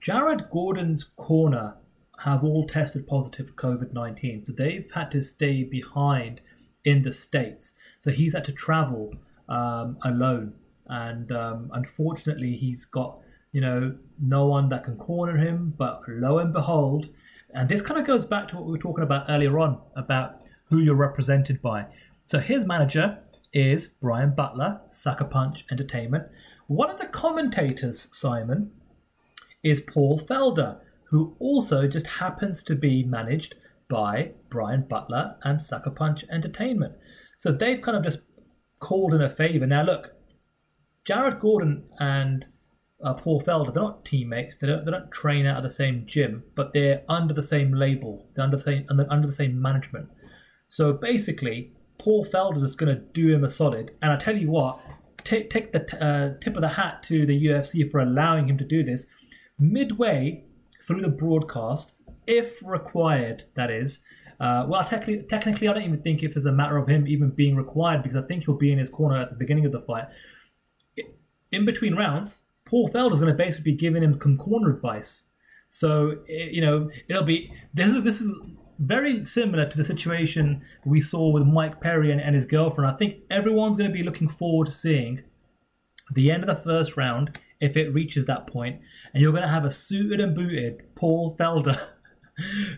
[0.01, 1.74] Jared Gordon's corner
[2.20, 6.40] have all tested positive for COVID 19, so they've had to stay behind
[6.85, 7.74] in the States.
[7.98, 9.15] So he's had to travel
[9.48, 10.55] um, alone,
[10.86, 13.20] and um, unfortunately, he's got
[13.55, 15.73] you know no one that can corner him.
[15.79, 17.09] But lo and behold,
[17.55, 20.43] and this kind of goes back to what we were talking about earlier on about
[20.65, 21.87] who you're represented by.
[22.27, 23.19] So his manager
[23.53, 26.25] is Brian Butler, Sucker Punch Entertainment.
[26.67, 28.73] One of the commentators, Simon,
[29.63, 33.55] is Paul Felder, who also just happens to be managed
[33.89, 36.95] by Brian Butler and Sucker Punch Entertainment.
[37.39, 38.23] So they've kind of just
[38.81, 39.67] called in a favor.
[39.67, 40.11] Now, look,
[41.05, 42.47] Jared Gordon and
[43.05, 44.57] uh, Paul Felder, they're not teammates.
[44.57, 47.73] They don't, they don't train out of the same gym, but they're under the same
[47.73, 48.27] label.
[48.35, 50.09] They're under the same, under, under the same management.
[50.69, 53.93] So basically, Paul Felder is going to do him a solid.
[54.01, 54.81] And I tell you what,
[55.23, 58.57] take, take the t- uh, tip of the hat to the UFC for allowing him
[58.59, 59.07] to do this.
[59.59, 60.45] Midway
[60.83, 61.93] through the broadcast,
[62.27, 64.01] if required, that is.
[64.41, 67.31] Uh, well, technically, technically, I don't even think if it's a matter of him even
[67.31, 69.83] being required because I think he'll be in his corner at the beginning of the
[69.83, 70.07] fight.
[71.53, 75.24] In between rounds, Paul Felder is going to basically be giving him some corner advice.
[75.69, 78.36] So eh, you know, it'll be this is this is
[78.78, 82.91] very similar to the situation we saw with Mike Perry and, and his girlfriend.
[82.91, 85.23] I think everyone's going to be looking forward to seeing
[86.12, 88.81] the end of the first round if it reaches that point,
[89.12, 91.81] and you're going to have a suited and booted Paul Felder.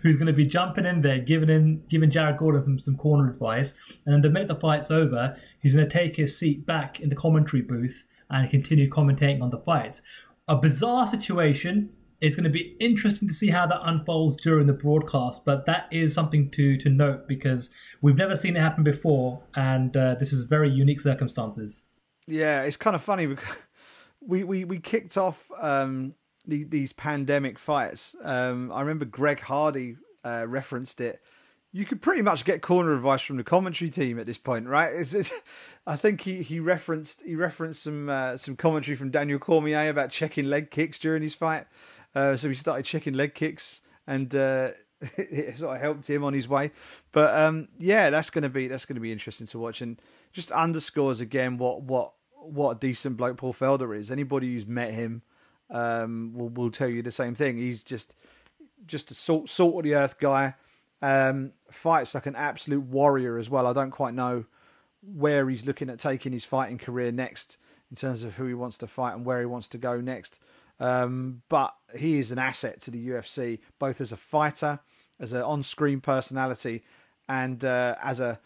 [0.02, 3.30] who's going to be jumping in there, giving in, giving Jared Gordon some, some corner
[3.30, 3.72] advice,
[4.04, 7.08] and then the minute the fight's over, he's going to take his seat back in
[7.08, 10.02] the commentary booth and continue commentating on the fights.
[10.48, 11.90] A bizarre situation,
[12.20, 15.88] it's going to be interesting to see how that unfolds during the broadcast, but that
[15.90, 17.70] is something to to note because
[18.00, 21.84] we've never seen it happen before, and uh, this is very unique circumstances.
[22.26, 23.56] Yeah, it's kind of funny because
[24.20, 26.14] we we we kicked off um,
[26.46, 28.14] the, these pandemic fights.
[28.22, 31.20] Um, I remember Greg Hardy uh, referenced it.
[31.76, 34.94] You could pretty much get corner advice from the commentary team at this point, right?
[34.94, 35.30] It's, it's,
[35.86, 40.10] I think he, he referenced he referenced some uh, some commentary from Daniel Cormier about
[40.10, 41.66] checking leg kicks during his fight.
[42.14, 44.70] Uh, so he started checking leg kicks, and uh,
[45.18, 46.70] it sort of helped him on his way.
[47.12, 50.00] But um, yeah, that's going to be that's to be interesting to watch, and
[50.32, 54.10] just underscores again what what what a decent bloke Paul Felder is.
[54.10, 55.20] Anybody who's met him
[55.68, 57.58] um, will will tell you the same thing.
[57.58, 58.14] He's just
[58.86, 60.54] just a salt salt of the earth guy.
[61.02, 63.66] Um, fights like an absolute warrior as well.
[63.66, 64.46] I don't quite know
[65.02, 67.58] where he's looking at taking his fighting career next
[67.90, 70.38] in terms of who he wants to fight and where he wants to go next.
[70.80, 74.80] Um, but he is an asset to the UFC, both as a fighter,
[75.18, 76.84] as an on-screen personality,
[77.28, 78.40] and uh, as a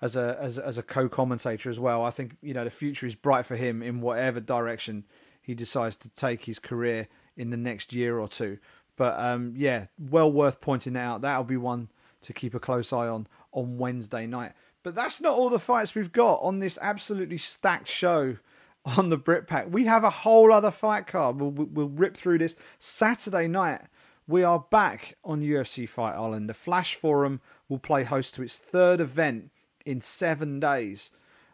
[0.00, 2.04] as a as, as a co-commentator as well.
[2.04, 5.04] I think you know the future is bright for him in whatever direction
[5.42, 8.58] he decides to take his career in the next year or two.
[8.96, 11.20] But um, yeah, well worth pointing that out.
[11.22, 11.88] That'll be one
[12.22, 14.52] to keep a close eye on on Wednesday night.
[14.82, 18.36] But that's not all the fights we've got on this absolutely stacked show
[18.84, 19.66] on the Brit Pack.
[19.70, 21.40] We have a whole other fight card.
[21.40, 23.82] We'll, we'll rip through this Saturday night.
[24.26, 26.48] We are back on UFC Fight Island.
[26.48, 29.50] The Flash Forum will play host to its third event
[29.84, 31.10] in seven days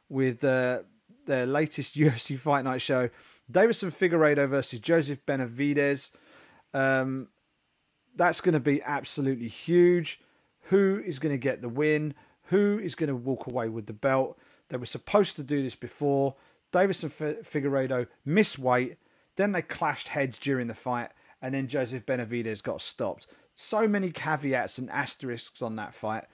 [0.09, 0.81] with uh,
[1.27, 3.11] their latest UFC Fight Night show.
[3.51, 6.13] Deiveson Figueiredo versus Joseph Benavidez.
[6.73, 7.29] Um,
[8.17, 10.21] that's going to be absolutely huge.
[10.65, 12.15] Who is going to get the win?
[12.45, 14.39] Who is going to walk away with the belt?
[14.69, 16.37] They were supposed to do this before.
[16.73, 17.11] Deiveson
[17.43, 18.99] Figueiredo missed weight.
[19.37, 21.11] Then they clashed heads during the fight,
[21.41, 23.27] and then Joseph Benavidez got stopped.
[23.55, 26.25] So many caveats and asterisks on that fight.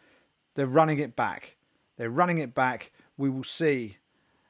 [0.55, 1.57] They're running it back.
[1.97, 2.93] They're running it back.
[3.17, 3.99] We will see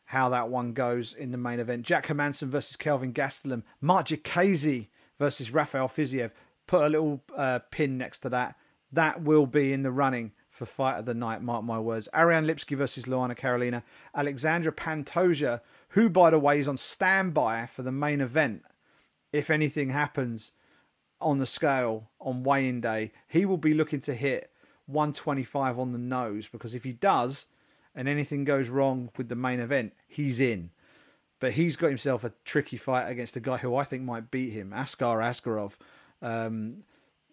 [0.07, 1.85] how that one goes in the main event.
[1.85, 3.63] Jack Hermansson versus Kelvin Gastelum.
[3.81, 4.89] Marc Diakiese
[5.19, 6.31] versus Rafael Fiziev.
[6.67, 8.57] Put a little uh, pin next to that.
[8.93, 12.09] That will be in the running for fight of the night, mark my words.
[12.15, 13.83] Ariane Lipsky versus Luana Carolina.
[14.15, 15.61] Alexandre Pantoja,
[15.91, 18.65] who, by the way, is on standby for the main event.
[19.33, 20.53] If anything happens
[21.21, 24.51] on the scale on weighing day, he will be looking to hit
[24.87, 27.47] 125 on the nose because if he does,
[27.97, 30.71] and anything goes wrong with the main event, he's in.
[31.47, 34.51] But he's got himself a tricky fight against a guy who I think might beat
[34.51, 35.75] him, Askar Askarov.
[36.21, 36.79] Um,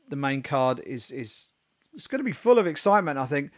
[0.08, 1.54] the main card is is
[1.96, 3.18] it's going to be full of excitement.
[3.18, 3.50] I think.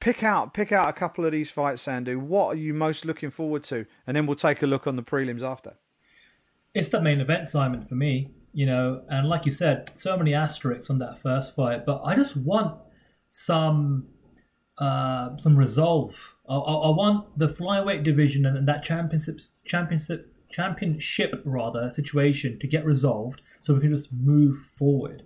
[0.00, 2.18] Pick out pick out a couple of these fights, Sandhu.
[2.18, 3.86] What are you most looking forward to?
[4.06, 5.76] And then we'll take a look on the prelims after.
[6.74, 8.32] It's the main event, Simon, for me.
[8.52, 11.86] You know, and like you said, so many asterisks on that first fight.
[11.86, 12.82] But I just want
[13.30, 14.08] some
[14.78, 16.36] uh, some resolve.
[16.48, 22.84] I, I, want the flyweight division and that championship championship championship rather situation to get
[22.84, 25.22] resolved so we can just move forward.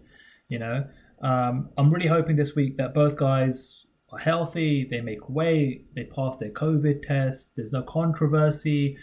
[0.49, 0.85] You know,
[1.23, 6.05] um, I'm really hoping this week that both guys are healthy, they make weight, they
[6.05, 8.97] pass their COVID tests, there's no controversy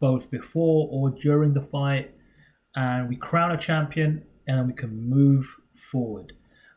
[0.00, 2.12] both before or during the fight,
[2.74, 5.56] and we crown a champion and we can move
[5.90, 6.32] forward.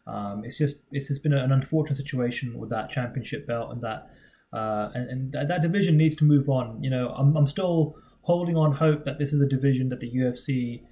[0.06, 4.10] Um, it's just it's just been an unfortunate situation with that championship belt and that
[4.52, 6.84] uh, and, and that, that, division needs to move on.
[6.84, 10.12] You know, I'm, I'm still holding on hope that this is a division that the
[10.12, 10.84] UFC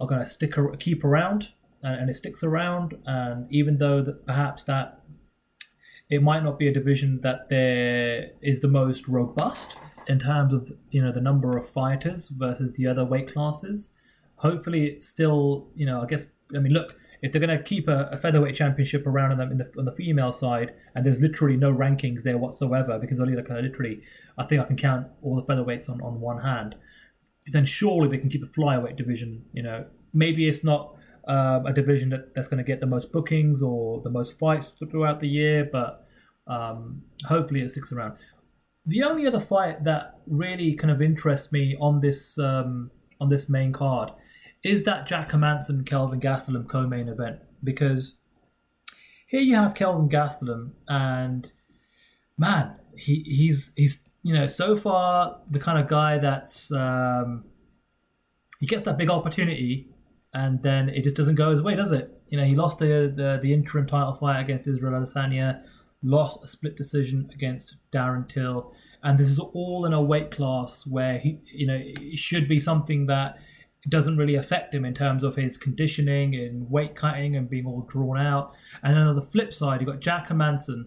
[0.00, 1.48] are going to stick keep around
[1.82, 2.96] and, and, it sticks around.
[3.04, 5.02] And even though that perhaps that
[6.08, 9.76] it might not be a division that there is the most robust
[10.08, 13.90] in terms of you know the number of fighters versus the other weight classes.
[14.36, 17.88] Hopefully, it's still you know I guess I mean look if they're going to keep
[17.88, 21.72] a, a, featherweight championship around them the, on the female side, and there's literally no
[21.72, 24.02] rankings there whatsoever, because only like literally,
[24.38, 26.76] I think I can count all the featherweights on, on one hand.
[27.52, 29.44] Then surely they can keep a flyweight division.
[29.52, 29.84] You know,
[30.14, 30.94] maybe it's not
[31.28, 34.72] um, a division that, that's going to get the most bookings or the most fights
[34.90, 36.06] throughout the year, but
[36.46, 38.14] um, hopefully it sticks around.
[38.86, 42.90] The only other fight that really kind of interests me on this um,
[43.20, 44.10] on this main card
[44.62, 47.38] is that Jack Hermansson Kelvin Gastelum co-main event?
[47.64, 48.16] Because
[49.26, 51.50] here you have Kelvin Gastelum and
[52.36, 57.44] man he he's he's you know so far the kind of guy that's um,
[58.58, 59.88] he gets that big opportunity
[60.34, 62.20] and then it just doesn't go his way does it?
[62.28, 65.62] You know he lost the the, the interim title fight against Israel Adesanya
[66.02, 70.86] lost a split decision against Darren Till and this is all in a weight class
[70.86, 73.38] where he you know it should be something that
[73.84, 77.66] it doesn't really affect him in terms of his conditioning and weight cutting and being
[77.66, 78.52] all drawn out.
[78.82, 80.84] And then on the flip side, you've got Jack Hermansson,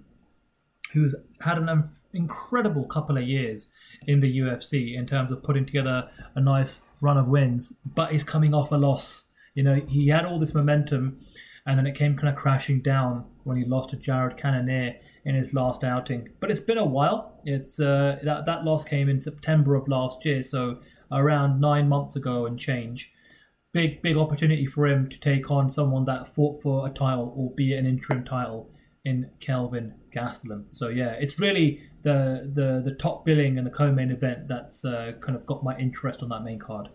[0.93, 3.71] who's had an incredible couple of years
[4.07, 8.23] in the UFC in terms of putting together a nice run of wins, but he's
[8.23, 9.27] coming off a loss.
[9.55, 11.19] You know, he had all this momentum,
[11.65, 14.95] and then it came kind of crashing down when he lost to Jared Cannonier
[15.25, 16.29] in his last outing.
[16.39, 17.39] But it's been a while.
[17.45, 20.79] It's uh, that that loss came in September of last year, so
[21.13, 23.11] around nine months ago and change.
[23.73, 27.79] Big, big opportunity for him to take on someone that fought for a title, albeit
[27.79, 28.69] an interim title.
[29.05, 30.65] in Kelvin Gastelum.
[30.71, 35.13] So yeah, it's really the the the top billing and the co-main event that's uh,
[35.21, 36.89] kind of got my interest on that main card.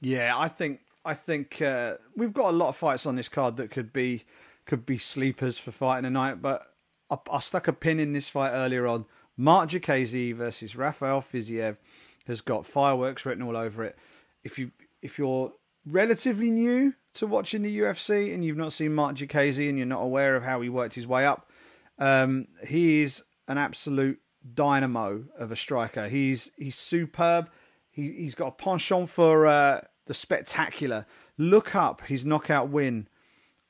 [0.00, 3.56] Yeah, I think I think uh, we've got a lot of fights on this card
[3.56, 4.24] that could be
[4.66, 6.42] could be sleepers for fighting a night.
[6.42, 6.66] But
[7.10, 9.06] I, I stuck a pin in this fight earlier on.
[9.34, 11.78] Marc Diakiese versus Rafael Fiziev
[12.26, 13.96] has got fireworks written all over it.
[14.42, 15.52] If you if you're
[15.84, 20.02] relatively new to watching the UFC and you've not seen Marc Diakiese and you're not
[20.02, 21.50] aware of how he worked his way up,
[21.98, 24.20] um, he is an absolute
[24.54, 26.08] dynamo of a striker.
[26.08, 27.50] He's he's superb.
[27.90, 31.06] He he's got a penchant for uh, the spectacular.
[31.38, 33.08] Look up his knockout win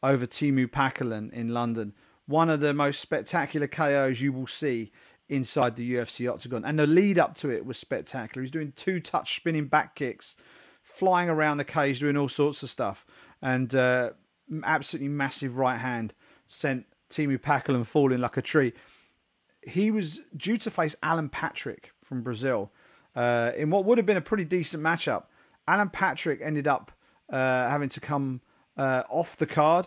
[0.03, 1.95] over Teemu Packalén in London.
[2.27, 4.93] One of the most spectacular KOs you will see
[5.29, 6.65] inside the UFC octagon.
[6.65, 8.43] And the lead up to it was spectacular.
[8.43, 10.37] He's doing two touch spinning back kicks,
[10.83, 13.07] flying around the cage, doing all sorts of stuff.
[13.41, 14.11] And uh,
[14.65, 16.15] absolutely massive right hand
[16.47, 18.73] sent Teemu Packalén falling like a tree.
[19.63, 22.73] He was due to face Alan Patrick from Brazil
[23.15, 25.25] uh, in what would have been a pretty decent matchup.
[25.69, 26.91] Alan Patrick ended up
[27.31, 28.41] uh, having to come
[28.77, 29.87] uh, off the card,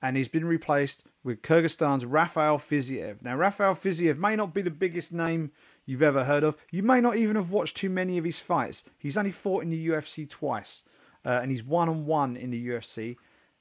[0.00, 3.20] and he's been replaced with Kyrgyzstan's Rafael Fiziev.
[3.20, 5.50] Now, Rafael Fiziev may not be the biggest name
[5.84, 6.56] you've ever heard of.
[6.70, 8.84] You may not even have watched too many of his fights.
[8.96, 10.84] He's only fought in the UFC twice,
[11.24, 13.16] uh, and he's one and one in the UFC.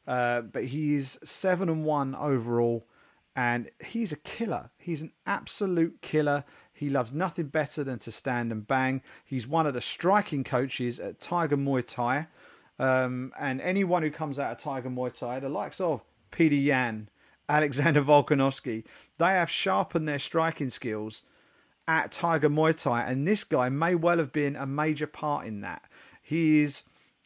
[0.07, 2.85] Uh, but he's seven and one overall,
[3.35, 4.69] and he's a killer.
[4.77, 6.43] He's an absolute killer.
[6.71, 9.01] He loves nothing better than to stand and bang.
[9.23, 12.27] He's one of the striking coaches at Tiger Muay Thai.
[12.77, 16.01] Um, and anyone who comes out of Tiger Muay Thai, the likes of
[16.31, 17.09] Petr Yan,
[17.47, 18.83] Alexander Volkanovski,
[19.17, 21.23] they have sharpened their striking skills
[21.87, 25.61] at Tiger Muay Thai, and this guy may well have been a major part in
[25.61, 25.83] that.
[26.21, 26.83] He is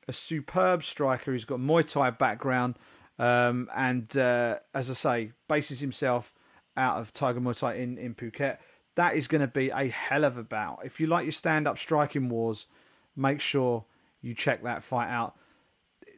[0.07, 1.31] a superb striker.
[1.31, 2.75] He's got Muay Thai background,
[3.17, 6.33] um, and uh, as I say, bases himself
[6.75, 8.57] out of Tiger Muay Thai in, in Phuket.
[8.95, 10.81] That is going to be a hell of a bout.
[10.83, 12.67] If you like your stand up striking wars,
[13.15, 13.85] make sure
[14.21, 15.35] you check that fight out.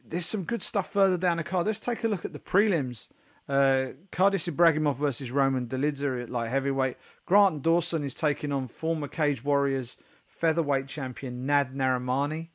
[0.04, 1.66] There's some good stuff further down the card.
[1.66, 3.08] Let's take a look at the prelims.
[3.48, 6.96] Uh, Khadis Ibragimov versus Roman Dolidze at light heavyweight.
[7.26, 9.96] Grant Dawson is taking on former Cage Warriors
[10.26, 12.48] featherweight champion Nad Narimani.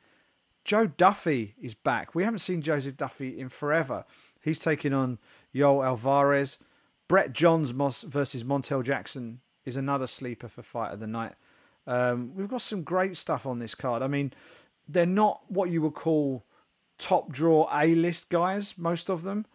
[0.63, 2.13] Joe Duffy is back.
[2.13, 4.05] We haven't seen Joseph Duffy in forever.
[4.41, 5.17] He's taking on
[5.53, 6.57] Yoel Alvarez.
[7.07, 11.35] Brett Johns versus Montel Jackson is another sleeper for fight of the night.
[11.85, 14.01] Um, we've got some great stuff on this card.
[14.01, 14.33] I mean,
[14.87, 16.43] they're not what you would call
[16.97, 19.45] top draw A list guys, most of them.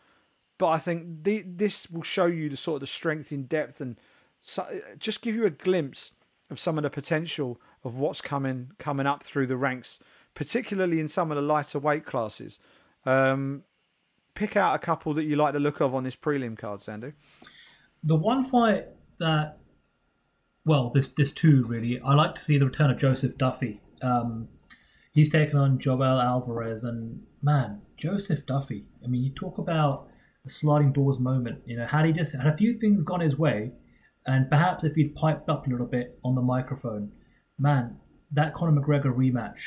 [0.63, 3.81] But I think the, this will show you the sort of the strength in depth
[3.81, 3.97] and
[4.41, 4.65] so,
[4.97, 6.13] just give you a glimpse
[6.51, 9.99] of some of the potential of what's coming coming up through the ranks,
[10.35, 12.61] particularly in some of the lighter weight classes.
[13.05, 13.65] Um,
[14.35, 17.13] pick out a couple that you like the look of on this prelim card, Sandhu.
[18.05, 18.87] The one fight
[19.19, 19.59] that,
[20.65, 22.01] well, there's there's two really.
[22.03, 23.81] I like to see the return of Joseph Duffy.
[24.01, 24.47] Um,
[25.11, 28.85] he's taken on Joel Alvarez, and man, Joseph Duffy.
[29.03, 30.07] I mean, you talk about
[30.45, 31.61] the sliding doors moment.
[31.67, 33.73] You know, had he just had a few things gone his way,
[34.27, 37.13] and perhaps if he'd piped up a little bit on the microphone,
[37.59, 37.97] man,
[38.33, 39.61] that Conor McGregor rematch,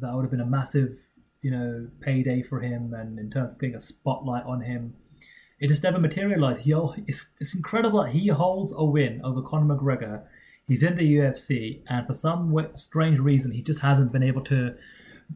[0.00, 0.98] that would have been a massive,
[1.42, 4.94] you know, payday for him, and in terms of getting a spotlight on him.
[5.58, 6.62] It just never materialized.
[6.62, 6.72] He,
[7.06, 10.24] it's, it's incredible that he holds a win over Conor McGregor.
[10.66, 14.74] He's in the UFC, and for some strange reason, he just hasn't been able to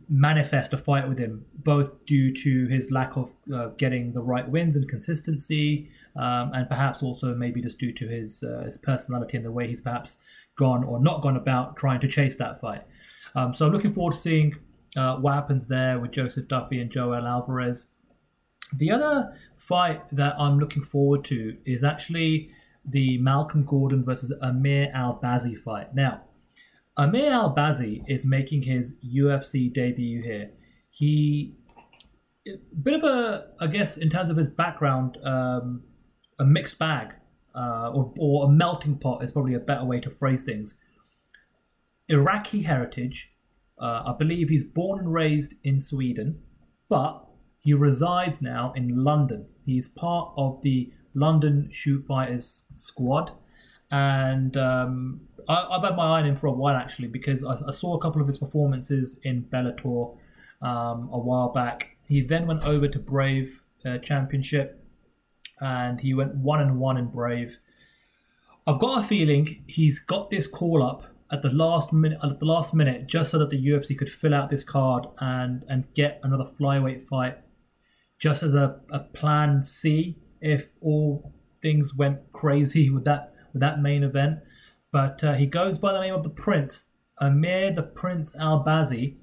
[0.09, 4.49] manifest a fight with him, both due to his lack of uh, getting the right
[4.49, 9.37] wins and consistency, um, and perhaps also maybe just due to his uh, his personality
[9.37, 10.19] and the way he's perhaps
[10.57, 12.83] gone or not gone about trying to chase that fight.
[13.35, 14.57] Um, so I'm looking forward to seeing
[14.97, 17.89] uh, what happens there with Joseph Duffy and Joel Alvarez.
[18.75, 22.51] The other fight that I'm looking forward to is actually
[22.85, 25.95] the Malcolm Gordon versus Amir Albazi fight.
[25.95, 26.23] Now,
[26.97, 30.51] Amir Albazi is making his UFC debut here.
[30.91, 31.57] He,
[32.47, 35.83] a bit of a, I guess, in terms of his background, um,
[36.39, 37.15] a mixed bag,
[37.55, 40.79] uh, or, or a melting pot is probably a better way to phrase things.
[42.09, 43.33] Iraqi heritage.
[43.77, 46.41] Uh, I believe he's born and raised in Sweden,
[46.89, 47.27] but
[47.61, 49.47] he resides now in London.
[49.67, 53.33] He's part of the London Shoot Fighters squad
[53.95, 57.55] and um, I, have had my eye on him for a while actually because I,
[57.69, 60.17] I saw a couple of his performances in Bellator
[60.63, 61.97] um, a while back.
[62.09, 64.85] He then went over to Brave uh, Championship,
[65.61, 67.57] and he went one and one in Brave.
[68.67, 72.47] I've got a feeling he's got this call up at the last minute at the
[72.47, 76.19] last minute just so that the UFC could fill out this card and and get
[76.25, 77.39] another flyweight fight
[78.19, 84.03] just as a, a plan C if all things went crazy with that that main
[84.03, 84.39] event.
[84.93, 86.89] But uh, he goes by the name of the Prince,
[87.21, 89.17] Amir the Prince Albazi.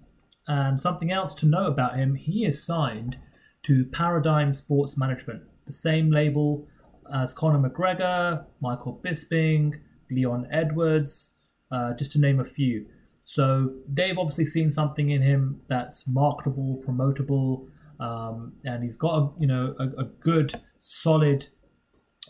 [0.48, 3.18] And something else to know about him, he is signed
[3.64, 6.68] to Paradigm Sports Management, the same label
[7.14, 9.74] as Conor McGregor, Michael Bisping,
[10.10, 11.36] Leon Edwards,
[11.72, 12.86] uh, just to name a few.
[13.24, 17.68] So they've obviously seen something in him that's marketable, promotable,
[18.00, 21.48] um, and he's got a you know a, a good, solid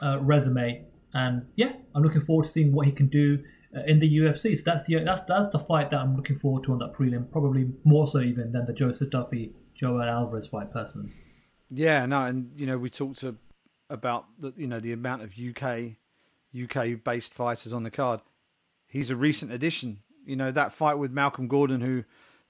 [0.02, 0.86] uh, resume.
[1.14, 3.44] And yeah, I'm looking forward to seeing what he can do
[3.76, 4.56] uh, in the UFC.
[4.56, 7.32] So that's the that's that's the fight that I'm looking forward to on that prelim.
[7.32, 11.12] Probably more so even than the Joseph Duffy Joel Alvarez fight, personally.
[11.70, 13.38] Yeah, no, and you know we talked to,
[13.90, 15.98] about the you know the amount of UK
[16.60, 18.22] UK based fighters on the card.
[18.88, 20.00] He's a recent addition.
[20.26, 22.04] You know that fight with Malcolm Gordon, who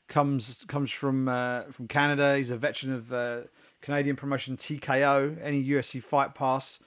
[0.07, 2.38] comes comes from uh, from Canada.
[2.38, 3.41] He's a veteran of uh,
[3.81, 5.38] Canadian promotion TKO.
[5.41, 6.79] Any UFC Fight Pass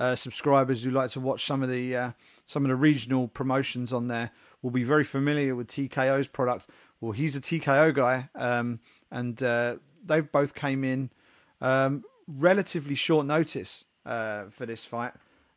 [0.00, 2.10] uh, subscribers who like to watch some of the uh,
[2.46, 4.30] some of the regional promotions on there
[4.62, 6.66] will be very familiar with TKO's product.
[7.00, 11.10] Well, he's a TKO guy, um, and uh, they both came in
[11.60, 15.12] um, relatively short notice uh, for this fight,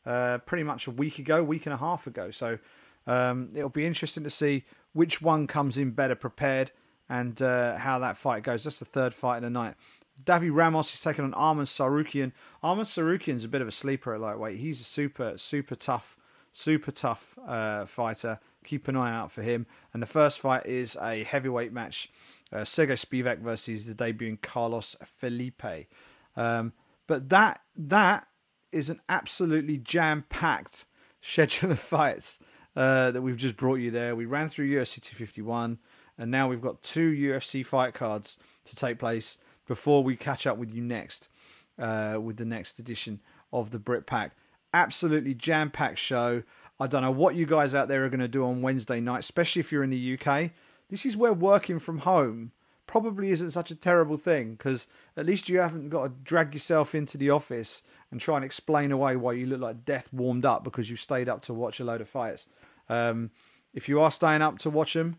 [0.06, 2.30] uh, pretty much a week ago, week and a half ago.
[2.30, 2.60] So
[3.08, 6.72] um, it'll be interesting to see which one comes in better prepared
[7.10, 8.66] and how that fight goes.
[8.66, 9.76] That's the third fight of the night.
[10.22, 12.32] Davi Ramos is taking on Arman Tsarukyan.
[12.64, 14.60] Arman Tsarukyan's a bit of a sleeper at lightweight.
[14.60, 16.18] He's a super, super tough,
[16.52, 18.40] super tough uh, fighter.
[18.64, 19.66] Keep an eye out for him.
[19.94, 22.12] And the first fight is a heavyweight match
[22.54, 25.88] uh, Sergey Spivak versus the debuting Carlos Felipe.
[26.36, 26.74] Um,
[27.08, 28.28] but that that
[28.72, 30.86] is an absolutely jam packed
[31.22, 32.40] schedule of fights
[32.76, 34.16] uh, that we've just brought you there.
[34.16, 35.80] We ran through UFC 251,
[36.18, 39.38] and now we've got two UFC fight cards to take place
[39.68, 41.30] before we catch up with you next
[41.78, 43.22] uh, with the next edition
[43.52, 44.36] of the Brit Pack.
[44.74, 46.44] Absolutely jam packed show.
[46.80, 49.20] I don't know what you guys out there are going to do on Wednesday night,
[49.20, 50.52] especially if you're in the UK.
[50.90, 52.52] This is where working from home
[52.88, 56.94] probably isn't such a terrible thing because at least you haven't got to drag yourself
[56.94, 60.64] into the office and try and explain away why you look like death warmed up
[60.64, 62.48] because you stayed up to watch a load of fights.
[62.90, 63.32] Um,
[63.74, 65.18] if you are staying up to watch them,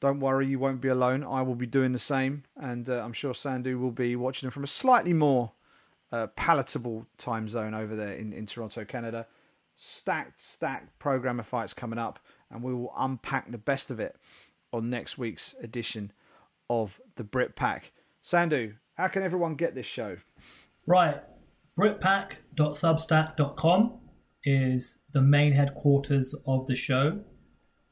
[0.00, 1.22] don't worry, you won't be alone.
[1.22, 4.52] I will be doing the same, and uh, I'm sure Sandhu will be watching them
[4.52, 5.52] from a slightly more
[6.10, 9.26] uh, palatable time zone over there in, in Toronto, Canada.
[9.76, 12.18] Stacked, stacked program of fights coming up,
[12.50, 14.16] and we will unpack the best of it
[14.72, 16.12] on next week's edition
[16.68, 17.92] of the Brit Pack.
[18.24, 20.16] Sandhu, how can everyone get this show?
[20.86, 21.20] Right.
[21.78, 23.98] Britpack.substack.com
[24.44, 27.20] is the main headquarters of the show.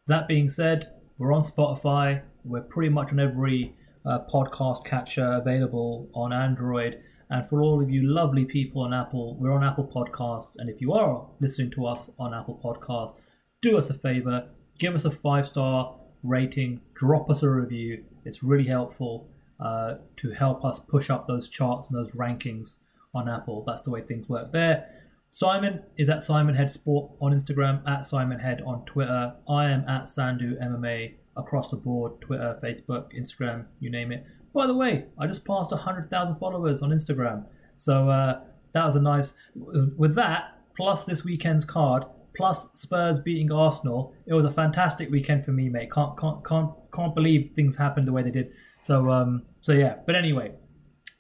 [0.07, 2.23] That being said, we're on Spotify.
[2.45, 3.75] We're pretty much on every
[4.07, 7.01] uh, podcast catcher available on Android.
[7.31, 10.55] And for all of you lovely people on Apple, we're on Apple Podcasts.
[10.57, 13.15] And if you are listening to us on Apple Podcasts,
[13.61, 18.05] do us a favor, give us a five star rating, drop us a review.
[18.25, 19.29] It's really helpful
[19.61, 22.77] uh, to help us push up those charts and those rankings
[23.15, 23.65] on Apple.
[23.67, 24.89] That's the way things work there.
[25.31, 29.35] Simon is at Simon Head Sport on Instagram, at Simon Head on Twitter.
[29.49, 34.25] I am at Sandhu MMA across the board Twitter, Facebook, Instagram, you name it.
[34.55, 37.45] By the way, I just passed 100,000 followers on Instagram.
[37.75, 38.41] So uh,
[38.73, 39.35] that was a nice.
[39.55, 42.05] With that, plus this weekend's card,
[42.37, 44.15] plus Spurs beating Arsenal.
[44.27, 45.93] It was a fantastic weekend for me, mate.
[45.93, 48.53] Can't can't can't can't believe things happened the way they did.
[48.81, 49.97] So um so yeah.
[50.07, 50.53] But anyway,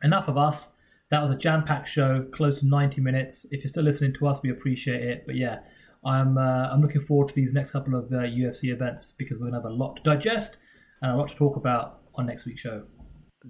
[0.03, 0.73] enough of us.
[1.11, 3.47] That was a jam-packed show, close to 90 minutes.
[3.51, 5.25] If you're still listening to us, we appreciate it.
[5.27, 5.61] But yeah,
[6.05, 9.47] I'm uh, I'm looking forward to these next couple of uh, UFC events because we're
[9.47, 10.59] gonna have a lot to digest
[11.03, 12.83] and a lot to talk about on next week's show.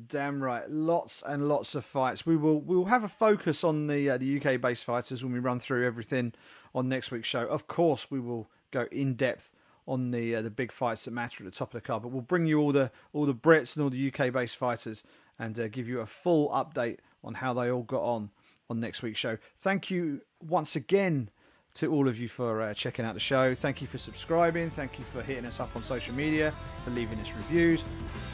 [0.07, 2.25] Damn right, lots and lots of fights.
[2.25, 5.33] We will we will have a focus on the uh, the UK based fighters when
[5.33, 6.35] we run through everything
[6.75, 7.47] on next week's show.
[7.47, 9.51] Of course, we will go in depth
[9.87, 12.13] on the uh, the big fights that matter at the top of the card, but
[12.13, 15.03] we'll bring you all the all the Brits and all the UK based fighters
[15.39, 18.31] and uh, give you a full update on how they all got on
[18.71, 19.39] on next week's show.
[19.59, 21.31] Thank you once again
[21.75, 23.55] to all of you for uh, checking out the show.
[23.55, 24.71] Thank you for subscribing.
[24.71, 26.53] Thank you for hitting us up on social media,
[26.85, 27.85] for leaving us reviews.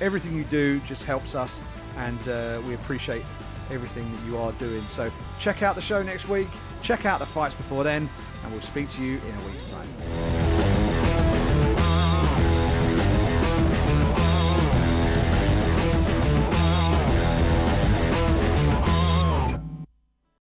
[0.00, 1.60] Everything you do just helps us,
[1.98, 3.22] and uh, we appreciate
[3.70, 4.82] everything that you are doing.
[4.88, 6.48] So check out the show next week.
[6.82, 8.08] Check out the fights before then,
[8.42, 10.43] and we'll speak to you in a week's time.